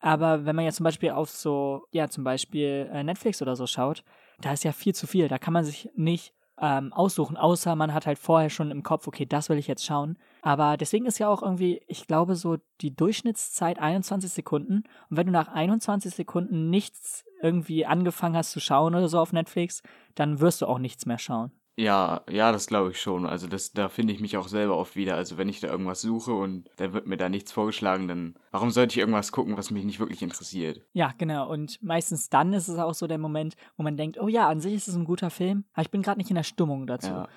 Aber 0.00 0.44
wenn 0.44 0.56
man 0.56 0.64
jetzt 0.64 0.76
zum 0.76 0.84
Beispiel 0.84 1.10
auf 1.10 1.30
so, 1.30 1.86
ja, 1.90 2.08
zum 2.08 2.24
Beispiel 2.24 2.88
äh, 2.92 3.02
Netflix 3.02 3.40
oder 3.40 3.56
so 3.56 3.66
schaut, 3.66 4.04
da 4.40 4.52
ist 4.52 4.64
ja 4.64 4.72
viel 4.72 4.94
zu 4.94 5.06
viel. 5.06 5.28
Da 5.28 5.38
kann 5.38 5.52
man 5.52 5.64
sich 5.64 5.90
nicht 5.94 6.34
ähm, 6.60 6.92
aussuchen, 6.92 7.36
außer 7.36 7.74
man 7.74 7.92
hat 7.92 8.06
halt 8.06 8.18
vorher 8.18 8.50
schon 8.50 8.70
im 8.70 8.82
Kopf, 8.82 9.08
okay, 9.08 9.26
das 9.26 9.48
will 9.48 9.58
ich 9.58 9.66
jetzt 9.66 9.84
schauen. 9.84 10.18
Aber 10.42 10.76
deswegen 10.76 11.06
ist 11.06 11.18
ja 11.18 11.28
auch 11.28 11.42
irgendwie, 11.42 11.82
ich 11.88 12.06
glaube, 12.06 12.36
so 12.36 12.58
die 12.80 12.94
Durchschnittszeit 12.94 13.78
21 13.78 14.30
Sekunden. 14.30 14.84
Und 15.10 15.16
wenn 15.16 15.26
du 15.26 15.32
nach 15.32 15.48
21 15.48 16.14
Sekunden 16.14 16.70
nichts 16.70 17.24
irgendwie 17.42 17.86
angefangen 17.86 18.36
hast 18.36 18.52
zu 18.52 18.60
schauen 18.60 18.94
oder 18.94 19.08
so 19.08 19.18
auf 19.18 19.32
Netflix, 19.32 19.82
dann 20.14 20.40
wirst 20.40 20.62
du 20.62 20.66
auch 20.66 20.78
nichts 20.78 21.06
mehr 21.06 21.18
schauen. 21.18 21.50
Ja, 21.76 22.22
ja, 22.30 22.52
das 22.52 22.68
glaube 22.68 22.90
ich 22.90 23.00
schon. 23.00 23.26
Also 23.26 23.48
das, 23.48 23.72
da 23.72 23.88
finde 23.88 24.12
ich 24.12 24.20
mich 24.20 24.36
auch 24.36 24.46
selber 24.46 24.76
oft 24.76 24.94
wieder. 24.94 25.16
Also 25.16 25.38
wenn 25.38 25.48
ich 25.48 25.60
da 25.60 25.68
irgendwas 25.68 26.00
suche 26.00 26.32
und 26.32 26.70
dann 26.76 26.92
wird 26.92 27.06
mir 27.06 27.16
da 27.16 27.28
nichts 27.28 27.50
vorgeschlagen, 27.50 28.06
dann 28.06 28.36
warum 28.52 28.70
sollte 28.70 28.92
ich 28.92 28.98
irgendwas 28.98 29.32
gucken, 29.32 29.56
was 29.56 29.72
mich 29.72 29.84
nicht 29.84 29.98
wirklich 29.98 30.22
interessiert? 30.22 30.82
Ja, 30.92 31.12
genau. 31.18 31.50
Und 31.50 31.82
meistens 31.82 32.28
dann 32.28 32.52
ist 32.52 32.68
es 32.68 32.78
auch 32.78 32.94
so 32.94 33.08
der 33.08 33.18
Moment, 33.18 33.56
wo 33.76 33.82
man 33.82 33.96
denkt, 33.96 34.20
oh 34.20 34.28
ja, 34.28 34.48
an 34.48 34.60
sich 34.60 34.74
ist 34.74 34.88
es 34.88 34.94
ein 34.94 35.04
guter 35.04 35.30
Film, 35.30 35.64
aber 35.72 35.82
ich 35.82 35.90
bin 35.90 36.02
gerade 36.02 36.18
nicht 36.18 36.30
in 36.30 36.36
der 36.36 36.44
Stimmung 36.44 36.86
dazu. 36.86 37.08
Ja. 37.08 37.28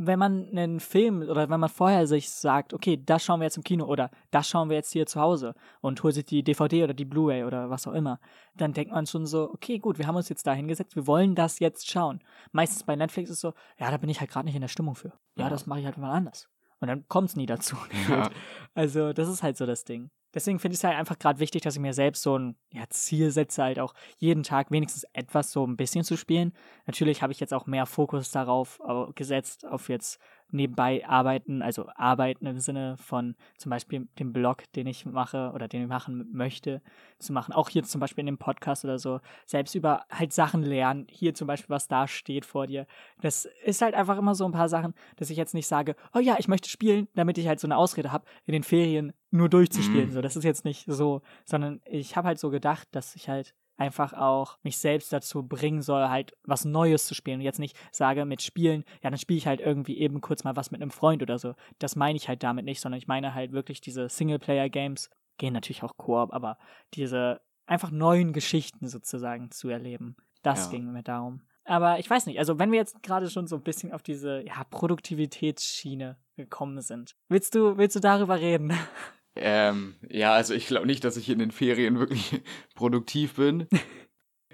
Wenn 0.00 0.18
man 0.18 0.48
einen 0.50 0.80
Film 0.80 1.22
oder 1.22 1.48
wenn 1.48 1.60
man 1.60 1.68
vorher 1.68 2.06
sich 2.06 2.30
sagt, 2.30 2.72
okay, 2.72 3.02
das 3.04 3.24
schauen 3.24 3.40
wir 3.40 3.44
jetzt 3.44 3.56
im 3.56 3.64
Kino 3.64 3.84
oder 3.84 4.10
das 4.30 4.48
schauen 4.48 4.68
wir 4.68 4.76
jetzt 4.76 4.92
hier 4.92 5.06
zu 5.06 5.20
Hause 5.20 5.54
und 5.80 6.02
holt 6.02 6.14
sich 6.14 6.24
die 6.24 6.42
DVD 6.42 6.84
oder 6.84 6.94
die 6.94 7.04
Blu-ray 7.04 7.44
oder 7.44 7.68
was 7.70 7.86
auch 7.86 7.92
immer, 7.92 8.20
dann 8.56 8.72
denkt 8.72 8.92
man 8.92 9.06
schon 9.06 9.26
so, 9.26 9.50
okay, 9.52 9.78
gut, 9.78 9.98
wir 9.98 10.06
haben 10.06 10.16
uns 10.16 10.28
jetzt 10.28 10.46
da 10.46 10.52
hingesetzt, 10.52 10.94
wir 10.96 11.06
wollen 11.06 11.34
das 11.34 11.58
jetzt 11.58 11.88
schauen. 11.90 12.20
Meistens 12.52 12.84
bei 12.84 12.94
Netflix 12.96 13.30
ist 13.30 13.36
es 13.36 13.40
so, 13.40 13.54
ja, 13.78 13.90
da 13.90 13.96
bin 13.96 14.08
ich 14.08 14.20
halt 14.20 14.30
gerade 14.30 14.46
nicht 14.46 14.54
in 14.54 14.60
der 14.60 14.68
Stimmung 14.68 14.94
für. 14.94 15.12
Ja, 15.36 15.44
Ja. 15.44 15.48
das 15.48 15.66
mache 15.66 15.80
ich 15.80 15.86
halt 15.86 15.98
mal 15.98 16.12
anders. 16.12 16.48
Und 16.80 16.88
dann 16.88 17.06
kommt 17.08 17.30
es 17.30 17.36
nie 17.36 17.46
dazu. 17.46 17.76
Ja. 18.08 18.30
Also, 18.74 19.12
das 19.12 19.28
ist 19.28 19.42
halt 19.42 19.56
so 19.56 19.66
das 19.66 19.84
Ding. 19.84 20.10
Deswegen 20.34 20.58
finde 20.58 20.74
ich 20.74 20.80
es 20.80 20.84
halt 20.84 20.96
einfach 20.96 21.18
gerade 21.18 21.40
wichtig, 21.40 21.62
dass 21.62 21.74
ich 21.74 21.80
mir 21.80 21.94
selbst 21.94 22.22
so 22.22 22.38
ein 22.38 22.56
ja, 22.72 22.84
Ziel 22.90 23.30
setze, 23.30 23.62
halt 23.62 23.80
auch 23.80 23.94
jeden 24.18 24.42
Tag 24.42 24.70
wenigstens 24.70 25.04
etwas 25.12 25.50
so 25.50 25.66
ein 25.66 25.76
bisschen 25.76 26.04
zu 26.04 26.16
spielen. 26.16 26.52
Natürlich 26.86 27.22
habe 27.22 27.32
ich 27.32 27.40
jetzt 27.40 27.54
auch 27.54 27.66
mehr 27.66 27.86
Fokus 27.86 28.30
darauf 28.30 28.78
gesetzt, 29.14 29.66
auf 29.66 29.88
jetzt 29.88 30.20
nebenbei 30.50 31.06
arbeiten, 31.06 31.62
also 31.62 31.88
arbeiten 31.94 32.46
im 32.46 32.58
Sinne 32.58 32.96
von 32.98 33.34
zum 33.56 33.70
Beispiel 33.70 34.08
dem 34.18 34.32
Blog, 34.32 34.64
den 34.72 34.86
ich 34.86 35.04
mache 35.06 35.52
oder 35.54 35.68
den 35.68 35.82
ich 35.82 35.88
machen 35.88 36.28
möchte, 36.32 36.82
zu 37.18 37.32
machen. 37.32 37.52
Auch 37.52 37.68
hier 37.68 37.84
zum 37.84 38.00
Beispiel 38.00 38.22
in 38.22 38.26
dem 38.26 38.38
Podcast 38.38 38.84
oder 38.84 38.98
so, 38.98 39.20
selbst 39.46 39.74
über 39.74 40.04
halt 40.10 40.32
Sachen 40.32 40.62
lernen. 40.62 41.06
Hier 41.10 41.34
zum 41.34 41.46
Beispiel, 41.46 41.70
was 41.70 41.88
da 41.88 42.08
steht 42.08 42.46
vor 42.46 42.66
dir. 42.66 42.86
Das 43.20 43.48
ist 43.64 43.82
halt 43.82 43.94
einfach 43.94 44.18
immer 44.18 44.34
so 44.34 44.44
ein 44.44 44.52
paar 44.52 44.68
Sachen, 44.68 44.94
dass 45.16 45.30
ich 45.30 45.36
jetzt 45.36 45.54
nicht 45.54 45.66
sage, 45.66 45.96
oh 46.14 46.20
ja, 46.20 46.36
ich 46.38 46.48
möchte 46.48 46.68
spielen, 46.68 47.08
damit 47.14 47.38
ich 47.38 47.46
halt 47.48 47.60
so 47.60 47.66
eine 47.66 47.76
Ausrede 47.76 48.12
habe, 48.12 48.26
in 48.46 48.52
den 48.52 48.62
Ferien 48.62 49.12
nur 49.30 49.48
durchzuspielen. 49.48 50.08
Mhm. 50.08 50.12
So, 50.12 50.22
das 50.22 50.36
ist 50.36 50.44
jetzt 50.44 50.64
nicht 50.64 50.84
so, 50.86 51.22
sondern 51.44 51.80
ich 51.84 52.16
habe 52.16 52.28
halt 52.28 52.38
so 52.38 52.50
gedacht, 52.50 52.88
dass 52.92 53.14
ich 53.14 53.28
halt 53.28 53.54
einfach 53.78 54.12
auch 54.12 54.58
mich 54.62 54.76
selbst 54.78 55.12
dazu 55.12 55.42
bringen 55.42 55.80
soll, 55.80 56.08
halt 56.08 56.36
was 56.42 56.64
Neues 56.66 57.06
zu 57.06 57.14
spielen 57.14 57.38
und 57.38 57.44
jetzt 57.44 57.58
nicht 57.60 57.76
sage 57.92 58.24
mit 58.26 58.42
Spielen, 58.42 58.84
ja, 59.02 59.10
dann 59.10 59.18
spiele 59.18 59.38
ich 59.38 59.46
halt 59.46 59.60
irgendwie 59.60 59.98
eben 59.98 60.20
kurz 60.20 60.44
mal 60.44 60.56
was 60.56 60.70
mit 60.70 60.82
einem 60.82 60.90
Freund 60.90 61.22
oder 61.22 61.38
so. 61.38 61.54
Das 61.78 61.96
meine 61.96 62.16
ich 62.16 62.28
halt 62.28 62.42
damit 62.42 62.64
nicht, 62.64 62.80
sondern 62.80 62.98
ich 62.98 63.06
meine 63.06 63.34
halt 63.34 63.52
wirklich 63.52 63.80
diese 63.80 64.08
Singleplayer-Games, 64.08 65.08
gehen 65.38 65.54
natürlich 65.54 65.84
auch 65.84 65.96
Koop, 65.96 66.32
aber 66.34 66.58
diese 66.94 67.40
einfach 67.66 67.90
neuen 67.90 68.32
Geschichten 68.32 68.88
sozusagen 68.88 69.50
zu 69.50 69.68
erleben. 69.68 70.16
Das 70.42 70.64
Ja. 70.66 70.70
ging 70.70 70.92
mir 70.92 71.02
darum. 71.02 71.42
Aber 71.64 71.98
ich 71.98 72.08
weiß 72.08 72.26
nicht, 72.26 72.38
also 72.38 72.58
wenn 72.58 72.72
wir 72.72 72.78
jetzt 72.78 73.02
gerade 73.02 73.28
schon 73.28 73.46
so 73.46 73.56
ein 73.56 73.62
bisschen 73.62 73.92
auf 73.92 74.02
diese 74.02 74.40
ja, 74.44 74.64
Produktivitätsschiene 74.70 76.16
gekommen 76.36 76.80
sind, 76.80 77.14
willst 77.28 77.54
du, 77.54 77.76
willst 77.76 77.94
du 77.96 78.00
darüber 78.00 78.40
reden? 78.40 78.72
Ähm, 79.40 79.94
ja, 80.08 80.32
also 80.32 80.54
ich 80.54 80.66
glaube 80.66 80.86
nicht, 80.86 81.04
dass 81.04 81.16
ich 81.16 81.28
in 81.28 81.38
den 81.38 81.50
Ferien 81.50 81.98
wirklich 81.98 82.40
produktiv 82.74 83.34
bin. 83.34 83.66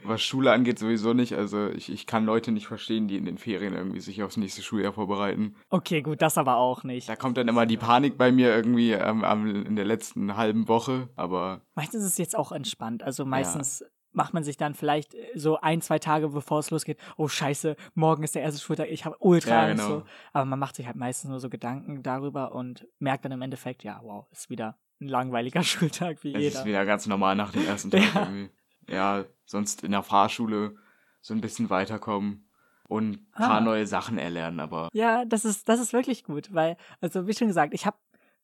Was 0.06 0.20
Schule 0.20 0.52
angeht, 0.52 0.78
sowieso 0.78 1.14
nicht. 1.14 1.32
Also 1.32 1.70
ich, 1.70 1.90
ich 1.90 2.06
kann 2.06 2.26
Leute 2.26 2.52
nicht 2.52 2.66
verstehen, 2.66 3.08
die 3.08 3.16
in 3.16 3.24
den 3.24 3.38
Ferien 3.38 3.72
irgendwie 3.72 4.00
sich 4.00 4.22
aufs 4.22 4.36
nächste 4.36 4.60
Schuljahr 4.60 4.92
vorbereiten. 4.92 5.56
Okay, 5.70 6.02
gut, 6.02 6.20
das 6.20 6.36
aber 6.36 6.56
auch 6.58 6.84
nicht. 6.84 7.08
Da 7.08 7.16
kommt 7.16 7.38
dann 7.38 7.48
immer 7.48 7.64
die 7.64 7.78
Panik 7.78 8.18
bei 8.18 8.30
mir 8.30 8.54
irgendwie 8.54 8.92
ähm, 8.92 9.24
am, 9.24 9.46
in 9.64 9.76
der 9.76 9.86
letzten 9.86 10.36
halben 10.36 10.68
Woche. 10.68 11.08
Aber 11.16 11.62
Meistens 11.74 12.04
ist 12.04 12.12
es 12.12 12.18
jetzt 12.18 12.36
auch 12.36 12.52
entspannt. 12.52 13.02
Also 13.02 13.24
meistens 13.24 13.82
macht 14.14 14.32
man 14.34 14.44
sich 14.44 14.56
dann 14.56 14.74
vielleicht 14.74 15.14
äh, 15.14 15.26
so 15.34 15.60
ein, 15.60 15.80
zwei 15.82 15.98
Tage 15.98 16.28
bevor 16.28 16.60
es 16.60 16.70
losgeht, 16.70 16.98
oh 17.16 17.28
scheiße, 17.28 17.76
morgen 17.94 18.22
ist 18.22 18.34
der 18.34 18.42
erste 18.42 18.60
Schultag, 18.60 18.88
ich 18.90 19.04
habe 19.04 19.16
ultra 19.20 19.50
Ja, 19.66 19.68
genau. 19.68 19.86
so. 19.88 20.02
Aber 20.32 20.44
man 20.44 20.58
macht 20.58 20.76
sich 20.76 20.86
halt 20.86 20.96
meistens 20.96 21.30
nur 21.30 21.40
so 21.40 21.50
Gedanken 21.50 22.02
darüber 22.02 22.54
und 22.54 22.86
merkt 22.98 23.24
dann 23.24 23.32
im 23.32 23.42
Endeffekt, 23.42 23.84
ja, 23.84 24.00
wow, 24.02 24.26
ist 24.30 24.48
wieder 24.50 24.78
ein 25.00 25.08
langweiliger 25.08 25.62
Schultag 25.64 26.22
wie 26.24 26.32
es 26.34 26.40
jeder. 26.42 26.60
ist 26.60 26.64
wieder 26.66 26.84
ganz 26.86 27.06
normal 27.06 27.36
nach 27.36 27.52
dem 27.52 27.66
ersten 27.66 27.90
Tag 27.90 28.00
Ja. 28.14 28.22
irgendwie. 28.22 28.50
Ja, 28.88 29.24
sonst 29.46 29.82
in 29.82 29.92
der 29.92 30.02
Fahrschule 30.02 30.76
so 31.20 31.32
ein 31.34 31.40
bisschen 31.40 31.70
weiterkommen 31.70 32.46
und 32.86 33.12
ein 33.14 33.26
paar 33.32 33.58
Ah. 33.58 33.60
neue 33.60 33.86
Sachen 33.86 34.18
erlernen. 34.18 34.60
Aber 34.60 34.88
Ja, 34.92 35.24
das 35.24 35.44
ist, 35.46 35.68
das 35.68 35.80
ist 35.80 35.92
wirklich 35.94 36.22
gut, 36.24 36.52
weil, 36.52 36.76
also 37.00 37.26
wie 37.26 37.32
schon 37.34 37.48
gesagt, 37.48 37.72
ich 37.72 37.86
habe, 37.86 37.96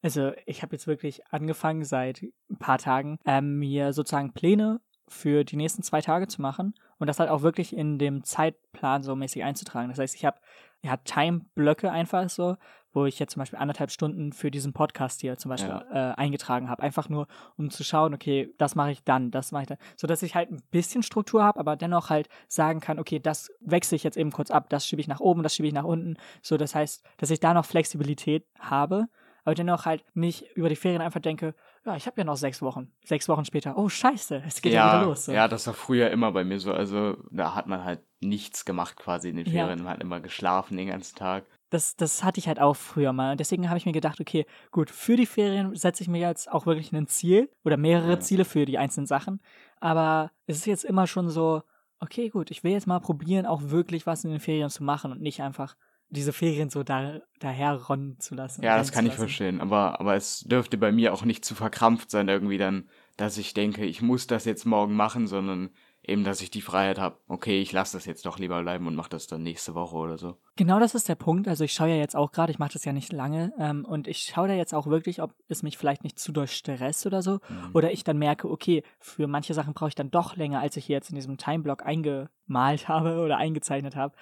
also 0.03 0.33
ich 0.47 0.63
habe 0.63 0.75
jetzt 0.75 0.87
wirklich 0.87 1.27
angefangen 1.31 1.85
seit 1.85 2.23
ein 2.49 2.57
paar 2.59 2.79
Tagen, 2.79 3.19
ähm, 3.27 3.59
mir 3.59 3.93
sozusagen 3.93 4.33
Pläne 4.33 4.81
für 5.11 5.45
die 5.45 5.57
nächsten 5.57 5.83
zwei 5.83 6.01
Tage 6.01 6.29
zu 6.29 6.41
machen 6.41 6.75
und 6.99 7.07
das 7.07 7.19
halt 7.19 7.31
auch 7.31 7.43
wirklich 7.43 7.77
in 7.77 7.99
dem 7.99 8.25
Zeitplan 8.25 9.03
so 9.03 9.17
mäßig 9.17 9.43
einzutragen. 9.43 9.89
Das 9.89 9.99
heißt, 9.99 10.15
ich 10.15 10.25
habe 10.25 10.39
ja 10.83 10.97
Time-Blöcke 10.97 11.91
einfach 11.91 12.29
so, 12.31 12.57
wo 12.93 13.07
ich 13.07 13.19
jetzt 13.19 13.33
zum 13.33 13.41
Beispiel 13.41 13.59
anderthalb 13.59 13.91
Stunden 13.91 14.33
für 14.33 14.51
diesen 14.51 14.73
Podcast 14.73 15.21
hier 15.21 15.37
zum 15.37 15.49
Beispiel 15.49 15.81
äh, 15.93 16.13
eingetragen 16.17 16.69
habe. 16.69 16.83
Einfach 16.83 17.09
nur, 17.09 17.27
um 17.57 17.71
zu 17.71 17.85
schauen, 17.85 18.15
okay, 18.15 18.53
das 18.59 18.75
mache 18.75 18.93
ich 18.93 19.05
dann, 19.05 19.31
das 19.31 19.53
mache 19.53 19.63
ich 19.63 19.69
dann. 19.69 19.79
So 19.97 20.07
dass 20.07 20.23
ich 20.23 20.35
halt 20.35 20.51
ein 20.51 20.63
bisschen 20.71 21.03
Struktur 21.03 21.45
habe, 21.45 21.61
aber 21.61 21.77
dennoch 21.77 22.11
halt 22.11 22.29
sagen 22.49 22.81
kann, 22.81 22.99
okay, 22.99 23.19
das 23.21 23.51
wechsle 23.61 23.97
ich 23.97 24.05
jetzt 24.05 24.17
eben 24.17 24.33
kurz 24.33 24.51
ab, 24.51 24.71
das 24.71 24.87
schiebe 24.87 25.01
ich 25.01 25.09
nach 25.09 25.21
oben, 25.21 25.43
das 25.43 25.55
schiebe 25.55 25.69
ich 25.69 25.75
nach 25.75 25.85
unten. 25.85 26.17
So, 26.43 26.57
das 26.57 26.75
heißt, 26.75 27.05
dass 27.19 27.31
ich 27.31 27.41
da 27.41 27.55
noch 27.55 27.65
Flexibilität 27.65 28.47
habe, 28.59 29.07
aber 29.51 29.55
dennoch 29.57 29.85
halt 29.85 30.05
nicht 30.15 30.45
über 30.55 30.69
die 30.69 30.77
Ferien 30.77 31.03
einfach 31.03 31.21
denke, 31.21 31.55
ja, 31.85 31.97
ich 31.97 32.07
habe 32.07 32.19
ja 32.21 32.25
noch 32.25 32.37
sechs 32.37 32.63
Wochen. 32.63 32.93
Sechs 33.05 33.29
Wochen 33.29 33.45
später, 33.45 33.77
oh 33.77 33.89
scheiße, 33.89 34.43
es 34.47 34.63
geht 34.63 34.73
ja, 34.73 34.87
ja, 34.87 34.99
wieder 35.01 35.07
los. 35.09 35.25
So. 35.25 35.33
ja, 35.33 35.49
das 35.49 35.67
war 35.67 35.75
früher 35.75 36.11
immer 36.11 36.31
bei 36.33 36.45
mir 36.45 36.61
so. 36.61 36.73
Also 36.73 37.17
da 37.31 37.55
hat 37.55 37.67
man 37.67 37.85
halt 37.85 38.01
nichts 38.21 38.65
gemacht 38.65 38.97
quasi 38.97 39.31
in 39.31 39.37
den 39.37 39.47
Ja. 39.47 39.65
Ferien. 39.65 39.83
Man 39.83 39.93
hat 39.95 40.01
immer 40.01 40.21
geschlafen 40.21 40.77
den 40.77 40.89
ganzen 40.89 41.17
Tag. 41.17 41.45
das, 41.71 41.97
das 41.97 42.23
hatte 42.25 42.39
ich 42.41 42.49
halt 42.49 42.61
auch 42.61 42.75
früher 42.77 43.13
mal. 43.13 43.33
Und 43.33 43.41
deswegen 43.41 43.69
habe 43.69 43.79
ich 43.79 43.87
mir 43.87 43.93
gedacht, 43.93 44.21
okay, 44.21 44.45
gut, 44.71 44.91
für 44.91 45.17
die 45.17 45.27
Ferien 45.27 45.75
setze 45.75 46.03
ich 46.03 46.09
mir 46.09 46.21
jetzt 46.21 46.51
auch 46.51 46.67
wirklich 46.67 46.93
ein 46.93 47.07
Ziel 47.07 47.49
oder 47.65 47.77
mehrere 47.77 48.11
Ja. 48.13 48.21
Ziele 48.21 48.45
für 48.45 48.65
die 48.67 48.79
einzelnen 48.79 49.07
Sachen. 49.07 49.41
Aber 49.81 50.31
es 50.47 50.57
ist 50.59 50.67
jetzt 50.67 50.85
immer 50.85 51.07
schon 51.07 51.29
so, 51.31 51.63
okay, 52.01 52.29
gut, 52.29 52.51
ich 52.51 52.63
will 52.65 52.73
jetzt 52.73 52.87
mal 52.87 52.99
probieren, 53.01 53.47
auch 53.47 53.63
wirklich 53.65 54.07
was 54.07 54.25
in 54.25 54.31
den 54.31 54.41
Ferien 54.41 54.69
zu 54.71 54.83
machen 54.85 55.13
und 55.13 55.21
nicht 55.21 55.43
einfach 55.43 55.77
diese 56.11 56.33
Ferien 56.33 56.71
so 56.71 56.83
da, 56.83 57.21
daherronnen 57.39 58.19
zu 58.19 58.35
lassen. 58.35 58.63
Ja, 58.63 58.77
das 58.77 58.93
kann 58.93 59.07
ich 59.07 59.13
lassen. 59.13 59.21
verstehen. 59.21 59.61
Aber, 59.61 60.01
aber 60.01 60.15
es 60.17 60.41
dürfte 60.41 60.77
bei 60.77 60.93
mir 60.93 61.15
auch 61.15 61.25
nicht 61.25 61.45
zu 61.45 61.55
verkrampft 61.55 62.11
sein, 62.11 62.29
irgendwie 62.29 62.59
dann, 62.59 62.89
dass 63.17 63.39
ich 63.39 63.55
denke, 63.55 63.85
ich 63.85 64.03
muss 64.03 64.27
das 64.27 64.45
jetzt 64.45 64.65
morgen 64.67 64.95
machen, 64.95 65.27
sondern 65.27 65.71
eben, 66.03 66.25
dass 66.25 66.41
ich 66.41 66.51
die 66.51 66.63
Freiheit 66.63 66.99
habe, 66.99 67.19
okay, 67.29 67.61
ich 67.61 67.73
lasse 67.73 67.97
das 67.97 68.07
jetzt 68.07 68.25
doch 68.27 68.39
lieber 68.39 68.61
bleiben 68.63 68.87
und 68.87 68.95
mache 68.95 69.11
das 69.11 69.27
dann 69.27 69.43
nächste 69.43 69.75
Woche 69.75 69.97
oder 69.97 70.19
so. 70.19 70.37
Genau 70.57 70.81
das 70.81 70.95
ist 70.95 71.09
der 71.09 71.15
Punkt. 71.15 71.47
Also 71.47 71.65
ich 71.65 71.73
schaue 71.73 71.91
ja 71.91 71.97
jetzt 71.97 72.17
auch 72.17 72.33
gerade, 72.33 72.51
ich 72.51 72.59
mache 72.59 72.73
das 72.73 72.85
ja 72.85 72.93
nicht 72.93 73.13
lange, 73.13 73.53
ähm, 73.59 73.85
und 73.85 74.09
ich 74.09 74.23
schaue 74.23 74.49
da 74.49 74.55
jetzt 74.55 74.75
auch 74.75 74.87
wirklich, 74.87 75.21
ob 75.23 75.35
es 75.49 75.63
mich 75.63 75.77
vielleicht 75.77 76.03
nicht 76.03 76.19
zu 76.19 76.33
doll 76.33 76.47
stresst 76.47 77.07
oder 77.07 77.23
so. 77.23 77.35
Mhm. 77.35 77.71
Oder 77.75 77.93
ich 77.93 78.03
dann 78.03 78.19
merke, 78.19 78.51
okay, 78.51 78.83
für 78.99 79.27
manche 79.27 79.55
Sachen 79.55 79.75
brauche 79.75 79.91
ich 79.91 79.95
dann 79.95 80.11
doch 80.11 80.37
länger, 80.37 80.61
als 80.61 80.77
ich 80.77 80.87
hier 80.87 80.97
jetzt 80.97 81.11
in 81.11 81.17
diesem 81.17 81.37
Timeblock 81.37 81.85
eingemalt 81.85 82.89
habe 82.89 83.21
oder 83.21 83.37
eingezeichnet 83.37 83.95
habe. 83.95 84.15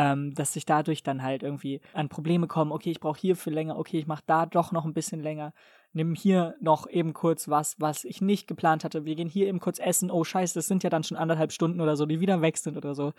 Ähm, 0.00 0.32
dass 0.32 0.54
ich 0.54 0.64
dadurch 0.64 1.02
dann 1.02 1.24
halt 1.24 1.42
irgendwie 1.42 1.80
an 1.92 2.08
Probleme 2.08 2.46
komme, 2.46 2.72
okay, 2.72 2.92
ich 2.92 3.00
brauche 3.00 3.18
hier 3.18 3.34
viel 3.34 3.52
länger, 3.52 3.76
okay, 3.76 3.98
ich 3.98 4.06
mache 4.06 4.22
da 4.26 4.46
doch 4.46 4.70
noch 4.70 4.84
ein 4.84 4.94
bisschen 4.94 5.20
länger, 5.20 5.52
nimm 5.92 6.14
hier 6.14 6.54
noch 6.60 6.88
eben 6.88 7.14
kurz 7.14 7.48
was, 7.48 7.74
was 7.80 8.04
ich 8.04 8.20
nicht 8.20 8.46
geplant 8.46 8.84
hatte, 8.84 9.04
wir 9.04 9.16
gehen 9.16 9.26
hier 9.28 9.48
eben 9.48 9.58
kurz 9.58 9.80
essen, 9.80 10.12
oh 10.12 10.22
scheiße, 10.22 10.54
das 10.54 10.68
sind 10.68 10.84
ja 10.84 10.90
dann 10.90 11.02
schon 11.02 11.16
anderthalb 11.16 11.50
Stunden 11.50 11.80
oder 11.80 11.96
so, 11.96 12.06
die 12.06 12.20
wieder 12.20 12.40
weg 12.42 12.58
sind 12.58 12.76
oder 12.76 12.94
so. 12.94 13.12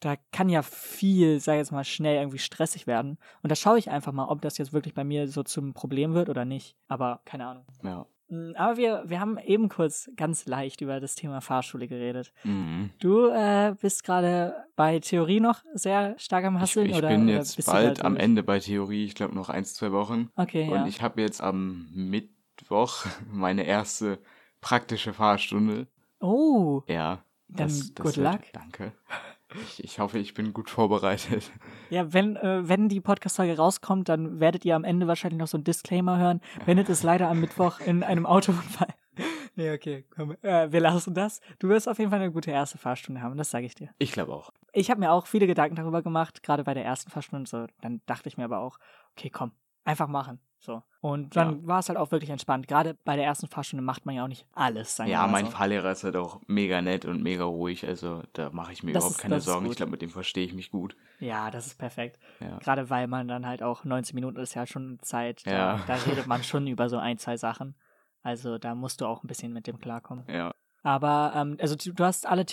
Da 0.00 0.16
kann 0.32 0.48
ja 0.48 0.62
viel, 0.62 1.38
sag 1.38 1.52
ich 1.52 1.58
jetzt 1.58 1.70
mal, 1.70 1.84
schnell 1.84 2.16
irgendwie 2.16 2.38
stressig 2.38 2.88
werden. 2.88 3.16
Und 3.44 3.52
da 3.52 3.54
schaue 3.54 3.78
ich 3.78 3.88
einfach 3.88 4.12
mal, 4.12 4.26
ob 4.26 4.42
das 4.42 4.58
jetzt 4.58 4.72
wirklich 4.72 4.94
bei 4.94 5.04
mir 5.04 5.28
so 5.28 5.44
zum 5.44 5.72
Problem 5.72 6.14
wird 6.14 6.28
oder 6.28 6.44
nicht. 6.44 6.74
Aber 6.88 7.20
keine 7.24 7.46
Ahnung. 7.46 7.64
Ja. 7.84 8.06
Mm, 8.28 8.52
Aber 8.56 8.76
wir, 8.76 9.02
wir 9.06 9.20
haben 9.20 9.38
eben 9.38 9.68
kurz 9.68 10.10
ganz 10.16 10.46
leicht 10.46 10.80
über 10.80 10.98
das 11.00 11.14
Thema 11.14 11.40
Fahrschule 11.40 11.86
geredet. 11.88 12.32
Mhm. 12.44 12.90
Du 13.00 13.28
äh, 13.28 13.74
bist 13.80 14.04
gerade 14.04 14.54
bei 14.76 14.98
Theorie 15.00 15.40
noch 15.40 15.62
sehr 15.74 16.18
stark 16.18 16.44
am 16.44 16.56
Ich, 16.56 16.62
Hasseln? 16.62 16.90
ich 16.90 16.96
oder, 16.96 17.08
bin 17.08 17.24
oder 17.24 17.34
jetzt 17.34 17.58
du 17.58 17.62
bald 17.64 18.02
am? 18.04 18.16
Ende 18.16 18.42
bei 18.42 18.58
Theorie, 18.60 19.04
ich 19.04 19.14
glaube 19.14 19.34
noch 19.34 19.48
eins, 19.50 19.74
zwei 19.74 19.92
Wochen. 19.92 20.30
Okay, 20.36 20.68
Und 20.68 20.74
ja. 20.76 20.86
ich 20.86 21.02
habe 21.02 21.20
jetzt 21.20 21.40
am 21.42 21.88
Mittwoch 21.92 23.04
meine 23.30 23.64
erste 23.64 24.18
praktische 24.60 25.12
Fahrstunde. 25.12 25.86
oh, 26.20 26.82
Ja. 26.88 27.22
Dann 27.48 27.68
das, 27.68 27.92
das 27.92 28.04
good 28.06 28.16
wird- 28.16 28.32
luck. 28.32 28.40
Danke. 28.54 28.92
Ich, 29.62 29.84
ich 29.84 29.98
hoffe, 29.98 30.18
ich 30.18 30.34
bin 30.34 30.52
gut 30.52 30.70
vorbereitet. 30.70 31.52
ja, 31.90 32.12
wenn, 32.12 32.36
äh, 32.36 32.68
wenn 32.68 32.88
die 32.88 33.00
Podcast-Folge 33.00 33.56
rauskommt, 33.56 34.08
dann 34.08 34.40
werdet 34.40 34.64
ihr 34.64 34.76
am 34.76 34.84
Ende 34.84 35.06
wahrscheinlich 35.06 35.38
noch 35.38 35.46
so 35.46 35.58
ein 35.58 35.64
Disclaimer 35.64 36.18
hören. 36.18 36.40
Bennett 36.66 36.88
ist 36.88 37.02
leider 37.02 37.28
am 37.28 37.40
Mittwoch 37.40 37.80
in 37.80 38.02
einem 38.02 38.26
Autounfall. 38.26 38.94
nee, 39.54 39.72
okay, 39.72 40.04
komm, 40.14 40.36
äh, 40.42 40.72
wir 40.72 40.80
lassen 40.80 41.14
das. 41.14 41.40
Du 41.58 41.68
wirst 41.68 41.88
auf 41.88 41.98
jeden 41.98 42.10
Fall 42.10 42.20
eine 42.20 42.32
gute 42.32 42.50
erste 42.50 42.78
Fahrstunde 42.78 43.22
haben, 43.22 43.36
das 43.36 43.50
sage 43.50 43.66
ich 43.66 43.74
dir. 43.74 43.90
Ich 43.98 44.12
glaube 44.12 44.34
auch. 44.34 44.50
ich 44.72 44.90
habe 44.90 45.00
mir 45.00 45.12
auch 45.12 45.26
viele 45.26 45.46
Gedanken 45.46 45.76
darüber 45.76 46.02
gemacht, 46.02 46.42
gerade 46.42 46.64
bei 46.64 46.74
der 46.74 46.84
ersten 46.84 47.10
Fahrstunde. 47.10 47.48
So, 47.48 47.66
dann 47.80 48.00
dachte 48.06 48.28
ich 48.28 48.36
mir 48.36 48.44
aber 48.44 48.58
auch, 48.58 48.78
okay, 49.16 49.30
komm, 49.30 49.52
einfach 49.84 50.08
machen. 50.08 50.40
So. 50.64 50.82
Und 51.02 51.36
dann 51.36 51.66
war 51.66 51.80
es 51.80 51.88
halt 51.90 51.98
auch 51.98 52.10
wirklich 52.10 52.30
entspannt. 52.30 52.66
Gerade 52.66 52.94
bei 53.04 53.16
der 53.16 53.26
ersten 53.26 53.48
Fahrstunde 53.48 53.82
macht 53.84 54.06
man 54.06 54.14
ja 54.14 54.24
auch 54.24 54.28
nicht 54.28 54.46
alles. 54.54 54.96
Ja, 55.04 55.26
mein 55.26 55.44
so. 55.44 55.50
Fahrlehrer 55.50 55.92
ist 55.92 56.04
halt 56.04 56.16
auch 56.16 56.40
mega 56.46 56.80
nett 56.80 57.04
und 57.04 57.22
mega 57.22 57.44
ruhig. 57.44 57.86
Also 57.86 58.22
da 58.32 58.48
mache 58.50 58.72
ich 58.72 58.82
mir 58.82 58.92
Das 58.94 59.02
überhaupt 59.04 59.16
ist- 59.16 59.20
keine 59.22 59.40
Sorgen. 59.42 59.66
Ich 59.66 59.76
glaube, 59.76 59.90
mit 59.92 60.00
dem 60.00 60.08
verstehe 60.08 60.46
ich 60.46 60.54
mich 60.54 60.70
gut. 60.70 60.96
Ja, 61.20 61.50
das 61.50 61.66
ist 61.66 61.78
perfekt. 61.78 62.18
Ja. 62.40 62.56
Gerade 62.60 62.88
weil 62.88 63.06
man 63.08 63.28
dann 63.28 63.46
halt 63.46 63.62
auch 63.62 63.84
90 63.84 64.14
Minuten 64.14 64.38
ist 64.38 64.54
ja 64.54 64.66
schon 64.66 64.98
Zeit. 65.02 65.46
Da, 65.46 65.50
Ja. 65.52 65.80
da 65.86 65.94
redet 65.96 66.26
man 66.26 66.42
schon 66.44 66.66
über 66.66 66.88
so 66.88 66.96
ein, 66.96 67.18
zwei 67.18 67.36
Sachen. 67.36 67.74
Also 68.22 68.56
da 68.56 68.74
musst 68.74 69.02
du 69.02 69.06
auch 69.06 69.22
ein 69.22 69.26
bisschen 69.26 69.52
mit 69.52 69.66
dem 69.66 69.78
klarkommen. 69.78 70.24
Ja. 70.28 70.54
Aber, 70.82 71.32
ähm, 71.36 71.58
also 71.60 71.76
du, 71.76 71.92
du 71.92 72.04
hast 72.04 72.26
alle 72.26 72.46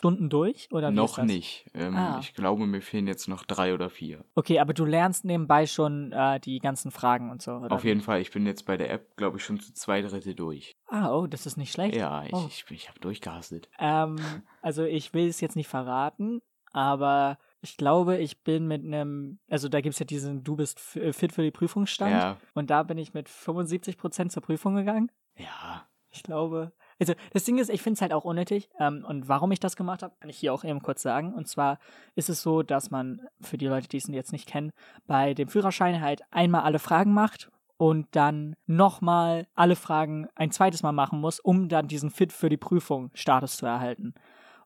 Theoriestunden 0.00 0.30
durch? 0.30 0.68
Oder 0.72 0.90
Noch 0.90 1.18
nicht. 1.18 1.66
Ähm, 1.74 1.96
Ah. 1.96 2.18
Ich 2.20 2.34
glaube, 2.34 2.66
mir 2.66 2.80
fehlen 2.82 3.06
jetzt 3.06 3.28
noch 3.28 3.44
drei 3.44 3.74
oder 3.74 3.90
vier. 3.90 4.24
Okay, 4.34 4.58
aber 4.60 4.72
du 4.74 4.84
lernst 4.84 5.24
nebenbei 5.24 5.66
schon 5.66 6.12
äh, 6.12 6.38
die 6.40 6.58
ganzen 6.58 6.90
Fragen 6.90 7.30
und 7.30 7.42
so, 7.42 7.52
oder? 7.52 7.72
Auf 7.72 7.84
jeden 7.84 8.00
Fall, 8.00 8.20
ich 8.20 8.30
bin 8.30 8.46
jetzt 8.46 8.66
bei 8.66 8.76
der 8.76 8.90
App, 8.90 9.16
glaube 9.16 9.38
ich, 9.38 9.44
schon 9.44 9.58
zu 9.60 9.72
zwei 9.74 10.02
Drittel 10.02 10.34
durch. 10.34 10.76
Ah, 10.86 11.10
oh, 11.12 11.26
das 11.26 11.46
ist 11.46 11.56
nicht 11.56 11.72
schlecht. 11.72 11.96
Ja, 11.96 12.24
ich, 12.24 12.32
Oh. 12.32 12.44
ich, 12.48 12.64
ich 12.70 12.88
habe 12.88 13.00
durchgehastet. 13.00 13.68
Ähm, 13.78 14.16
also 14.62 14.84
ich 14.84 15.12
will 15.14 15.28
es 15.28 15.40
jetzt 15.40 15.56
nicht 15.56 15.68
verraten, 15.68 16.40
aber 16.72 17.38
ich 17.60 17.76
glaube, 17.76 18.18
ich 18.18 18.42
bin 18.44 18.68
mit 18.68 18.84
einem, 18.84 19.40
also 19.50 19.68
da 19.68 19.80
gibt 19.80 19.94
es 19.94 19.98
ja 19.98 20.06
diesen, 20.06 20.44
du 20.44 20.54
bist 20.56 20.96
äh, 20.96 21.12
fit 21.12 21.32
für 21.32 21.42
die 21.42 21.50
Prüfungsstand 21.50 22.12
Ja, 22.12 22.36
und 22.54 22.70
da 22.70 22.82
bin 22.84 22.98
ich 22.98 23.14
mit 23.14 23.28
75% 23.28 24.28
zur 24.28 24.42
Prüfung 24.42 24.76
gegangen. 24.76 25.10
ja. 25.36 25.84
Ich 26.10 26.22
glaube, 26.22 26.72
also 27.00 27.14
das 27.32 27.44
Ding 27.44 27.58
ist, 27.58 27.70
ich 27.70 27.82
finde 27.82 27.94
es 27.94 28.02
halt 28.02 28.12
auch 28.12 28.24
unnötig 28.24 28.68
ähm, 28.78 29.04
und 29.06 29.28
warum 29.28 29.52
ich 29.52 29.60
das 29.60 29.76
gemacht 29.76 30.02
habe, 30.02 30.14
kann 30.20 30.30
ich 30.30 30.38
hier 30.38 30.52
auch 30.52 30.64
eben 30.64 30.82
kurz 30.82 31.02
sagen. 31.02 31.32
Und 31.34 31.46
zwar 31.46 31.78
ist 32.14 32.28
es 32.28 32.42
so, 32.42 32.62
dass 32.62 32.90
man, 32.90 33.22
für 33.40 33.58
die 33.58 33.66
Leute, 33.66 33.88
die 33.88 33.98
es 33.98 34.08
jetzt 34.08 34.32
nicht 34.32 34.48
kennen, 34.48 34.72
bei 35.06 35.34
dem 35.34 35.48
Führerschein 35.48 36.00
halt 36.00 36.22
einmal 36.30 36.62
alle 36.62 36.78
Fragen 36.78 37.12
macht 37.12 37.50
und 37.76 38.08
dann 38.12 38.56
nochmal 38.66 39.46
alle 39.54 39.76
Fragen 39.76 40.26
ein 40.34 40.50
zweites 40.50 40.82
Mal 40.82 40.92
machen 40.92 41.20
muss, 41.20 41.38
um 41.40 41.68
dann 41.68 41.86
diesen 41.88 42.10
Fit 42.10 42.32
für 42.32 42.48
die 42.48 42.56
Prüfung 42.56 43.10
Status 43.14 43.56
zu 43.56 43.66
erhalten. 43.66 44.14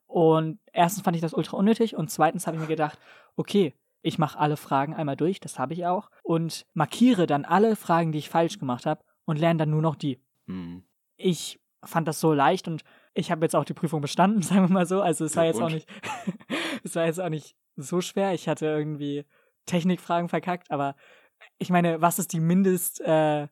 Und 0.06 0.58
erstens 0.72 1.04
fand 1.04 1.16
ich 1.16 1.22
das 1.22 1.34
ultra 1.34 1.56
unnötig 1.56 1.96
und 1.96 2.10
zweitens 2.10 2.46
habe 2.46 2.56
ich 2.56 2.62
mir 2.62 2.68
gedacht, 2.68 2.98
okay, 3.36 3.74
ich 4.02 4.18
mache 4.18 4.38
alle 4.38 4.56
Fragen 4.56 4.94
einmal 4.94 5.16
durch, 5.16 5.40
das 5.40 5.58
habe 5.58 5.74
ich 5.74 5.86
auch, 5.86 6.10
und 6.22 6.66
markiere 6.74 7.26
dann 7.26 7.44
alle 7.44 7.76
Fragen, 7.76 8.12
die 8.12 8.18
ich 8.18 8.28
falsch 8.28 8.58
gemacht 8.58 8.84
habe 8.84 9.02
und 9.24 9.38
lerne 9.38 9.58
dann 9.58 9.70
nur 9.70 9.82
noch 9.82 9.94
die. 9.94 10.20
Hm. 10.46 10.82
Ich 11.16 11.60
fand 11.84 12.08
das 12.08 12.20
so 12.20 12.32
leicht 12.32 12.68
und 12.68 12.82
ich 13.14 13.30
habe 13.30 13.44
jetzt 13.44 13.54
auch 13.54 13.64
die 13.64 13.74
Prüfung 13.74 14.00
bestanden, 14.00 14.42
sagen 14.42 14.68
wir 14.68 14.72
mal 14.72 14.86
so. 14.86 15.00
Also 15.00 15.24
es 15.24 15.36
war 15.36 15.44
jetzt 15.44 15.60
auch 15.60 15.70
nicht, 15.70 15.88
es 16.84 16.94
war 16.94 17.06
jetzt 17.06 17.20
auch 17.20 17.28
nicht 17.28 17.56
so 17.76 18.00
schwer. 18.00 18.34
Ich 18.34 18.48
hatte 18.48 18.66
irgendwie 18.66 19.24
Technikfragen 19.66 20.28
verkackt, 20.28 20.70
aber 20.70 20.96
ich 21.58 21.70
meine, 21.70 22.00
was 22.00 22.18
ist 22.18 22.32
die 22.32 22.40
Mindest 22.40 23.00
äh, 23.00 23.48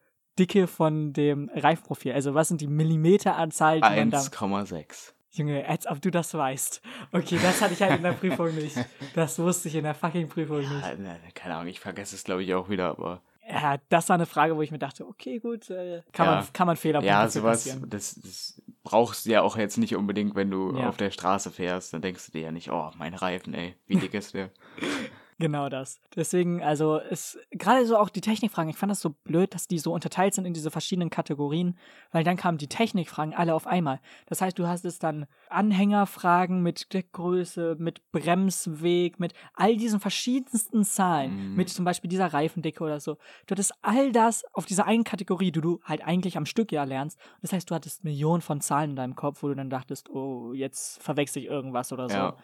von 0.66 1.12
dem 1.12 1.51
Reifenprofil? 1.55 2.12
Also 2.12 2.35
was 2.35 2.49
sind 2.49 2.62
die 2.62 2.66
Millimeteranzahl, 2.66 3.83
die 3.83 3.89
man 3.89 4.11
da 4.11 4.20
1,6. 4.20 5.12
Junge, 5.33 5.68
als 5.68 5.87
ob 5.87 6.01
du 6.03 6.11
das 6.11 6.35
weißt. 6.35 6.83
Okay, 7.12 7.39
das 7.41 7.61
hatte 7.62 7.74
ich 7.74 7.83
halt 7.83 7.97
in 7.97 8.03
der 8.03 8.12
Prüfung 8.12 8.53
nicht. 8.55 8.76
Das 9.14 9.39
wusste 9.39 9.68
ich 9.68 9.76
in 9.76 9.85
der 9.85 9.95
fucking 9.95 10.28
Prüfung 10.28 10.59
nicht. 10.61 10.70
Ja, 10.70 10.95
ne, 10.97 11.20
keine 11.35 11.55
Ahnung, 11.55 11.68
ich 11.68 11.78
vergesse 11.78 12.16
es, 12.16 12.24
glaube 12.24 12.43
ich, 12.43 12.55
auch 12.55 12.68
wieder, 12.68 12.89
aber. 12.89 13.22
Ja, 13.53 13.78
das 13.88 14.09
war 14.09 14.14
eine 14.14 14.26
Frage, 14.26 14.57
wo 14.57 14.62
ich 14.62 14.70
mir 14.70 14.78
dachte, 14.78 15.07
okay, 15.07 15.38
gut, 15.38 15.68
äh, 15.70 16.03
kann, 16.12 16.26
Ja. 16.26 16.34
man, 16.36 16.53
kann 16.53 16.66
man 16.66 16.76
Fehler 16.76 17.03
Ja, 17.03 17.28
sowas, 17.28 17.64
das, 17.88 18.14
das 18.22 18.62
brauchst 18.84 19.26
du 19.26 19.30
ja 19.30 19.42
auch 19.42 19.57
jetzt 19.57 19.76
nicht 19.76 19.96
unbedingt, 19.96 20.34
wenn 20.36 20.51
du 20.51 20.76
Ja. 20.76 20.88
auf 20.88 20.96
der 20.96 21.11
Straße 21.11 21.51
fährst. 21.51 21.92
Dann 21.92 22.03
denkst 22.03 22.26
du 22.26 22.32
dir 22.32 22.42
ja 22.42 22.53
nicht, 22.53 22.70
oh, 22.70 22.90
mein 22.96 23.14
Reifen, 23.14 23.53
ey, 23.55 23.74
wie 23.86 23.96
dick 23.96 24.14
ist 24.14 24.34
der? 24.34 24.51
Genau 25.41 25.68
das. 25.70 25.99
Deswegen, 26.14 26.62
also 26.62 26.99
ist 26.99 27.38
gerade 27.51 27.86
so 27.86 27.97
auch 27.97 28.11
die 28.11 28.20
Technikfragen, 28.20 28.70
ich 28.70 28.76
fand 28.76 28.91
das 28.93 29.01
so 29.01 29.11
blöd, 29.24 29.55
dass 29.55 29.66
die 29.66 29.78
so 29.78 29.93
unterteilt 29.93 30.34
sind 30.34 30.45
in 30.45 30.53
diese 30.53 30.70
verschiedenen 30.70 31.09
Kategorien, 31.11 31.78
weil 32.12 32.24
dann 32.24 32.36
kamen 32.36 32.59
die 32.59 32.68
Technikfragen 32.68 33.32
alle 33.34 33.55
auf 33.55 33.66
einmal. 33.66 34.01
Das 34.26 34.43
heißt, 34.43 34.59
du 34.59 34.66
hast 34.68 34.84
es 34.84 34.99
dann 34.99 35.26
Anhängerfragen 35.49 36.62
mit 36.62 36.93
Deckgröße, 36.93 37.76
mit 37.78 38.12
Bremsweg, 38.12 39.18
mit 39.18 39.32
all 39.55 39.76
diesen 39.76 39.99
verschiedensten 40.01 40.84
Zahlen, 40.84 41.51
Mhm. 41.51 41.55
mit 41.57 41.70
zum 41.70 41.84
Beispiel 41.84 42.11
dieser 42.11 42.32
Reifendicke 42.32 42.84
oder 42.84 43.01
so. 43.01 43.14
Du 43.47 43.53
hattest 43.53 43.72
all 43.82 44.12
das 44.12 44.45
auf 44.53 44.66
dieser 44.66 44.86
einen 44.86 45.05
Kategorie, 45.05 45.53
die 45.53 45.61
du 45.61 45.80
halt 45.84 46.03
eigentlich 46.05 46.36
am 46.36 46.45
Stück 46.47 46.70
ja 46.70 46.84
lernst. 46.84 47.18
Das 47.41 47.53
heißt, 47.53 47.70
du 47.70 47.74
hattest 47.74 48.05
Millionen 48.05 48.43
von 48.43 48.61
Zahlen 48.61 48.91
in 48.91 48.97
deinem 48.97 49.16
Kopf, 49.16 49.43
wo 49.43 49.49
du 49.49 49.55
dann 49.55 49.70
dachtest, 49.70 50.11
oh, 50.11 50.53
jetzt 50.53 51.03
verwechsel 51.03 51.43
ich 51.43 51.49
irgendwas 51.49 51.93
oder 51.93 52.09
so. 52.09 52.14
Ja. 52.16 52.36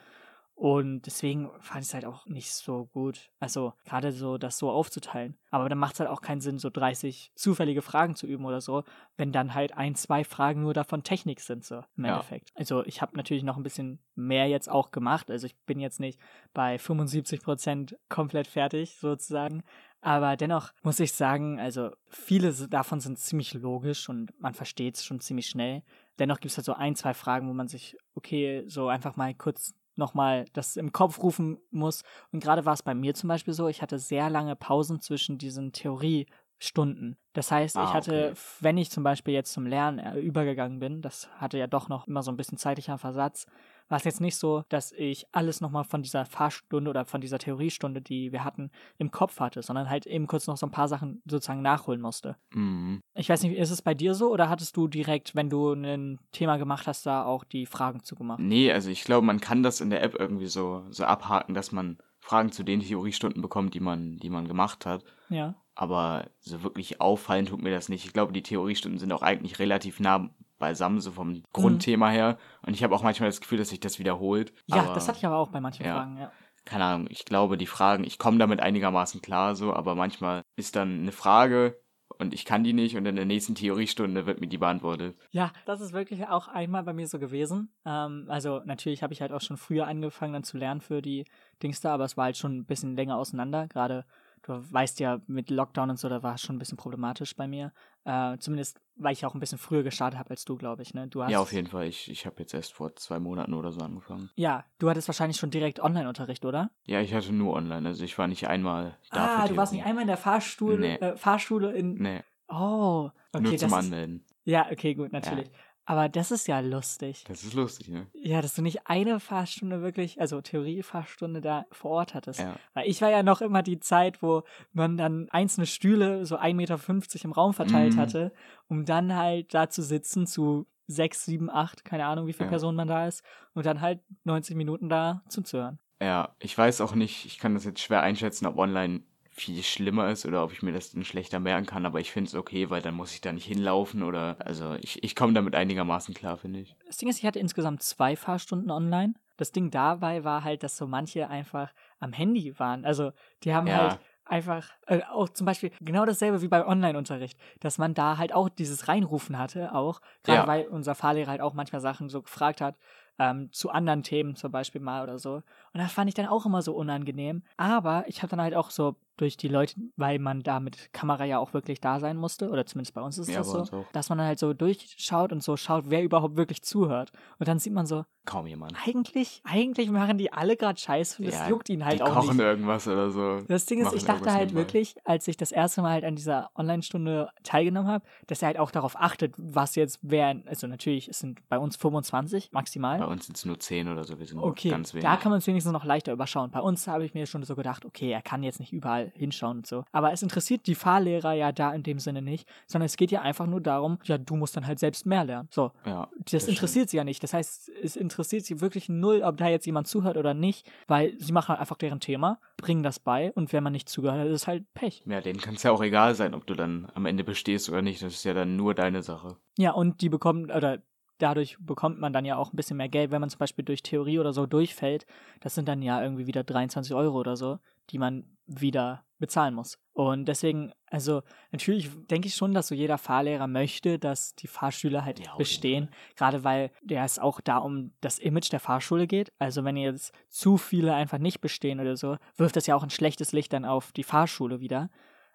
Und 0.56 1.02
deswegen 1.02 1.50
fand 1.60 1.82
ich 1.82 1.88
es 1.88 1.94
halt 1.94 2.06
auch 2.06 2.24
nicht 2.24 2.50
so 2.50 2.86
gut. 2.86 3.30
Also 3.38 3.74
gerade 3.84 4.10
so, 4.10 4.38
das 4.38 4.56
so 4.56 4.70
aufzuteilen. 4.70 5.36
Aber 5.50 5.68
dann 5.68 5.76
macht 5.76 5.92
es 5.94 6.00
halt 6.00 6.08
auch 6.08 6.22
keinen 6.22 6.40
Sinn, 6.40 6.58
so 6.58 6.70
30 6.70 7.30
zufällige 7.34 7.82
Fragen 7.82 8.16
zu 8.16 8.26
üben 8.26 8.46
oder 8.46 8.62
so, 8.62 8.82
wenn 9.18 9.32
dann 9.32 9.52
halt 9.52 9.76
ein, 9.76 9.94
zwei 9.96 10.24
Fragen 10.24 10.62
nur 10.62 10.72
davon 10.72 11.02
Technik 11.02 11.40
sind, 11.42 11.62
so 11.62 11.82
im 11.98 12.06
Ja. 12.06 12.14
Endeffekt. 12.14 12.52
Also 12.54 12.82
ich 12.86 13.02
habe 13.02 13.18
natürlich 13.18 13.42
noch 13.42 13.58
ein 13.58 13.62
bisschen 13.62 13.98
mehr 14.14 14.48
jetzt 14.48 14.70
auch 14.70 14.92
gemacht. 14.92 15.30
Also 15.30 15.44
ich 15.46 15.54
bin 15.66 15.78
jetzt 15.78 16.00
nicht 16.00 16.18
bei 16.54 16.78
75 16.78 17.42
Prozent 17.42 17.98
komplett 18.08 18.46
fertig, 18.46 18.96
sozusagen. 18.96 19.62
Aber 20.00 20.36
dennoch 20.38 20.72
muss 20.82 21.00
ich 21.00 21.12
sagen, 21.12 21.60
also 21.60 21.90
viele 22.08 22.52
davon 22.68 23.00
sind 23.00 23.18
ziemlich 23.18 23.52
logisch 23.52 24.08
und 24.08 24.32
man 24.40 24.54
versteht 24.54 24.96
es 24.96 25.04
schon 25.04 25.20
ziemlich 25.20 25.48
schnell. 25.48 25.82
Dennoch 26.18 26.40
gibt 26.40 26.52
es 26.52 26.56
halt 26.56 26.64
so 26.64 26.72
ein, 26.72 26.96
zwei 26.96 27.12
Fragen, 27.12 27.46
wo 27.48 27.52
man 27.52 27.68
sich, 27.68 27.96
okay, 28.14 28.64
so 28.68 28.88
einfach 28.88 29.16
mal 29.16 29.34
kurz 29.34 29.74
nochmal 29.96 30.44
das 30.52 30.76
im 30.76 30.92
Kopf 30.92 31.22
rufen 31.22 31.58
muss. 31.70 32.02
Und 32.32 32.42
gerade 32.42 32.64
war 32.64 32.74
es 32.74 32.82
bei 32.82 32.94
mir 32.94 33.14
zum 33.14 33.28
Beispiel 33.28 33.54
so, 33.54 33.68
ich 33.68 33.82
hatte 33.82 33.98
sehr 33.98 34.30
lange 34.30 34.56
Pausen 34.56 35.00
zwischen 35.00 35.38
diesen 35.38 35.72
Theoriestunden. 35.72 37.16
Das 37.32 37.50
heißt, 37.50 37.76
Ah, 37.76 37.84
ich 37.84 37.92
hatte, 37.92 38.30
okay. 38.32 38.40
wenn 38.60 38.78
ich 38.78 38.90
zum 38.90 39.02
Beispiel 39.04 39.34
jetzt 39.34 39.52
zum 39.52 39.66
Lernen 39.66 39.98
äh, 39.98 40.18
übergegangen 40.20 40.78
bin, 40.78 41.02
das 41.02 41.28
hatte 41.36 41.58
ja 41.58 41.66
doch 41.66 41.88
noch 41.88 42.06
immer 42.06 42.22
so 42.22 42.30
ein 42.30 42.36
bisschen 42.36 42.58
zeitlicher 42.58 42.98
Versatz, 42.98 43.46
war 43.88 43.98
es 43.98 44.04
jetzt 44.04 44.20
nicht 44.20 44.36
so, 44.36 44.64
dass 44.68 44.92
ich 44.92 45.26
alles 45.32 45.60
nochmal 45.60 45.84
von 45.84 46.02
dieser 46.02 46.24
Fahrstunde 46.24 46.90
oder 46.90 47.04
von 47.04 47.20
dieser 47.20 47.38
Theoriestunde, 47.38 48.00
die 48.00 48.32
wir 48.32 48.44
hatten, 48.44 48.70
im 48.98 49.10
Kopf 49.10 49.40
hatte, 49.40 49.62
sondern 49.62 49.88
halt 49.88 50.06
eben 50.06 50.26
kurz 50.26 50.46
noch 50.46 50.56
so 50.56 50.66
ein 50.66 50.72
paar 50.72 50.88
Sachen 50.88 51.22
sozusagen 51.24 51.62
nachholen 51.62 52.00
musste. 52.00 52.36
Mhm. 52.52 53.00
Ich 53.14 53.28
weiß 53.28 53.42
nicht, 53.42 53.56
ist 53.56 53.70
es 53.70 53.82
bei 53.82 53.94
dir 53.94 54.14
so 54.14 54.30
oder 54.30 54.48
hattest 54.48 54.76
du 54.76 54.88
direkt, 54.88 55.34
wenn 55.34 55.50
du 55.50 55.72
ein 55.72 56.18
Thema 56.32 56.56
gemacht 56.56 56.86
hast, 56.86 57.06
da 57.06 57.24
auch 57.24 57.44
die 57.44 57.66
Fragen 57.66 58.02
zugemacht? 58.02 58.40
Nee, 58.40 58.72
also 58.72 58.90
ich 58.90 59.04
glaube, 59.04 59.26
man 59.26 59.40
kann 59.40 59.62
das 59.62 59.80
in 59.80 59.90
der 59.90 60.02
App 60.02 60.14
irgendwie 60.18 60.46
so, 60.46 60.84
so 60.90 61.04
abhaken, 61.04 61.54
dass 61.54 61.72
man 61.72 61.98
Fragen 62.20 62.50
zu 62.50 62.64
den 62.64 62.80
Theoriestunden 62.80 63.40
bekommt, 63.40 63.74
die 63.74 63.80
man, 63.80 64.16
die 64.18 64.30
man 64.30 64.48
gemacht 64.48 64.84
hat. 64.84 65.04
Ja. 65.28 65.54
Aber 65.76 66.28
so 66.40 66.62
wirklich 66.62 67.00
auffallen 67.00 67.46
tut 67.46 67.62
mir 67.62 67.70
das 67.70 67.88
nicht. 67.88 68.04
Ich 68.04 68.12
glaube, 68.12 68.32
die 68.32 68.42
Theoriestunden 68.42 68.98
sind 68.98 69.12
auch 69.12 69.22
eigentlich 69.22 69.58
relativ 69.58 70.00
nah 70.00 70.30
beisammen, 70.58 71.00
so 71.00 71.12
vom 71.12 71.42
Grundthema 71.52 72.10
her. 72.10 72.38
Und 72.66 72.74
ich 72.74 72.82
habe 72.82 72.94
auch 72.94 73.02
manchmal 73.02 73.28
das 73.28 73.40
Gefühl, 73.40 73.58
dass 73.58 73.68
sich 73.68 73.80
das 73.80 73.98
wiederholt. 73.98 74.52
Ja, 74.66 74.82
aber, 74.82 74.94
das 74.94 75.08
hatte 75.08 75.18
ich 75.18 75.26
aber 75.26 75.36
auch 75.36 75.48
bei 75.48 75.60
manchen 75.60 75.84
ja. 75.84 75.94
Fragen, 75.94 76.16
ja. 76.18 76.32
Keine 76.64 76.84
Ahnung, 76.84 77.06
ich 77.10 77.24
glaube, 77.24 77.56
die 77.56 77.66
Fragen, 77.66 78.02
ich 78.02 78.18
komme 78.18 78.38
damit 78.38 78.60
einigermaßen 78.60 79.22
klar, 79.22 79.54
so, 79.54 79.72
aber 79.72 79.94
manchmal 79.94 80.42
ist 80.56 80.74
dann 80.74 81.00
eine 81.00 81.12
Frage 81.12 81.80
und 82.18 82.34
ich 82.34 82.44
kann 82.44 82.64
die 82.64 82.72
nicht 82.72 82.96
und 82.96 83.06
in 83.06 83.16
der 83.16 83.24
nächsten 83.24 83.54
Theoriestunde 83.54 84.26
wird 84.26 84.40
mir 84.40 84.48
die 84.48 84.58
beantwortet. 84.58 85.16
Ja, 85.30 85.52
das 85.64 85.80
ist 85.80 85.92
wirklich 85.92 86.26
auch 86.26 86.48
einmal 86.48 86.82
bei 86.82 86.92
mir 86.92 87.06
so 87.06 87.18
gewesen. 87.18 87.72
Ähm, 87.84 88.26
also 88.28 88.62
natürlich 88.64 89.02
habe 89.02 89.12
ich 89.12 89.20
halt 89.20 89.32
auch 89.32 89.40
schon 89.40 89.56
früher 89.56 89.86
angefangen 89.86 90.32
dann 90.32 90.44
zu 90.44 90.56
lernen 90.56 90.80
für 90.80 91.02
die 91.02 91.24
Dings 91.62 91.80
da, 91.80 91.94
aber 91.94 92.04
es 92.04 92.16
war 92.16 92.24
halt 92.24 92.36
schon 92.36 92.58
ein 92.58 92.66
bisschen 92.66 92.96
länger 92.96 93.16
auseinander. 93.16 93.68
Gerade 93.68 94.04
du 94.46 94.72
weißt 94.72 95.00
ja, 95.00 95.20
mit 95.26 95.50
Lockdown 95.50 95.90
und 95.90 95.98
so, 95.98 96.08
da 96.08 96.22
war 96.22 96.34
es 96.34 96.42
schon 96.42 96.56
ein 96.56 96.58
bisschen 96.58 96.78
problematisch 96.78 97.34
bei 97.36 97.46
mir. 97.48 97.72
Äh, 98.04 98.38
zumindest, 98.38 98.80
weil 98.94 99.12
ich 99.12 99.26
auch 99.26 99.34
ein 99.34 99.40
bisschen 99.40 99.58
früher 99.58 99.82
gestartet 99.82 100.18
habe 100.18 100.30
als 100.30 100.44
du, 100.44 100.56
glaube 100.56 100.82
ich. 100.82 100.94
Ne? 100.94 101.08
Du 101.08 101.22
hast, 101.22 101.30
Ja, 101.32 101.40
auf 101.40 101.52
jeden 101.52 101.66
Fall. 101.66 101.86
Ich, 101.86 102.10
ich 102.10 102.24
habe 102.26 102.36
jetzt 102.40 102.54
erst 102.54 102.72
vor 102.72 102.94
zwei 102.96 103.18
Monaten 103.18 103.52
oder 103.54 103.72
so 103.72 103.80
angefangen. 103.80 104.30
Ja, 104.36 104.64
du 104.78 104.88
hattest 104.88 105.08
wahrscheinlich 105.08 105.36
schon 105.38 105.50
direkt 105.50 105.80
Online-Unterricht, 105.80 106.44
oder? 106.44 106.70
Ja, 106.84 107.00
ich 107.00 107.12
hatte 107.14 107.32
nur 107.32 107.54
online, 107.54 107.88
also 107.88 108.04
ich 108.04 108.16
war 108.18 108.28
nicht 108.28 108.46
einmal 108.48 108.96
da. 109.10 109.38
ah, 109.42 109.48
du 109.48 109.56
warst 109.56 109.72
nicht 109.72 109.84
einmal 109.84 110.02
in 110.02 110.08
der 110.08 110.16
Fahrstuhl, 110.16 110.78
Nee. 110.78 110.94
äh, 110.96 111.16
Fahrschule 111.16 111.72
in. 111.72 111.94
Nee, 111.94 112.22
Oh, 112.48 113.10
okay, 113.32 113.42
nur 113.42 113.52
das 113.52 113.60
zum 113.60 113.68
ist, 113.70 113.74
Anmelden. 113.74 114.24
Ja, 114.44 114.70
okay, 114.70 114.94
gut, 114.94 115.12
natürlich. 115.12 115.50
Aber 115.86 116.08
das 116.08 116.32
ist 116.32 116.48
ja 116.48 116.58
lustig. 116.60 117.24
Das 117.28 117.44
ist 117.44 117.54
lustig, 117.54 117.88
ne? 117.88 118.08
Ja, 118.12 118.42
dass 118.42 118.54
du 118.54 118.62
nicht 118.62 118.86
eine 118.88 119.20
Fahrstunde 119.20 119.82
wirklich, 119.82 120.20
also 120.20 120.40
Theorie-Fahrstunde 120.40 121.40
da 121.40 121.64
vor 121.70 121.92
Ort 121.92 122.14
hattest. 122.14 122.40
Ja. 122.40 122.56
Weil 122.74 122.88
ich 122.88 123.00
war 123.00 123.10
ja 123.10 123.22
noch 123.22 123.40
immer 123.40 123.62
die 123.62 123.78
Zeit, 123.78 124.20
wo 124.20 124.42
man 124.72 124.96
dann 124.96 125.28
einzelne 125.30 125.66
Stühle 125.66 126.26
so 126.26 126.36
1,50 126.36 126.54
Meter 126.54 127.24
im 127.24 127.32
Raum 127.32 127.54
verteilt 127.54 127.94
Mhm. 127.94 128.00
hatte, 128.00 128.32
um 128.68 128.84
dann 128.84 129.14
halt 129.14 129.54
da 129.54 129.70
zu 129.70 129.82
sitzen 129.82 130.26
zu 130.26 130.66
sechs, 130.88 131.24
sieben, 131.24 131.50
acht, 131.50 131.84
keine 131.84 132.04
Ahnung, 132.06 132.26
wie 132.26 132.32
viele 132.32 132.46
Ja. 132.46 132.50
Personen 132.50 132.76
man 132.76 132.88
da 132.88 133.06
ist, 133.06 133.22
und 133.54 133.64
dann 133.64 133.80
halt 133.80 134.00
90 134.24 134.56
Minuten 134.56 134.88
da 134.88 135.22
zuzuhören. 135.28 135.78
Ja, 136.02 136.34
ich 136.40 136.56
weiß 136.56 136.80
auch 136.80 136.94
nicht, 136.94 137.26
ich 137.26 137.38
kann 137.38 137.54
das 137.54 137.64
jetzt 137.64 137.80
schwer 137.80 138.02
einschätzen, 138.02 138.46
ob 138.46 138.58
online 138.58 139.02
viel 139.36 139.62
schlimmer 139.62 140.10
ist 140.10 140.24
oder 140.24 140.42
ob 140.42 140.52
ich 140.52 140.62
mir 140.62 140.72
das 140.72 140.90
dann 140.92 141.04
schlechter 141.04 141.38
merken 141.40 141.66
kann, 141.66 141.84
aber 141.84 142.00
ich 142.00 142.10
finde 142.10 142.28
es 142.28 142.34
okay, 142.34 142.70
weil 142.70 142.80
dann 142.80 142.94
muss 142.94 143.12
ich 143.12 143.20
da 143.20 143.32
nicht 143.32 143.44
hinlaufen 143.44 144.02
oder, 144.02 144.36
also 144.40 144.74
ich, 144.80 145.04
ich 145.04 145.14
komme 145.14 145.34
damit 145.34 145.54
einigermaßen 145.54 146.14
klar, 146.14 146.38
finde 146.38 146.60
ich. 146.60 146.74
Das 146.86 146.96
Ding 146.96 147.08
ist, 147.08 147.18
ich 147.18 147.26
hatte 147.26 147.38
insgesamt 147.38 147.82
zwei 147.82 148.16
Fahrstunden 148.16 148.70
online. 148.70 149.14
Das 149.36 149.52
Ding 149.52 149.70
dabei 149.70 150.24
war 150.24 150.42
halt, 150.44 150.62
dass 150.62 150.78
so 150.78 150.86
manche 150.86 151.28
einfach 151.28 151.72
am 152.00 152.14
Handy 152.14 152.58
waren. 152.58 152.86
Also 152.86 153.12
die 153.42 153.54
haben 153.54 153.66
Ja. 153.66 153.76
halt 153.90 154.00
einfach, 154.24 154.70
äh, 154.86 155.02
auch 155.12 155.28
zum 155.28 155.44
Beispiel 155.44 155.70
genau 155.80 156.06
dasselbe 156.06 156.40
wie 156.40 156.48
bei 156.48 156.66
Online-Unterricht, 156.66 157.38
dass 157.60 157.76
man 157.78 157.92
da 157.94 158.16
halt 158.16 158.32
auch 158.32 158.48
dieses 158.48 158.88
Reinrufen 158.88 159.38
hatte, 159.38 159.74
auch, 159.74 160.00
gerade 160.24 160.38
Ja. 160.40 160.46
weil 160.46 160.66
unser 160.66 160.94
Fahrlehrer 160.94 161.30
halt 161.32 161.40
auch 161.42 161.52
manchmal 161.54 161.80
Sachen 161.82 162.08
so 162.08 162.22
gefragt 162.22 162.60
hat, 162.62 162.76
ähm, 163.18 163.50
zu 163.52 163.70
anderen 163.70 164.02
Themen 164.02 164.34
zum 164.34 164.50
Beispiel 164.50 164.80
mal 164.80 165.02
oder 165.02 165.18
so. 165.18 165.34
Und 165.34 165.44
das 165.74 165.92
fand 165.92 166.08
ich 166.08 166.14
dann 166.14 166.26
auch 166.26 166.46
immer 166.46 166.62
so 166.62 166.74
unangenehm. 166.74 167.42
Aber 167.56 168.04
ich 168.08 168.22
habe 168.22 168.30
dann 168.30 168.40
halt 168.40 168.54
auch 168.54 168.70
so 168.70 168.96
durch 169.16 169.36
die 169.36 169.48
Leute, 169.48 169.74
weil 169.96 170.18
man 170.18 170.42
da 170.42 170.60
mit 170.60 170.92
Kamera 170.92 171.24
ja 171.24 171.38
auch 171.38 171.52
wirklich 171.54 171.80
da 171.80 172.00
sein 172.00 172.16
musste, 172.16 172.50
oder 172.50 172.66
zumindest 172.66 172.94
bei 172.94 173.00
uns 173.00 173.18
ist 173.18 173.28
Ja, 173.28 173.38
das 173.38 173.50
so, 173.50 173.86
dass 173.92 174.08
man 174.08 174.18
dann 174.18 174.26
halt 174.26 174.38
so 174.38 174.52
durchschaut 174.52 175.32
und 175.32 175.42
so 175.42 175.56
schaut, 175.56 175.84
wer 175.88 176.02
überhaupt 176.02 176.36
wirklich 176.36 176.62
zuhört. 176.62 177.12
Und 177.38 177.48
dann 177.48 177.58
sieht 177.58 177.72
man 177.72 177.86
so, 177.86 178.04
Kaum 178.24 178.48
jemand. 178.48 178.74
eigentlich, 178.84 179.40
eigentlich 179.44 179.88
machen 179.88 180.18
die 180.18 180.32
alle 180.32 180.56
gerade 180.56 180.78
Scheiße 180.80 181.22
und 181.22 181.26
das 181.28 181.34
Ja, 181.36 181.48
juckt 181.48 181.68
ihnen 181.68 181.84
halt 181.84 182.00
die 182.00 182.02
auch 182.02 182.12
kochen 182.12 182.36
nicht. 182.38 182.40
irgendwas 182.40 182.88
oder 182.88 183.08
so. 183.10 183.38
Das 183.46 183.66
Ding 183.66 183.80
ist, 183.80 183.92
ich 183.94 184.04
dachte 184.04 184.32
halt 184.32 184.46
nebenbei. 184.48 184.62
wirklich, 184.62 184.96
als 185.04 185.28
ich 185.28 185.36
das 185.36 185.52
erste 185.52 185.80
Mal 185.80 185.92
halt 185.92 186.04
an 186.04 186.16
dieser 186.16 186.50
Online-Stunde 186.56 187.30
teilgenommen 187.44 187.88
habe, 187.88 188.04
dass 188.26 188.42
er 188.42 188.46
halt 188.48 188.58
auch 188.58 188.72
darauf 188.72 188.96
achtet, 188.96 189.32
was 189.38 189.76
jetzt 189.76 190.00
wer, 190.02 190.42
also 190.46 190.66
natürlich, 190.66 191.06
es 191.08 191.20
sind 191.20 191.48
bei 191.48 191.56
uns 191.58 191.76
25 191.76 192.50
maximal. 192.50 192.98
Bei 192.98 193.06
uns 193.06 193.26
sind 193.26 193.36
es 193.36 193.44
nur 193.44 193.60
10 193.60 193.88
oder 193.88 194.02
so, 194.02 194.18
wir 194.18 194.26
sind 194.26 194.40
Okay, 194.40 194.70
ganz 194.70 194.92
wenig. 194.92 195.04
da 195.04 195.16
kann 195.16 195.30
man 195.30 195.38
es 195.38 195.46
wenigstens 195.46 195.72
noch 195.72 195.84
leichter 195.84 196.12
überschauen. 196.12 196.50
Bei 196.50 196.60
uns 196.60 196.86
habe 196.88 197.04
ich 197.04 197.14
mir 197.14 197.26
schon 197.26 197.44
so 197.44 197.54
gedacht, 197.54 197.84
okay, 197.84 198.10
er 198.10 198.22
kann 198.22 198.42
jetzt 198.42 198.58
nicht 198.58 198.72
überall 198.72 199.05
hinschauen 199.14 199.58
und 199.58 199.66
so. 199.66 199.84
Aber 199.92 200.12
es 200.12 200.22
interessiert 200.22 200.66
die 200.66 200.74
Fahrlehrer 200.74 201.32
ja 201.32 201.52
da 201.52 201.72
in 201.72 201.82
dem 201.82 201.98
Sinne 201.98 202.22
nicht, 202.22 202.48
sondern 202.66 202.86
es 202.86 202.96
geht 202.96 203.10
ja 203.10 203.22
einfach 203.22 203.46
nur 203.46 203.60
darum, 203.60 203.98
ja, 204.04 204.18
du 204.18 204.36
musst 204.36 204.56
dann 204.56 204.66
halt 204.66 204.78
selbst 204.78 205.06
mehr 205.06 205.24
lernen. 205.24 205.48
So, 205.50 205.72
ja, 205.84 206.08
das 206.18 206.42
stimmt. 206.42 206.56
interessiert 206.56 206.90
sie 206.90 206.96
ja 206.96 207.04
nicht. 207.04 207.22
Das 207.22 207.32
heißt, 207.32 207.70
es 207.82 207.96
interessiert 207.96 208.44
sie 208.44 208.60
wirklich 208.60 208.88
null, 208.88 209.22
ob 209.22 209.36
da 209.36 209.48
jetzt 209.48 209.66
jemand 209.66 209.86
zuhört 209.86 210.16
oder 210.16 210.34
nicht, 210.34 210.70
weil 210.86 211.18
sie 211.18 211.32
machen 211.32 211.48
halt 211.48 211.60
einfach 211.60 211.76
deren 211.76 212.00
Thema, 212.00 212.38
bringen 212.56 212.82
das 212.82 212.98
bei 212.98 213.32
und 213.32 213.52
wenn 213.52 213.62
man 213.62 213.72
nicht 213.72 213.88
zugehört 213.88 214.20
hat, 214.20 214.26
ist 214.28 214.42
es 214.42 214.46
halt 214.46 214.64
Pech. 214.74 215.02
Ja, 215.06 215.20
denen 215.20 215.40
kann 215.40 215.54
es 215.54 215.62
ja 215.62 215.70
auch 215.70 215.82
egal 215.82 216.14
sein, 216.14 216.34
ob 216.34 216.46
du 216.46 216.54
dann 216.54 216.88
am 216.94 217.06
Ende 217.06 217.24
bestehst 217.24 217.68
oder 217.68 217.82
nicht. 217.82 218.02
Das 218.02 218.14
ist 218.14 218.24
ja 218.24 218.34
dann 218.34 218.56
nur 218.56 218.74
deine 218.74 219.02
Sache. 219.02 219.36
Ja, 219.58 219.72
und 219.72 220.00
die 220.00 220.08
bekommen, 220.08 220.50
oder 220.50 220.82
dadurch 221.18 221.56
bekommt 221.60 221.98
man 221.98 222.12
dann 222.12 222.24
ja 222.24 222.36
auch 222.36 222.52
ein 222.52 222.56
bisschen 222.56 222.76
mehr 222.76 222.88
Geld, 222.88 223.10
wenn 223.10 223.20
man 223.20 223.30
zum 223.30 223.38
Beispiel 223.38 223.64
durch 223.64 223.82
Theorie 223.82 224.18
oder 224.18 224.32
so 224.32 224.46
durchfällt. 224.46 225.06
Das 225.40 225.54
sind 225.54 225.68
dann 225.68 225.82
ja 225.82 226.02
irgendwie 226.02 226.26
wieder 226.26 226.44
23 226.44 226.94
Euro 226.94 227.18
oder 227.18 227.36
so, 227.36 227.58
die 227.90 227.98
man 227.98 228.24
wieder 228.46 229.04
bezahlen 229.18 229.54
muss. 229.54 229.78
Und 229.92 230.26
deswegen, 230.26 230.72
also 230.86 231.22
natürlich 231.50 231.90
denke 232.10 232.28
ich 232.28 232.34
schon, 232.34 232.52
dass 232.52 232.68
so 232.68 232.74
jeder 232.74 232.98
Fahrlehrer 232.98 233.46
möchte, 233.46 233.98
dass 233.98 234.34
die 234.34 234.46
Fahrschüler 234.46 235.04
halt 235.04 235.24
Ja, 235.24 235.34
bestehen. 235.36 235.90
Gerade 236.16 236.44
weil 236.44 236.70
der 236.82 237.04
es 237.04 237.18
auch 237.18 237.40
da 237.40 237.58
um 237.58 237.94
das 238.00 238.18
Image 238.18 238.52
der 238.52 238.60
Fahrschule 238.60 239.06
geht. 239.06 239.32
Also 239.38 239.64
wenn 239.64 239.76
jetzt 239.76 240.12
zu 240.28 240.58
viele 240.58 240.94
einfach 240.94 241.18
nicht 241.18 241.40
bestehen 241.40 241.80
oder 241.80 241.96
so, 241.96 242.16
wirft 242.36 242.56
das 242.56 242.66
ja 242.66 242.76
auch 242.76 242.82
ein 242.82 242.90
schlechtes 242.90 243.32
Licht 243.32 243.52
dann 243.52 243.64
auf 243.64 243.92
die 243.92 244.04
Fahrschule 244.04 244.60
wieder. 244.60 244.90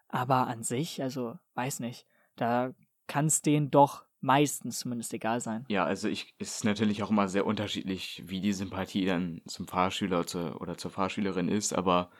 Aber 0.10 0.48
an 0.48 0.64
sich, 0.64 1.02
also 1.02 1.40
weiß 1.56 1.80
nicht, 1.80 2.06
da 2.36 2.74
kann 3.08 3.26
es 3.26 3.42
denen 3.42 3.72
doch 3.72 4.06
meistens 4.20 4.80
zumindest 4.80 5.14
egal 5.14 5.42
sein. 5.42 5.68
Ja, 5.68 5.86
also 5.86 6.08
ich 6.08 6.36
es 6.38 6.56
ist 6.58 6.66
natürlich 6.66 7.02
auch 7.02 7.10
immer 7.10 7.28
sehr 7.28 7.46
unterschiedlich, 7.46 8.22
wie 8.26 8.42
die 8.42 8.54
Sympathie 8.54 9.06
dann 9.06 9.42
zum 9.48 9.68
Fahrschüler 9.68 10.28
zur, 10.28 10.62
oder 10.62 10.78
zur 10.78 10.92
Fahrschülerin 10.92 11.48
ist, 11.48 11.74
aber 11.74 12.12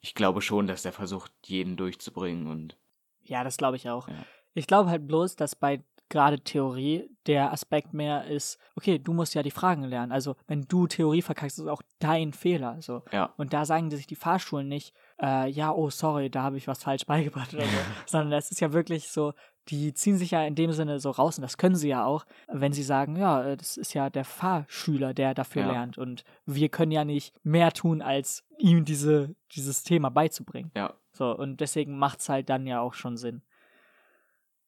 ich 0.00 0.14
glaube 0.14 0.42
schon, 0.42 0.66
dass 0.66 0.82
der 0.82 0.92
versucht, 0.92 1.32
jeden 1.44 1.76
durchzubringen 1.76 2.46
und 2.46 2.76
Ja, 3.22 3.44
das 3.44 3.56
glaube 3.56 3.76
ich 3.76 3.88
auch. 3.88 4.08
Ja. 4.08 4.14
Ich 4.54 4.66
glaube 4.66 4.90
halt 4.90 5.06
bloß, 5.06 5.36
dass 5.36 5.54
bei 5.54 5.82
gerade 6.08 6.40
Theorie 6.40 7.10
der 7.26 7.52
Aspekt 7.52 7.92
mehr 7.92 8.26
ist, 8.26 8.58
okay, 8.76 8.98
du 8.98 9.12
musst 9.12 9.34
ja 9.34 9.42
die 9.42 9.50
Fragen 9.50 9.82
lernen. 9.84 10.12
Also 10.12 10.36
wenn 10.46 10.62
du 10.62 10.86
Theorie 10.86 11.22
verkackst, 11.22 11.58
ist 11.58 11.64
es 11.64 11.70
auch 11.70 11.82
dein 11.98 12.32
Fehler. 12.32 12.80
So. 12.80 13.02
ja, 13.12 13.32
Und 13.36 13.52
da 13.52 13.64
sagen 13.64 13.90
die 13.90 13.96
sich 13.96 14.06
die 14.06 14.14
Fahrschulen 14.14 14.68
nicht, 14.68 14.94
äh, 15.20 15.50
ja, 15.50 15.72
oh, 15.72 15.90
sorry, 15.90 16.30
da 16.30 16.42
habe 16.42 16.58
ich 16.58 16.68
was 16.68 16.84
falsch 16.84 17.06
beigebracht 17.06 17.54
oder 17.54 17.64
so. 17.64 17.78
Sondern 18.06 18.30
das 18.30 18.50
ist 18.50 18.60
ja 18.60 18.72
wirklich 18.72 19.08
so, 19.08 19.32
die 19.68 19.92
ziehen 19.94 20.16
sich 20.16 20.30
ja 20.30 20.44
in 20.44 20.54
dem 20.54 20.72
Sinne 20.72 21.00
so 21.00 21.10
raus 21.10 21.38
und 21.38 21.42
das 21.42 21.58
können 21.58 21.74
sie 21.76 21.88
ja 21.88 22.04
auch, 22.04 22.24
wenn 22.48 22.72
sie 22.72 22.82
sagen, 22.82 23.16
ja, 23.16 23.42
äh, 23.44 23.56
das 23.56 23.76
ist 23.76 23.94
ja 23.94 24.10
der 24.10 24.24
Fahrschüler, 24.24 25.12
der 25.14 25.34
dafür 25.34 25.62
Ja. 25.62 25.72
lernt. 25.72 25.98
Und 25.98 26.24
wir 26.44 26.68
können 26.68 26.92
ja 26.92 27.04
nicht 27.04 27.34
mehr 27.44 27.72
tun, 27.72 28.00
als 28.02 28.44
ihm 28.58 28.84
diese, 28.84 29.34
dieses 29.52 29.82
Thema 29.82 30.10
beizubringen. 30.10 30.70
ja. 30.76 30.94
So, 31.12 31.34
und 31.34 31.60
deswegen 31.62 31.96
macht's 31.98 32.28
halt 32.28 32.50
dann 32.50 32.66
ja 32.66 32.80
auch 32.82 32.92
schon 32.92 33.16
Sinn. 33.16 33.40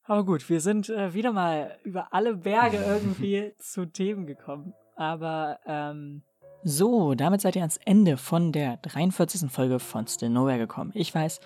Aber 0.05 0.25
gut, 0.25 0.49
wir 0.49 0.61
sind 0.61 0.89
äh, 0.89 1.13
wieder 1.13 1.31
mal 1.31 1.77
über 1.83 2.11
alle 2.11 2.35
Berge 2.35 2.77
irgendwie 2.87 3.53
zu 3.59 3.85
Themen 3.85 4.25
gekommen. 4.25 4.73
Aber, 4.95 5.59
ähm. 5.67 6.23
So, 6.63 7.13
damit 7.13 7.41
seid 7.41 7.55
ihr 7.55 7.61
ans 7.61 7.77
Ende 7.85 8.17
von 8.17 8.51
der 8.51 8.77
43. 8.77 9.49
Folge 9.51 9.79
von 9.79 10.07
Still 10.07 10.29
Nowhere 10.29 10.57
gekommen. 10.57 10.91
Ich 10.95 11.13
weiß, 11.13 11.39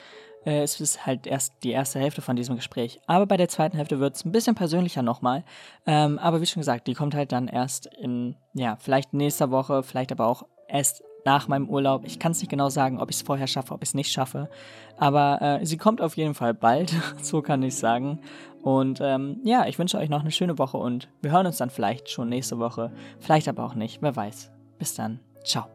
äh, 0.45 0.61
es 0.61 0.79
ist 0.79 1.05
halt 1.05 1.27
erst 1.27 1.53
die 1.63 1.71
erste 1.71 1.99
Hälfte 1.99 2.21
von 2.21 2.35
diesem 2.35 2.55
Gespräch. 2.55 2.99
Aber 3.07 3.25
bei 3.25 3.37
der 3.37 3.49
zweiten 3.49 3.77
Hälfte 3.77 3.99
wird 3.99 4.15
es 4.15 4.25
ein 4.25 4.31
bisschen 4.31 4.55
persönlicher 4.55 5.01
nochmal. 5.01 5.43
Ähm, 5.85 6.19
aber 6.19 6.41
wie 6.41 6.45
schon 6.45 6.61
gesagt, 6.61 6.87
die 6.87 6.93
kommt 6.93 7.15
halt 7.15 7.31
dann 7.31 7.47
erst 7.47 7.87
in, 8.01 8.35
ja, 8.53 8.77
vielleicht 8.79 9.13
nächster 9.13 9.51
Woche, 9.51 9.83
vielleicht 9.83 10.11
aber 10.11 10.27
auch 10.27 10.43
erst 10.67 11.03
nach 11.25 11.47
meinem 11.47 11.69
Urlaub. 11.69 12.03
Ich 12.05 12.19
kann 12.19 12.33
es 12.33 12.39
nicht 12.39 12.49
genau 12.49 12.69
sagen, 12.69 12.99
ob 12.99 13.09
ich 13.09 13.17
es 13.17 13.21
vorher 13.21 13.47
schaffe, 13.47 13.73
ob 13.73 13.81
ich 13.81 13.89
es 13.89 13.93
nicht 13.93 14.11
schaffe. 14.11 14.49
Aber 14.97 15.41
äh, 15.41 15.65
sie 15.65 15.77
kommt 15.77 16.01
auf 16.01 16.17
jeden 16.17 16.33
Fall 16.33 16.53
bald, 16.53 16.93
so 17.21 17.41
kann 17.41 17.63
ich 17.63 17.75
sagen. 17.75 18.19
Und 18.61 18.99
ähm, 19.01 19.39
ja, 19.43 19.65
ich 19.67 19.77
wünsche 19.79 19.97
euch 19.97 20.09
noch 20.09 20.21
eine 20.21 20.31
schöne 20.31 20.57
Woche 20.57 20.77
und 20.77 21.09
wir 21.21 21.31
hören 21.31 21.45
uns 21.45 21.57
dann 21.57 21.69
vielleicht 21.69 22.09
schon 22.09 22.29
nächste 22.29 22.59
Woche. 22.59 22.91
Vielleicht 23.19 23.47
aber 23.47 23.65
auch 23.65 23.75
nicht, 23.75 24.01
wer 24.01 24.15
weiß. 24.15 24.51
Bis 24.79 24.93
dann. 24.95 25.19
Ciao. 25.43 25.72